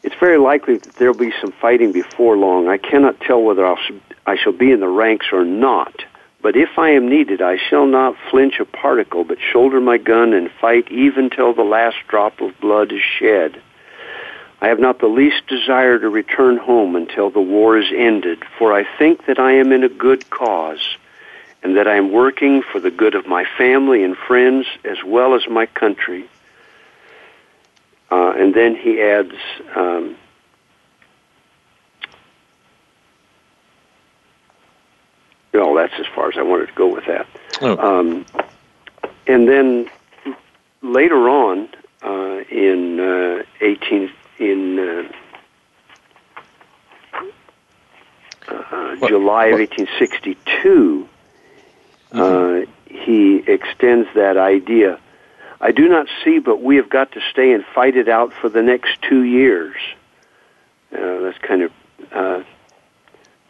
it's 0.03 0.15
very 0.19 0.37
likely 0.37 0.77
that 0.77 0.95
there 0.95 1.11
will 1.11 1.19
be 1.19 1.33
some 1.41 1.53
fighting 1.53 1.91
before 1.91 2.37
long. 2.37 2.67
I 2.67 2.77
cannot 2.77 3.19
tell 3.21 3.41
whether 3.41 3.65
I'll, 3.65 3.79
I 4.25 4.35
shall 4.35 4.51
be 4.51 4.71
in 4.71 4.81
the 4.81 4.87
ranks 4.87 5.27
or 5.31 5.45
not. 5.45 6.03
But 6.41 6.57
if 6.57 6.77
I 6.77 6.89
am 6.89 7.07
needed, 7.07 7.41
I 7.41 7.57
shall 7.57 7.85
not 7.85 8.17
flinch 8.29 8.59
a 8.59 8.65
particle, 8.65 9.23
but 9.23 9.37
shoulder 9.39 9.79
my 9.79 9.97
gun 9.97 10.33
and 10.33 10.51
fight 10.59 10.91
even 10.91 11.29
till 11.29 11.53
the 11.53 11.63
last 11.63 11.95
drop 12.09 12.41
of 12.41 12.59
blood 12.59 12.91
is 12.91 13.01
shed. 13.01 13.61
I 14.61 14.67
have 14.67 14.79
not 14.79 14.99
the 14.99 15.07
least 15.07 15.47
desire 15.47 15.97
to 15.99 16.09
return 16.09 16.57
home 16.57 16.97
until 16.97 17.29
the 17.29 17.41
war 17.41 17.77
is 17.77 17.91
ended, 17.95 18.43
for 18.57 18.73
I 18.73 18.85
think 18.97 19.25
that 19.25 19.39
I 19.39 19.53
am 19.53 19.71
in 19.71 19.85
a 19.85 19.89
good 19.89 20.29
cause, 20.29 20.97
and 21.63 21.77
that 21.77 21.87
I 21.87 21.95
am 21.95 22.11
working 22.11 22.61
for 22.61 22.81
the 22.81 22.91
good 22.91 23.15
of 23.15 23.25
my 23.25 23.45
family 23.57 24.03
and 24.03 24.17
friends 24.17 24.67
as 24.83 24.97
well 25.05 25.35
as 25.35 25.47
my 25.49 25.65
country. 25.65 26.29
Uh, 28.11 28.33
and 28.37 28.53
then 28.53 28.75
he 28.75 29.01
adds, 29.01 29.33
um, 29.75 30.15
no, 35.53 35.75
that's 35.75 35.93
as 35.99 36.05
far 36.13 36.29
as 36.29 36.37
I 36.37 36.43
wanted 36.43 36.67
to 36.67 36.73
go 36.73 36.93
with 36.93 37.05
that. 37.05 37.27
Oh. 37.61 37.99
Um, 37.99 38.25
and 39.27 39.47
then 39.47 39.89
later 40.81 41.29
on, 41.29 41.69
uh, 42.03 42.43
in 42.49 42.99
uh, 42.99 43.43
18 43.61 44.11
in 44.39 44.79
uh, 44.79 45.09
uh 48.49 49.07
July 49.07 49.45
of 49.47 49.59
1862, 49.59 51.07
mm-hmm. 52.11 52.19
Uh, 52.19 52.65
he 52.85 53.37
extends 53.47 54.07
that 54.13 54.37
idea 54.37 54.99
I 55.63 55.71
do 55.71 55.87
not 55.87 56.07
see, 56.25 56.39
but 56.39 56.61
we 56.61 56.75
have 56.75 56.89
got 56.89 57.13
to 57.13 57.21
stay 57.31 57.53
and 57.53 57.63
fight 57.73 57.95
it 57.95 58.09
out 58.09 58.33
for 58.33 58.49
the 58.49 58.61
next 58.61 59.01
two 59.01 59.23
years. 59.23 59.77
Uh, 60.91 61.21
that's 61.21 61.37
kind 61.37 61.61
of 61.61 61.71
uh, 62.11 62.43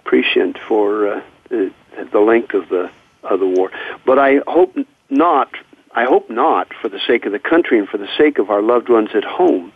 prescient 0.03 0.59
for 0.67 1.07
uh, 1.07 1.21
the, 1.49 1.73
the 2.11 2.19
length 2.19 2.53
of 2.53 2.69
the 2.69 2.91
of 3.23 3.39
the 3.39 3.47
war. 3.47 3.71
But 4.05 4.19
I 4.19 4.41
hope 4.45 4.77
not. 5.09 5.49
I 5.95 6.03
hope 6.03 6.29
not 6.29 6.71
for 6.79 6.87
the 6.87 6.99
sake 6.99 7.25
of 7.25 7.31
the 7.31 7.39
country 7.39 7.79
and 7.79 7.89
for 7.89 7.97
the 7.97 8.09
sake 8.15 8.37
of 8.37 8.51
our 8.51 8.61
loved 8.61 8.89
ones 8.89 9.09
at 9.15 9.23
home. 9.23 9.73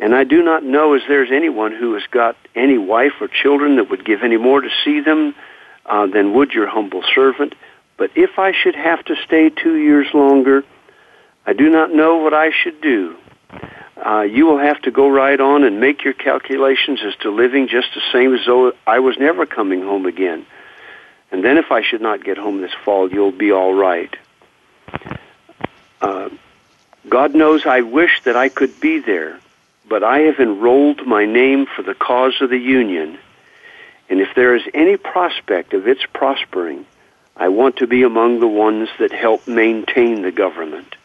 And 0.00 0.14
I 0.14 0.24
do 0.24 0.42
not 0.42 0.64
know 0.64 0.94
as 0.94 1.02
there's 1.06 1.30
anyone 1.30 1.72
who 1.72 1.92
has 1.92 2.04
got 2.10 2.36
any 2.54 2.78
wife 2.78 3.12
or 3.20 3.28
children 3.28 3.76
that 3.76 3.90
would 3.90 4.04
give 4.04 4.22
any 4.22 4.38
more 4.38 4.62
to 4.62 4.70
see 4.82 5.00
them 5.00 5.34
uh, 5.84 6.06
than 6.06 6.32
would 6.32 6.52
your 6.52 6.68
humble 6.68 7.02
servant. 7.14 7.54
But 7.98 8.12
if 8.14 8.38
I 8.38 8.52
should 8.52 8.76
have 8.76 9.04
to 9.06 9.16
stay 9.26 9.50
two 9.50 9.76
years 9.76 10.06
longer, 10.14 10.64
I 11.46 11.52
do 11.52 11.70
not 11.70 11.94
know 11.94 12.16
what 12.16 12.34
I 12.34 12.50
should 12.50 12.80
do. 12.80 13.16
Uh, 14.04 14.22
you 14.22 14.46
will 14.46 14.58
have 14.58 14.82
to 14.82 14.90
go 14.90 15.08
right 15.08 15.40
on 15.40 15.64
and 15.64 15.80
make 15.80 16.04
your 16.04 16.12
calculations 16.12 17.00
as 17.04 17.14
to 17.16 17.30
living 17.30 17.68
just 17.68 17.88
the 17.94 18.02
same 18.12 18.34
as 18.34 18.44
though 18.44 18.72
I 18.86 18.98
was 18.98 19.16
never 19.16 19.46
coming 19.46 19.80
home 19.80 20.06
again. 20.06 20.44
And 21.30 21.44
then 21.44 21.56
if 21.56 21.72
I 21.72 21.82
should 21.82 22.02
not 22.02 22.24
get 22.24 22.36
home 22.36 22.60
this 22.60 22.74
fall, 22.84 23.10
you'll 23.10 23.32
be 23.32 23.52
all 23.52 23.72
right. 23.72 24.14
Uh, 26.00 26.30
God 27.08 27.34
knows 27.34 27.64
I 27.64 27.80
wish 27.80 28.22
that 28.24 28.36
I 28.36 28.48
could 28.48 28.80
be 28.80 28.98
there, 28.98 29.38
but 29.88 30.02
I 30.02 30.20
have 30.20 30.40
enrolled 30.40 31.06
my 31.06 31.24
name 31.24 31.66
for 31.66 31.82
the 31.82 31.94
cause 31.94 32.34
of 32.40 32.50
the 32.50 32.58
Union, 32.58 33.18
and 34.08 34.20
if 34.20 34.34
there 34.34 34.54
is 34.56 34.62
any 34.74 34.96
prospect 34.96 35.74
of 35.74 35.86
its 35.86 36.04
prospering, 36.12 36.86
I 37.36 37.48
want 37.48 37.76
to 37.76 37.86
be 37.86 38.02
among 38.02 38.40
the 38.40 38.48
ones 38.48 38.88
that 38.98 39.12
help 39.12 39.46
maintain 39.46 40.22
the 40.22 40.32
government. 40.32 40.96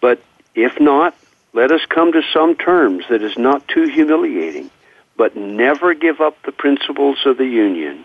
But 0.00 0.22
if 0.54 0.80
not, 0.80 1.14
let 1.52 1.72
us 1.72 1.80
come 1.88 2.12
to 2.12 2.22
some 2.32 2.56
terms 2.56 3.04
that 3.10 3.22
is 3.22 3.36
not 3.36 3.66
too 3.68 3.88
humiliating, 3.88 4.70
but 5.16 5.36
never 5.36 5.94
give 5.94 6.20
up 6.20 6.40
the 6.44 6.52
principles 6.52 7.18
of 7.26 7.38
the 7.38 7.46
Union. 7.46 8.04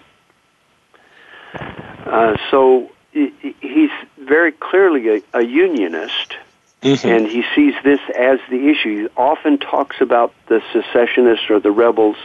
Uh, 2.06 2.36
so 2.52 2.92
he's 3.12 3.92
very 4.18 4.52
clearly 4.52 5.18
a, 5.18 5.22
a 5.34 5.42
unionist, 5.44 6.36
mm-hmm. 6.82 7.08
and 7.08 7.28
he 7.28 7.44
sees 7.56 7.74
this 7.84 8.00
as 8.18 8.40
the 8.50 8.70
issue. 8.70 9.04
He 9.04 9.08
often 9.16 9.58
talks 9.58 10.02
about 10.02 10.34
the 10.48 10.62
secessionists 10.74 11.50
or 11.50 11.60
the 11.60 11.72
rebels 11.72 12.18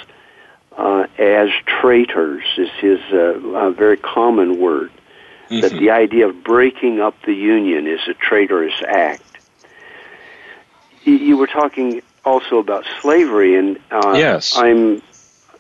uh, 0.77 1.07
as 1.19 1.51
traitors, 1.67 2.45
is 2.57 2.71
his 2.81 3.01
uh, 3.13 3.71
very 3.71 3.97
common 3.97 4.59
word. 4.59 4.91
Mm-hmm. 5.49 5.61
That 5.61 5.73
the 5.73 5.91
idea 5.91 6.29
of 6.29 6.45
breaking 6.45 7.01
up 7.01 7.15
the 7.27 7.35
union 7.35 7.87
is 7.87 8.01
a 8.09 8.15
traitorous 8.15 8.81
act. 8.87 9.23
You 11.05 11.37
were 11.37 11.47
talking 11.47 12.03
also 12.25 12.59
about 12.59 12.85
slavery, 13.01 13.57
and 13.57 13.79
uh, 13.91 14.15
yes, 14.17 14.57
I'm 14.57 15.03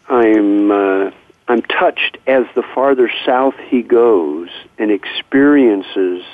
I'm 0.08 0.70
uh, 0.70 1.10
I'm 1.48 1.62
touched 1.62 2.18
as 2.26 2.44
the 2.54 2.62
farther 2.62 3.10
south 3.24 3.54
he 3.68 3.82
goes 3.82 4.48
and 4.78 4.90
experiences 4.90 6.24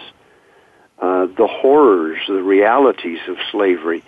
uh, 0.98 1.26
the 1.26 1.46
horrors, 1.46 2.18
the 2.26 2.42
realities 2.42 3.20
of 3.28 3.36
slavery. 3.50 4.02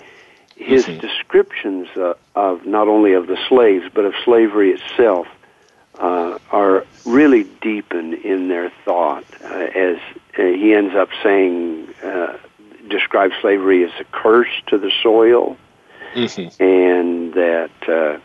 His 0.56 0.86
mm-hmm. 0.86 0.98
descriptions 0.98 1.88
uh, 1.96 2.14
of 2.34 2.66
not 2.66 2.88
only 2.88 3.12
of 3.12 3.26
the 3.26 3.38
slaves 3.48 3.84
but 3.94 4.04
of 4.04 4.14
slavery 4.24 4.72
itself 4.72 5.28
uh, 5.98 6.38
are 6.50 6.84
really 7.04 7.44
deepen 7.44 8.14
in 8.14 8.48
their 8.48 8.70
thought. 8.84 9.24
Uh, 9.44 9.48
as 9.48 9.98
uh, 10.38 10.42
he 10.42 10.74
ends 10.74 10.94
up 10.94 11.10
saying, 11.22 11.88
describes 12.88 13.34
slavery 13.40 13.84
as 13.84 13.90
a 14.00 14.04
curse 14.04 14.50
to 14.68 14.78
the 14.78 14.90
soil, 15.02 15.56
mm-hmm. 16.14 16.62
and 16.62 17.34
that 17.34 17.70
uh, 17.88 18.18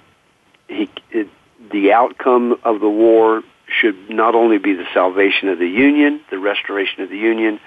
he 0.68 0.90
it, 1.12 1.30
the 1.72 1.94
outcome 1.94 2.60
of 2.64 2.80
the 2.80 2.90
war 2.90 3.44
should 3.68 4.10
not 4.10 4.36
only 4.36 4.58
be 4.58 4.74
the 4.74 4.88
salvation 4.94 5.50
of 5.50 5.60
the 5.60 5.68
Union, 5.68 6.22
the 6.30 6.40
restoration 6.40 7.02
of 7.02 7.10
the 7.10 7.18
Union, 7.18 7.60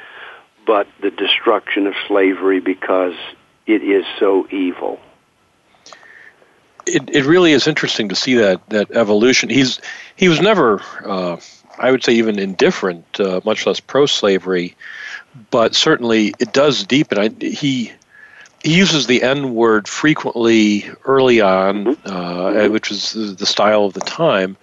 but 0.66 0.86
the 1.00 1.10
destruction 1.10 1.86
of 1.86 1.94
slavery 2.06 2.60
because 2.60 3.14
it 3.66 3.82
is 3.82 4.04
so 4.18 4.46
evil. 4.50 5.00
It, 6.86 7.10
it 7.10 7.24
really 7.24 7.52
is 7.52 7.66
interesting 7.66 8.08
to 8.10 8.14
see 8.14 8.34
that 8.34 8.68
that 8.68 8.90
evolution. 8.92 9.48
He's 9.48 9.80
he 10.14 10.28
was 10.28 10.40
never, 10.40 10.80
uh, 11.04 11.38
I 11.78 11.90
would 11.90 12.04
say, 12.04 12.12
even 12.14 12.38
indifferent, 12.38 13.04
uh, 13.18 13.40
much 13.44 13.66
less 13.66 13.80
pro-slavery, 13.80 14.76
but 15.50 15.74
certainly 15.74 16.34
it 16.38 16.52
does 16.52 16.84
deepen. 16.84 17.18
I, 17.18 17.28
he 17.44 17.92
he 18.62 18.74
uses 18.74 19.06
the 19.06 19.22
N 19.22 19.54
word 19.54 19.86
frequently 19.86 20.86
early 21.04 21.40
on, 21.40 21.84
mm-hmm. 21.84 22.08
uh, 22.08 22.68
which 22.68 22.90
was 22.90 23.12
the 23.12 23.46
style 23.46 23.84
of 23.84 23.92
the 23.92 24.00
time, 24.00 24.56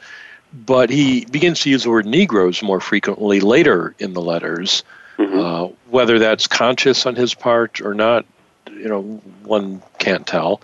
but 0.53 0.89
he 0.89 1.25
begins 1.25 1.61
to 1.61 1.69
use 1.69 1.83
the 1.83 1.89
word 1.89 2.05
Negroes 2.05 2.61
more 2.61 2.79
frequently 2.81 3.39
later 3.39 3.95
in 3.99 4.13
the 4.13 4.21
letters. 4.21 4.83
Mm-hmm. 5.17 5.39
Uh, 5.39 5.67
whether 5.89 6.17
that's 6.17 6.47
conscious 6.47 7.05
on 7.05 7.15
his 7.15 7.35
part 7.35 7.81
or 7.81 7.93
not, 7.93 8.25
you 8.71 8.89
know, 8.89 9.03
one 9.43 9.81
can't 9.99 10.25
tell. 10.25 10.59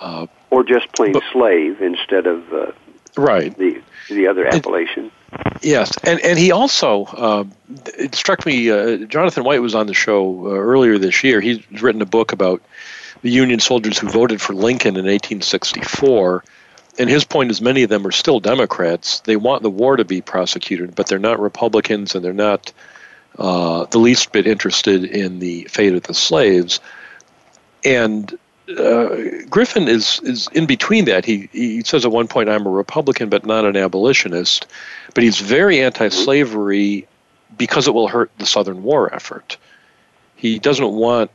Uh, 0.00 0.26
or 0.50 0.62
just 0.62 0.92
plain 0.92 1.12
but, 1.12 1.22
slave 1.32 1.82
instead 1.82 2.26
of 2.26 2.52
uh, 2.52 2.72
right 3.16 3.56
the 3.58 3.82
the 4.08 4.26
other 4.26 4.46
appellation. 4.46 5.10
Yes, 5.62 5.96
and 6.02 6.20
and 6.20 6.38
he 6.38 6.50
also 6.50 7.04
uh, 7.04 7.44
it 7.98 8.14
struck 8.14 8.44
me. 8.44 8.70
Uh, 8.70 8.98
Jonathan 9.06 9.44
White 9.44 9.62
was 9.62 9.74
on 9.74 9.86
the 9.86 9.94
show 9.94 10.46
uh, 10.46 10.50
earlier 10.50 10.98
this 10.98 11.22
year. 11.22 11.40
He's 11.40 11.60
written 11.80 12.02
a 12.02 12.06
book 12.06 12.32
about 12.32 12.62
the 13.22 13.30
Union 13.30 13.60
soldiers 13.60 13.98
who 13.98 14.08
voted 14.08 14.40
for 14.40 14.54
Lincoln 14.54 14.96
in 14.96 15.06
1864. 15.06 16.44
And 16.98 17.08
his 17.08 17.24
point 17.24 17.50
is, 17.50 17.60
many 17.62 17.84
of 17.84 17.88
them 17.88 18.06
are 18.06 18.12
still 18.12 18.40
Democrats. 18.40 19.20
They 19.20 19.36
want 19.36 19.62
the 19.62 19.70
war 19.70 19.96
to 19.96 20.04
be 20.04 20.20
prosecuted, 20.20 20.94
but 20.94 21.06
they're 21.06 21.18
not 21.18 21.40
Republicans, 21.40 22.14
and 22.14 22.22
they're 22.22 22.34
not 22.34 22.72
uh, 23.38 23.86
the 23.86 23.98
least 23.98 24.32
bit 24.32 24.46
interested 24.46 25.04
in 25.04 25.38
the 25.38 25.64
fate 25.64 25.94
of 25.94 26.02
the 26.02 26.12
slaves. 26.12 26.80
And 27.84 28.38
uh, 28.78 29.44
Griffin 29.48 29.88
is 29.88 30.20
is 30.24 30.48
in 30.52 30.66
between 30.66 31.04
that. 31.06 31.24
He 31.24 31.48
he 31.52 31.82
says 31.82 32.04
at 32.04 32.12
one 32.12 32.28
point, 32.28 32.48
"I'm 32.48 32.66
a 32.66 32.70
Republican, 32.70 33.28
but 33.28 33.46
not 33.46 33.64
an 33.64 33.76
abolitionist," 33.76 34.66
but 35.14 35.22
he's 35.24 35.38
very 35.38 35.80
anti-slavery 35.80 37.06
because 37.56 37.86
it 37.86 37.94
will 37.94 38.08
hurt 38.08 38.30
the 38.38 38.46
Southern 38.46 38.82
war 38.82 39.12
effort. 39.14 39.56
He 40.36 40.58
doesn't 40.58 40.92
want. 40.92 41.30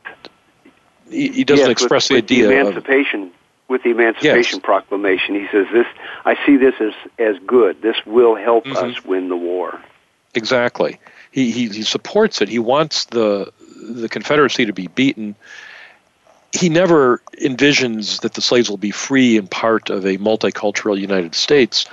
He, 1.10 1.30
he 1.30 1.44
doesn't 1.44 1.66
yes, 1.66 1.72
express 1.72 2.10
with, 2.10 2.28
the 2.28 2.36
idea 2.36 2.48
the 2.48 2.60
emancipation. 2.60 3.24
Of, 3.24 3.30
with 3.70 3.84
the 3.84 3.90
Emancipation 3.90 4.60
yes. 4.60 4.66
Proclamation, 4.66 5.36
he 5.36 5.48
says 5.52 5.68
this. 5.74 5.86
I 6.26 6.38
see 6.46 6.58
this 6.58 6.76
as 6.80 6.94
as 7.20 7.36
good. 7.46 7.82
This 7.82 7.98
will 8.06 8.36
help 8.36 8.66
mm-hmm. 8.66 8.78
us 8.78 9.04
win 9.04 9.30
the 9.30 9.36
war. 9.36 9.80
Exactly. 10.34 11.00
He, 11.32 11.52
he 11.52 11.68
he 11.68 11.84
supports 11.84 12.42
it. 12.42 12.50
He 12.50 12.60
wants 12.60 13.06
the 13.06 13.52
the 13.82 14.10
Confederacy 14.10 14.66
to 14.66 14.74
be 14.74 14.88
beaten 14.88 15.36
he 16.54 16.70
never 16.70 17.22
envisions 17.42 18.22
that 18.22 18.34
the 18.34 18.42
slaves 18.42 18.70
will 18.70 18.78
be 18.78 18.92
free 18.92 19.38
and 19.38 19.50
part 19.50 19.90
of 19.90 20.06
a 20.06 20.18
multicultural 20.18 20.98
United 20.98 21.36
States, 21.36 21.86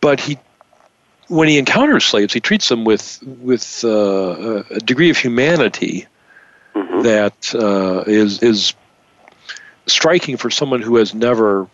but 0.00 0.20
he, 0.20 0.38
when 1.28 1.48
he 1.48 1.58
encounters 1.58 2.04
slaves, 2.04 2.32
he 2.32 2.40
treats 2.40 2.68
them 2.68 2.84
with 2.84 3.22
with 3.22 3.82
uh, 3.84 4.62
a 4.70 4.78
degree 4.80 5.10
of 5.10 5.16
humanity 5.16 6.06
mm-hmm. 6.74 7.02
that 7.02 7.54
uh, 7.54 8.04
is 8.06 8.42
is 8.42 8.74
striking 9.86 10.36
for 10.36 10.50
someone 10.50 10.82
who 10.82 10.96
has 10.96 11.14
never 11.14 11.68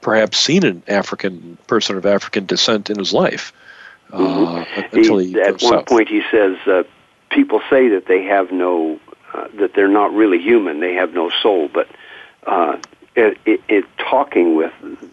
perhaps 0.00 0.38
seen 0.38 0.64
an 0.64 0.82
African 0.88 1.58
person 1.66 1.96
of 1.96 2.06
African 2.06 2.46
descent 2.46 2.88
in 2.88 2.98
his 2.98 3.12
life. 3.12 3.52
Uh, 4.12 4.18
mm-hmm. 4.18 4.96
until 4.96 5.18
he, 5.18 5.32
he 5.32 5.40
at 5.40 5.62
one 5.62 5.72
south. 5.72 5.86
point, 5.86 6.08
he 6.08 6.22
says, 6.30 6.56
uh, 6.66 6.82
"People 7.30 7.60
say 7.68 7.88
that 7.88 8.06
they 8.06 8.24
have 8.24 8.50
no 8.50 8.98
uh, 9.34 9.48
that 9.54 9.74
they're 9.74 9.88
not 9.88 10.12
really 10.12 10.38
human; 10.40 10.80
they 10.80 10.94
have 10.94 11.12
no 11.12 11.30
soul. 11.30 11.68
But 11.68 11.88
uh, 12.46 12.78
it, 13.14 13.38
it, 13.44 13.60
it, 13.68 13.84
talking 13.98 14.56
with 14.56 14.72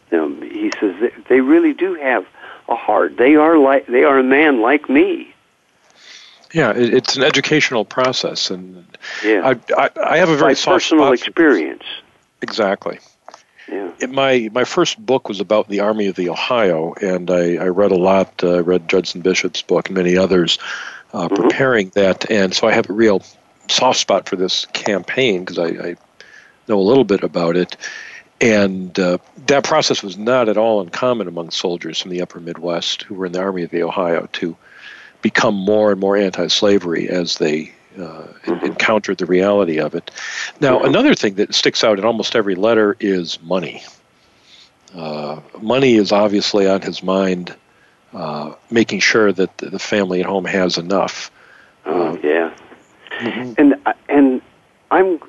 them, 0.10 0.42
he 0.42 0.72
says 0.80 1.12
they 1.30 1.42
really 1.42 1.74
do 1.74 1.96
have 1.96 2.26
a 2.70 2.76
heart. 2.76 3.18
They 3.18 3.36
are 3.36 3.58
like 3.58 3.88
they 3.88 4.04
are 4.04 4.20
a 4.20 4.24
man 4.24 4.62
like 4.62 4.90
me. 4.90 5.34
Yeah, 6.54 6.72
it, 6.72 6.94
it's 6.94 7.16
an 7.18 7.24
educational 7.24 7.86
process, 7.86 8.50
and 8.50 8.86
yeah. 9.24 9.54
I, 9.54 9.82
I, 9.82 9.90
I 10.12 10.18
have 10.18 10.30
a 10.30 10.38
very 10.38 10.56
personal 10.56 11.12
experience. 11.12 11.84
Exactly. 12.42 13.00
Yeah. 13.68 13.92
It, 14.00 14.10
my 14.12 14.50
my 14.54 14.64
first 14.64 15.04
book 15.04 15.28
was 15.28 15.40
about 15.40 15.68
the 15.68 15.82
Army 15.82 16.08
of 16.08 16.16
the 16.16 16.30
Ohio, 16.30 16.94
and 17.02 17.30
I, 17.30 17.56
I 17.56 17.68
read 17.68 17.92
a 17.92 17.98
lot. 17.98 18.44
Uh, 18.44 18.56
I 18.56 18.60
read 18.60 18.88
Judson 18.88 19.22
Bishop's 19.22 19.62
book 19.62 19.90
and 19.90 19.98
many 19.98 20.16
others, 20.16 20.58
uh, 21.14 21.28
mm-hmm. 21.28 21.36
preparing 21.36 21.90
that, 21.90 22.30
and 22.32 22.54
so 22.54 22.68
I 22.68 22.72
have 22.72 22.90
a 22.90 22.94
real 22.94 23.24
soft 23.70 24.00
spot 24.00 24.28
for 24.28 24.36
this 24.36 24.66
campaign 24.74 25.44
because 25.44 25.60
I, 25.60 25.90
I, 25.90 25.96
know 26.68 26.80
a 26.80 26.82
little 26.82 27.06
bit 27.06 27.24
about 27.24 27.56
it. 27.56 27.78
And 28.40 28.98
uh, 29.00 29.18
that 29.48 29.64
process 29.64 30.04
was 30.04 30.18
not 30.18 30.50
at 30.50 30.58
all 30.58 30.82
uncommon 30.82 31.28
among 31.28 31.50
soldiers 31.52 32.02
from 32.02 32.12
the 32.12 32.22
upper 32.22 32.40
Midwest 32.40 33.04
who 33.04 33.16
were 33.16 33.26
in 33.26 33.32
the 33.32 33.40
Army 33.40 33.64
of 33.64 33.72
the 33.72 33.84
Ohio 33.84 34.28
to 34.34 34.56
become 35.22 35.56
more 35.56 35.92
and 35.92 36.00
more 36.00 36.16
anti 36.16 36.48
slavery 36.48 37.10
as 37.10 37.38
they 37.38 37.74
uh, 37.96 38.28
mm-hmm. 38.46 38.66
encountered 38.66 39.18
the 39.18 39.26
reality 39.26 39.80
of 39.80 39.96
it. 39.96 40.12
Now, 40.60 40.78
mm-hmm. 40.78 40.88
another 40.88 41.16
thing 41.16 41.36
that 41.36 41.56
sticks 41.56 41.84
out 41.84 41.98
in 41.98 42.06
almost 42.06 42.36
every 42.36 42.56
letter 42.56 42.96
is 43.00 43.42
money. 43.42 43.84
Uh, 44.94 45.42
money 45.60 45.96
is 45.96 46.12
obviously 46.12 46.68
on 46.68 46.82
his 46.82 47.02
mind, 47.02 47.56
uh, 48.14 48.54
making 48.70 49.00
sure 49.00 49.32
that 49.32 49.58
the 49.58 49.80
family 49.80 50.20
at 50.20 50.26
home 50.28 50.46
has 50.46 50.78
enough. 50.78 51.32
Oh, 51.86 52.18
yeah. 52.24 52.56
Mm-hmm. 53.20 53.54
And 53.58 53.76
and 54.10 54.42
I'm 54.92 55.20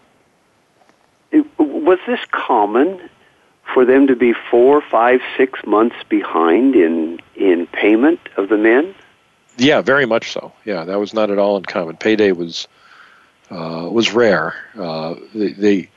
was 1.59 1.99
this 2.07 2.20
common 2.30 3.01
for 3.72 3.84
them 3.84 4.07
to 4.07 4.16
be 4.16 4.32
four, 4.51 4.80
five, 4.80 5.20
six 5.36 5.61
months 5.66 5.97
behind 6.09 6.74
in 6.74 7.20
in 7.34 7.66
payment 7.66 8.20
of 8.36 8.49
the 8.49 8.57
men? 8.57 8.95
Yeah, 9.57 9.80
very 9.82 10.07
much 10.07 10.32
so. 10.32 10.53
Yeah, 10.64 10.84
that 10.84 10.99
was 10.99 11.12
not 11.12 11.30
at 11.30 11.39
all 11.39 11.57
uncommon. 11.57 11.97
Payday 11.97 12.32
was 12.32 12.68
uh, 13.51 13.89
was 13.91 14.12
rare. 14.12 14.55
Uh, 14.78 15.14
they, 15.34 15.89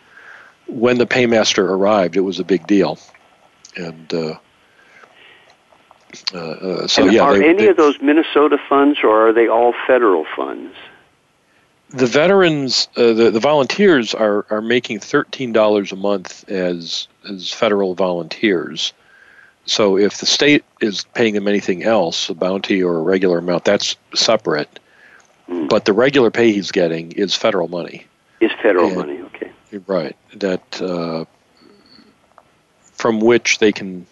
when 0.67 0.97
the 0.97 1.05
paymaster 1.05 1.69
arrived, 1.69 2.15
it 2.15 2.21
was 2.21 2.39
a 2.39 2.43
big 2.43 2.67
deal, 2.67 2.99
and. 3.75 4.13
Uh, 4.13 4.37
uh, 6.33 6.37
uh 6.37 6.87
so 6.87 7.03
and 7.03 7.13
yeah, 7.13 7.21
are 7.21 7.37
they, 7.37 7.47
any 7.47 7.63
they, 7.63 7.69
of 7.69 7.77
those 7.77 8.01
Minnesota 8.01 8.57
funds, 8.67 8.99
or 9.01 9.29
are 9.29 9.33
they 9.33 9.47
all 9.47 9.73
federal 9.87 10.25
funds? 10.35 10.75
The 11.93 12.05
veterans, 12.05 12.87
uh, 12.95 13.13
the 13.13 13.31
the 13.31 13.39
volunteers 13.39 14.13
are 14.13 14.45
are 14.49 14.61
making 14.61 14.99
thirteen 14.99 15.51
dollars 15.51 15.91
a 15.91 15.95
month 15.95 16.49
as 16.49 17.07
as 17.29 17.51
federal 17.51 17.95
volunteers. 17.95 18.93
So 19.65 19.97
if 19.97 20.17
the 20.17 20.25
state 20.25 20.63
is 20.81 21.05
paying 21.13 21.35
them 21.35 21.47
anything 21.47 21.83
else, 21.83 22.29
a 22.29 22.33
bounty 22.33 22.81
or 22.81 22.97
a 22.97 23.01
regular 23.01 23.37
amount, 23.37 23.63
that's 23.63 23.95
separate. 24.15 24.79
Mm. 25.47 25.69
But 25.69 25.85
the 25.85 25.93
regular 25.93 26.31
pay 26.31 26.51
he's 26.51 26.71
getting 26.71 27.11
is 27.11 27.35
federal 27.35 27.67
money. 27.67 28.05
Is 28.39 28.51
federal 28.61 28.87
And- 28.87 28.95
money 28.95 29.21
okay? 29.21 29.51
Right. 29.87 30.15
That 30.35 30.81
uh, 30.81 31.25
from 32.93 33.19
which 33.19 33.59
they 33.59 33.71
can, 33.71 34.05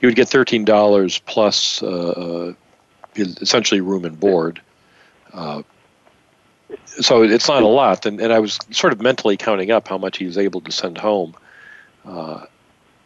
he 0.00 0.06
would 0.06 0.16
get 0.16 0.28
thirteen 0.28 0.64
dollars 0.64 1.18
plus 1.20 1.82
uh, 1.82 1.86
uh, 1.86 2.52
essentially 3.16 3.80
room 3.80 4.04
and 4.04 4.18
board. 4.18 4.60
Uh, 5.32 5.62
so 7.00 7.22
it's 7.22 7.48
not 7.48 7.62
a 7.62 7.66
lot, 7.66 8.06
and, 8.06 8.20
and 8.20 8.32
I 8.32 8.38
was 8.38 8.58
sort 8.70 8.92
of 8.92 9.00
mentally 9.00 9.36
counting 9.36 9.70
up 9.70 9.88
how 9.88 9.98
much 9.98 10.18
he's 10.18 10.38
able 10.38 10.60
to 10.62 10.72
send 10.72 10.98
home, 10.98 11.34
uh, 12.04 12.44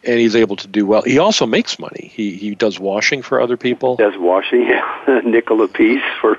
and 0.03 0.19
he's 0.19 0.35
able 0.35 0.55
to 0.57 0.67
do 0.67 0.85
well. 0.85 1.01
He 1.01 1.19
also 1.19 1.45
makes 1.45 1.79
money. 1.79 2.11
He 2.13 2.35
he 2.35 2.55
does 2.55 2.79
washing 2.79 3.21
for 3.21 3.41
other 3.41 3.57
people. 3.57 3.95
Does 3.95 4.17
washing 4.17 4.63
yeah, 4.63 5.03
a 5.07 5.21
nickel 5.27 5.61
a 5.61 5.67
piece 5.67 6.03
for 6.19 6.37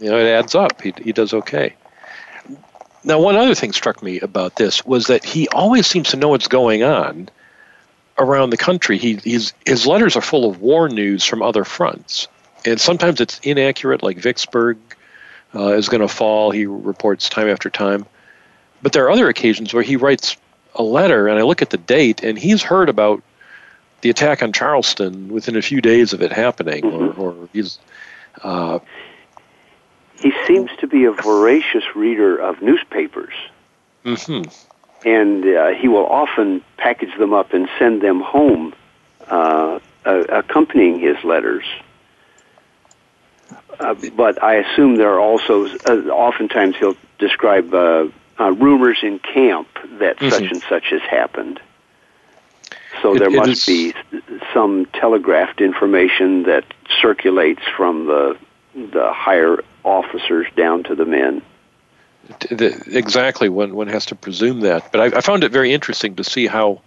you 0.00 0.10
know, 0.10 0.18
it 0.18 0.28
adds 0.28 0.54
up. 0.54 0.80
He, 0.80 0.94
he 1.02 1.12
does 1.12 1.32
okay. 1.32 1.74
Now, 3.04 3.20
one 3.20 3.36
other 3.36 3.54
thing 3.54 3.72
struck 3.72 4.02
me 4.02 4.20
about 4.20 4.56
this 4.56 4.84
was 4.84 5.06
that 5.06 5.24
he 5.24 5.48
always 5.48 5.86
seems 5.86 6.10
to 6.10 6.16
know 6.16 6.28
what's 6.28 6.48
going 6.48 6.82
on 6.82 7.28
around 8.18 8.50
the 8.50 8.56
country. 8.56 8.98
He, 8.98 9.16
he's, 9.16 9.54
his 9.64 9.86
letters 9.86 10.16
are 10.16 10.20
full 10.20 10.48
of 10.48 10.60
war 10.60 10.88
news 10.88 11.24
from 11.24 11.42
other 11.42 11.64
fronts, 11.64 12.28
and 12.64 12.80
sometimes 12.80 13.20
it's 13.20 13.38
inaccurate, 13.40 14.02
like 14.02 14.18
Vicksburg 14.18 14.78
uh, 15.54 15.72
is 15.72 15.88
going 15.88 16.00
to 16.00 16.08
fall. 16.08 16.50
He 16.50 16.66
reports 16.66 17.28
time 17.28 17.48
after 17.48 17.70
time. 17.70 18.06
But 18.82 18.92
there 18.92 19.04
are 19.04 19.10
other 19.10 19.28
occasions 19.28 19.74
where 19.74 19.82
he 19.82 19.96
writes 19.96 20.36
a 20.74 20.82
letter, 20.82 21.28
and 21.28 21.38
I 21.38 21.42
look 21.42 21.62
at 21.62 21.70
the 21.70 21.78
date, 21.78 22.22
and 22.22 22.38
he's 22.38 22.62
heard 22.62 22.88
about 22.88 23.22
the 24.02 24.10
attack 24.10 24.42
on 24.42 24.52
Charleston 24.52 25.28
within 25.28 25.56
a 25.56 25.62
few 25.62 25.80
days 25.80 26.12
of 26.12 26.22
it 26.22 26.32
happening, 26.32 26.84
or, 26.84 27.12
or 27.14 27.48
he's. 27.52 27.78
Uh, 28.42 28.78
he 30.20 30.32
seems 30.46 30.70
to 30.78 30.86
be 30.86 31.04
a 31.04 31.12
voracious 31.12 31.84
reader 31.94 32.36
of 32.36 32.62
newspapers. 32.62 33.34
hmm 34.04 34.42
and 35.04 35.44
uh, 35.44 35.68
he 35.68 35.88
will 35.88 36.06
often 36.06 36.62
package 36.76 37.16
them 37.18 37.32
up 37.32 37.52
and 37.52 37.68
send 37.78 38.02
them 38.02 38.20
home, 38.20 38.74
uh, 39.28 39.78
uh, 40.04 40.24
accompanying 40.28 40.98
his 40.98 41.22
letters. 41.24 41.64
Uh, 43.80 43.94
but 44.16 44.42
I 44.42 44.54
assume 44.56 44.96
there 44.96 45.12
are 45.14 45.20
also, 45.20 45.66
uh, 45.66 46.08
oftentimes 46.10 46.76
he'll 46.76 46.96
describe 47.18 47.72
uh, 47.72 48.08
uh, 48.40 48.52
rumors 48.52 48.98
in 49.02 49.18
camp 49.20 49.68
that 49.98 50.18
Mhm. 50.18 50.30
such 50.30 50.42
and 50.50 50.62
such 50.68 50.86
has 50.90 51.00
happened. 51.02 51.60
So 53.02 53.14
It- 53.14 53.18
there 53.20 53.28
it 53.28 53.34
must 53.36 53.50
is- 53.50 53.66
be 53.66 53.94
some 54.52 54.86
telegraphed 54.86 55.60
information 55.60 56.44
that 56.44 56.64
circulates 57.00 57.62
from 57.76 58.06
the 58.06 58.36
the 58.92 59.12
higher 59.12 59.58
officers 59.82 60.46
down 60.56 60.84
to 60.84 60.94
the 60.94 61.04
men. 61.04 61.42
The, 62.50 62.80
exactly 62.92 63.48
one 63.48 63.74
one 63.74 63.88
has 63.88 64.06
to 64.06 64.14
presume 64.14 64.60
that 64.60 64.92
but 64.92 65.00
I, 65.00 65.18
I 65.18 65.20
found 65.20 65.42
it 65.42 65.50
very 65.50 65.72
interesting 65.72 66.14
to 66.16 66.22
see 66.24 66.46
how 66.46 66.80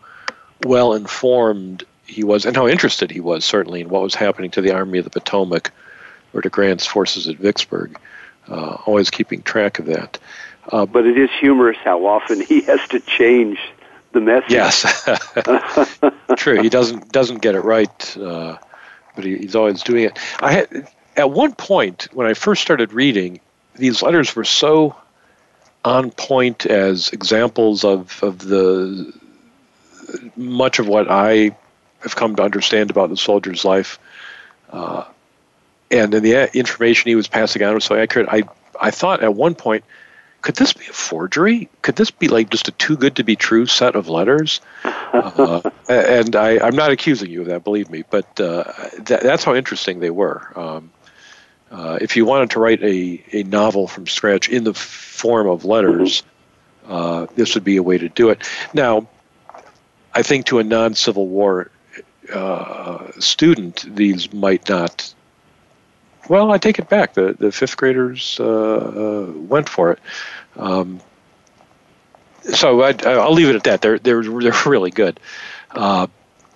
well 0.66 0.94
informed 0.94 1.84
he 2.06 2.24
was 2.24 2.46
and 2.46 2.56
how 2.56 2.68
interested 2.68 3.12
he 3.12 3.20
was 3.20 3.44
certainly 3.44 3.82
in 3.82 3.89
what 3.89 4.04
was 4.04 4.16
happening 4.16 4.52
to 4.52 4.62
the 4.62 4.72
army 4.72 5.00
of 5.00 5.06
the 5.06 5.10
potomac 5.10 5.72
or 6.34 6.42
to 6.42 6.50
grant's 6.50 6.86
forces 6.86 7.28
at 7.28 7.38
vicksburg 7.38 7.98
uh, 8.48 8.78
always 8.86 9.10
keeping 9.10 9.42
track 9.44 9.80
of 9.80 9.86
that. 9.86 10.18
Uh, 10.72 10.86
But 10.86 11.06
it 11.06 11.18
is 11.18 11.30
humorous 11.40 11.78
how 11.84 12.06
often 12.06 12.42
he 12.42 12.62
has 12.72 12.80
to 12.90 13.00
change 13.00 13.60
the 14.14 14.22
message. 14.22 14.52
yes. 14.52 15.10
True 16.38 16.62
he 16.62 16.70
doesn't 16.70 17.12
doesn't 17.12 17.42
get 17.42 17.56
it 17.56 17.62
right 17.62 18.18
uh, 18.18 18.58
but 19.16 19.24
he, 19.24 19.38
he's 19.38 19.56
always 19.56 19.82
doing 19.84 20.04
it. 20.06 20.20
I 20.42 20.52
had 20.52 20.88
at 21.18 21.30
one 21.32 21.54
point 21.54 22.08
when 22.14 22.26
i 22.28 22.34
first 22.34 22.62
started 22.62 22.94
reading 22.94 23.40
these 23.76 24.02
letters 24.02 24.36
were 24.36 24.44
so 24.46 24.96
on 25.84 26.12
point 26.12 26.66
as 26.66 27.10
examples 27.10 27.84
of, 27.84 28.22
of 28.24 28.40
the 28.40 29.14
much 30.36 30.80
of 30.80 30.88
what 30.88 31.10
I 31.10 31.56
have 32.02 32.16
come 32.16 32.36
to 32.36 32.44
understand 32.44 32.90
about 32.92 33.10
the 33.10 33.18
soldier's 33.18 33.64
life, 33.64 34.00
uh, 34.72 35.06
and 35.92 36.14
in 36.14 36.24
the 36.24 36.58
information 36.58 37.10
he 37.10 37.16
was 37.16 37.28
passing 37.28 37.64
on 37.64 37.74
was 37.74 37.86
so 37.86 37.96
accurate. 37.96 38.28
I 38.30 38.44
I 38.80 38.92
thought 38.92 39.24
at 39.24 39.36
one 39.36 39.56
point, 39.56 39.84
could 40.42 40.56
this 40.56 40.74
be 40.74 40.86
a 40.86 40.94
forgery? 40.94 41.70
Could 41.84 41.96
this 41.96 42.10
be 42.10 42.28
like 42.28 42.50
just 42.50 42.68
a 42.68 42.72
too 42.72 42.98
good 42.98 43.16
to 43.18 43.24
be 43.24 43.36
true 43.36 43.66
set 43.66 43.96
of 43.96 44.10
letters? 44.10 44.62
Uh, 45.14 45.62
and 45.89 46.38
I, 46.38 46.58
I'm 46.66 46.76
not 46.76 46.92
accusing 46.92 47.30
you 47.30 47.42
of 47.42 47.48
that, 47.48 47.66
believe 47.66 47.89
me, 47.89 48.06
but 48.10 48.39
uh, 48.39 48.64
that, 49.00 49.22
that's 49.22 49.44
how 49.44 49.54
interesting 49.54 50.00
they 50.00 50.10
were. 50.10 50.54
Um, 50.56 50.89
uh, 51.70 51.98
if 52.00 52.16
you 52.16 52.24
wanted 52.26 52.52
to 52.52 52.62
write 52.62 52.82
a, 52.82 53.22
a 53.34 53.44
novel 53.44 53.88
from 53.88 54.08
scratch 54.08 54.48
in 54.48 54.64
the 54.64 54.74
form 54.74 55.48
of 55.48 55.66
letters, 55.66 56.24
uh, 56.88 57.28
this 57.36 57.56
would 57.56 57.66
be 57.66 57.76
a 57.76 57.84
way 57.84 57.98
to 57.98 58.08
do 58.08 58.30
it. 58.30 58.50
Now, 58.74 59.08
I 60.14 60.24
think 60.24 60.46
to 60.48 60.60
a 60.60 60.64
non 60.64 60.96
Civil 60.96 61.28
War 61.28 61.70
uh, 62.34 63.12
student, 63.20 63.86
these 63.96 64.32
might 64.34 64.68
not. 64.70 65.14
Well, 66.32 66.50
I 66.54 66.60
take 66.60 66.80
it 66.80 66.88
back. 66.88 67.14
The, 67.14 67.36
the 67.38 67.52
fifth 67.52 67.76
graders 67.76 68.38
uh, 68.40 68.46
uh, 68.46 69.32
went 69.34 69.68
for 69.68 69.92
it. 69.92 70.00
Um, 70.56 71.02
so 72.44 72.84
I, 72.84 72.94
I'll 73.04 73.34
leave 73.34 73.50
it 73.50 73.56
at 73.58 73.66
that. 73.66 73.82
They're, 73.82 74.00
they're, 74.00 74.24
they're 74.24 74.54
really 74.66 74.92
good. 74.92 75.20
Uh, 75.72 76.08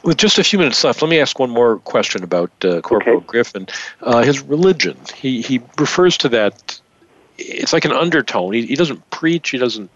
with 0.01 0.15
just 0.15 0.39
a 0.39 0.45
few 0.45 0.59
minutes 0.59 0.81
left, 0.81 1.01
let 1.01 1.09
me 1.09 1.19
ask 1.19 1.37
one 1.39 1.49
more 1.49 1.79
question 1.79 2.23
about 2.23 2.51
uh, 2.63 2.79
Corporal 2.79 3.17
Okay. 3.17 3.25
Griffin. 3.27 3.67
Uh, 4.01 4.23
his 4.23 4.39
religion. 4.39 4.97
He 5.13 5.41
he 5.41 5.59
refers 5.77 6.19
to 6.19 6.29
that. 6.29 6.79
It's 7.37 7.73
like 7.73 7.83
an 7.83 7.91
undertone. 7.91 8.53
He, 8.53 8.65
he 8.65 8.75
doesn't 8.75 9.09
preach. 9.09 9.49
He 9.49 9.57
doesn't 9.57 9.89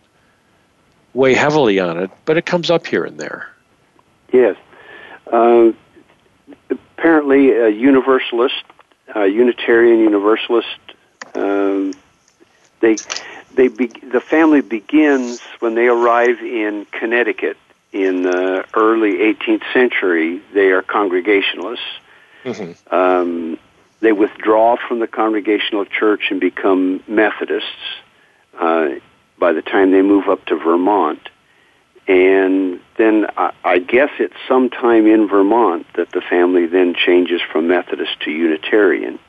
weigh 1.14 1.36
heavily 1.36 1.80
on 1.80 2.00
it, 2.00 2.12
but 2.26 2.36
it 2.36 2.46
comes 2.46 2.70
up 2.70 2.86
here 2.86 3.06
and 3.06 3.18
there. 3.18 3.48
Yes. 4.34 4.58
Uh, 5.32 5.72
apparently, 6.70 7.52
a 7.52 7.70
Universalist, 7.70 8.64
a 9.16 9.28
Unitarian 9.28 10.00
Universalist. 10.00 10.68
Um, 11.34 11.94
they, 12.80 12.98
they, 13.54 13.68
be, 13.68 13.88
the 13.88 14.22
family 14.22 14.62
begins 14.62 15.42
when 15.60 15.76
they 15.76 15.88
arrive 15.88 16.40
in 16.42 16.86
Connecticut 16.92 17.58
in 17.92 18.24
the 18.24 18.66
early 18.74 19.18
18th 19.18 19.64
century. 19.74 20.42
They 20.54 20.72
are 20.72 20.82
Congregationalists. 20.82 21.86
Mm-hmm. 22.44 22.94
Um, 22.94 23.60
they 24.00 24.12
withdraw 24.12 24.78
from 24.88 25.00
the 25.00 25.08
Congregational 25.08 25.86
Church 25.86 26.32
and 26.32 26.40
become 26.40 27.04
Methodists 27.08 27.68
uh, 28.58 28.90
by 29.38 29.54
the 29.54 29.62
time 29.62 29.92
they 29.92 30.02
move 30.02 30.30
up 30.30 30.46
to 30.46 30.56
Vermont. 30.56 31.30
And 32.10 32.80
then 32.98 33.28
I, 33.38 33.54
I 33.64 33.78
guess 33.78 34.10
it's 34.20 34.34
sometime 34.48 35.06
in 35.06 35.28
Vermont 35.28 35.86
that 35.94 36.12
the 36.12 36.22
family 36.22 36.66
then 36.66 36.96
changes 36.96 37.40
from 37.40 37.68
Methodist 37.68 38.20
to 38.22 38.32
Unitarian. 38.32 39.20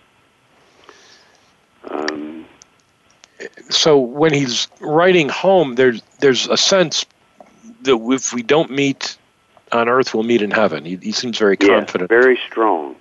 Um, 1.90 2.46
So 3.68 3.98
when 3.98 4.32
he's 4.32 4.66
writing 4.80 5.28
home, 5.28 5.74
there's 5.74 6.00
there's 6.20 6.48
a 6.48 6.56
sense 6.56 7.04
that 7.82 8.00
if 8.00 8.32
we 8.32 8.42
don't 8.42 8.70
meet 8.70 9.18
on 9.72 9.88
earth, 9.90 10.14
we'll 10.14 10.22
meet 10.22 10.40
in 10.40 10.50
heaven. 10.50 10.86
He, 10.86 10.96
he 10.96 11.12
seems 11.12 11.38
very 11.38 11.58
confident. 11.58 12.08
very 12.08 12.38
strong. 12.48 12.96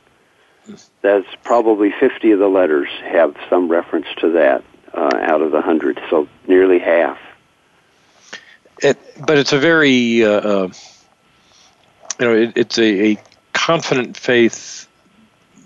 That's 1.02 1.28
probably 1.44 1.92
50 2.00 2.32
of 2.32 2.40
the 2.40 2.48
letters 2.48 2.90
have 3.04 3.36
some 3.50 3.70
reference 3.70 4.08
to 4.18 4.30
that 4.34 4.64
uh, 4.94 5.10
out 5.22 5.42
of 5.42 5.52
the 5.52 5.58
100, 5.58 6.00
so 6.10 6.28
nearly 6.48 6.80
half. 6.80 7.18
It, 8.82 8.98
but 9.26 9.38
it's 9.38 9.54
a 9.54 9.60
very, 9.60 10.24
uh, 10.24 10.30
uh, 10.30 10.70
you 12.20 12.26
know, 12.26 12.36
it, 12.36 12.54
it's 12.56 12.78
a, 12.78 13.12
a 13.12 13.18
confident 13.54 14.16
faith, 14.18 14.88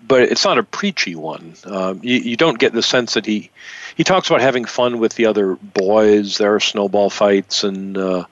but 0.07 0.24
it's 0.24 0.43
not 0.43 0.57
a 0.57 0.64
preachy 0.64 1.16
one. 1.16 1.55
Um, 1.66 1.99
you, 2.03 2.18
you 2.18 2.36
don't 2.36 2.59
get 2.59 2.74
the 2.74 2.82
sense 2.84 3.14
that 3.14 3.26
he 3.26 3.49
he 3.95 4.03
talks 4.03 4.28
about 4.28 4.41
having 4.41 4.66
fun 4.66 4.99
with 4.99 5.16
the 5.16 5.28
other 5.28 5.55
boys. 5.55 6.38
There 6.38 6.55
are 6.55 6.59
snowball 6.59 7.09
fights 7.09 7.64
and 7.64 7.97
uh, 7.97 8.26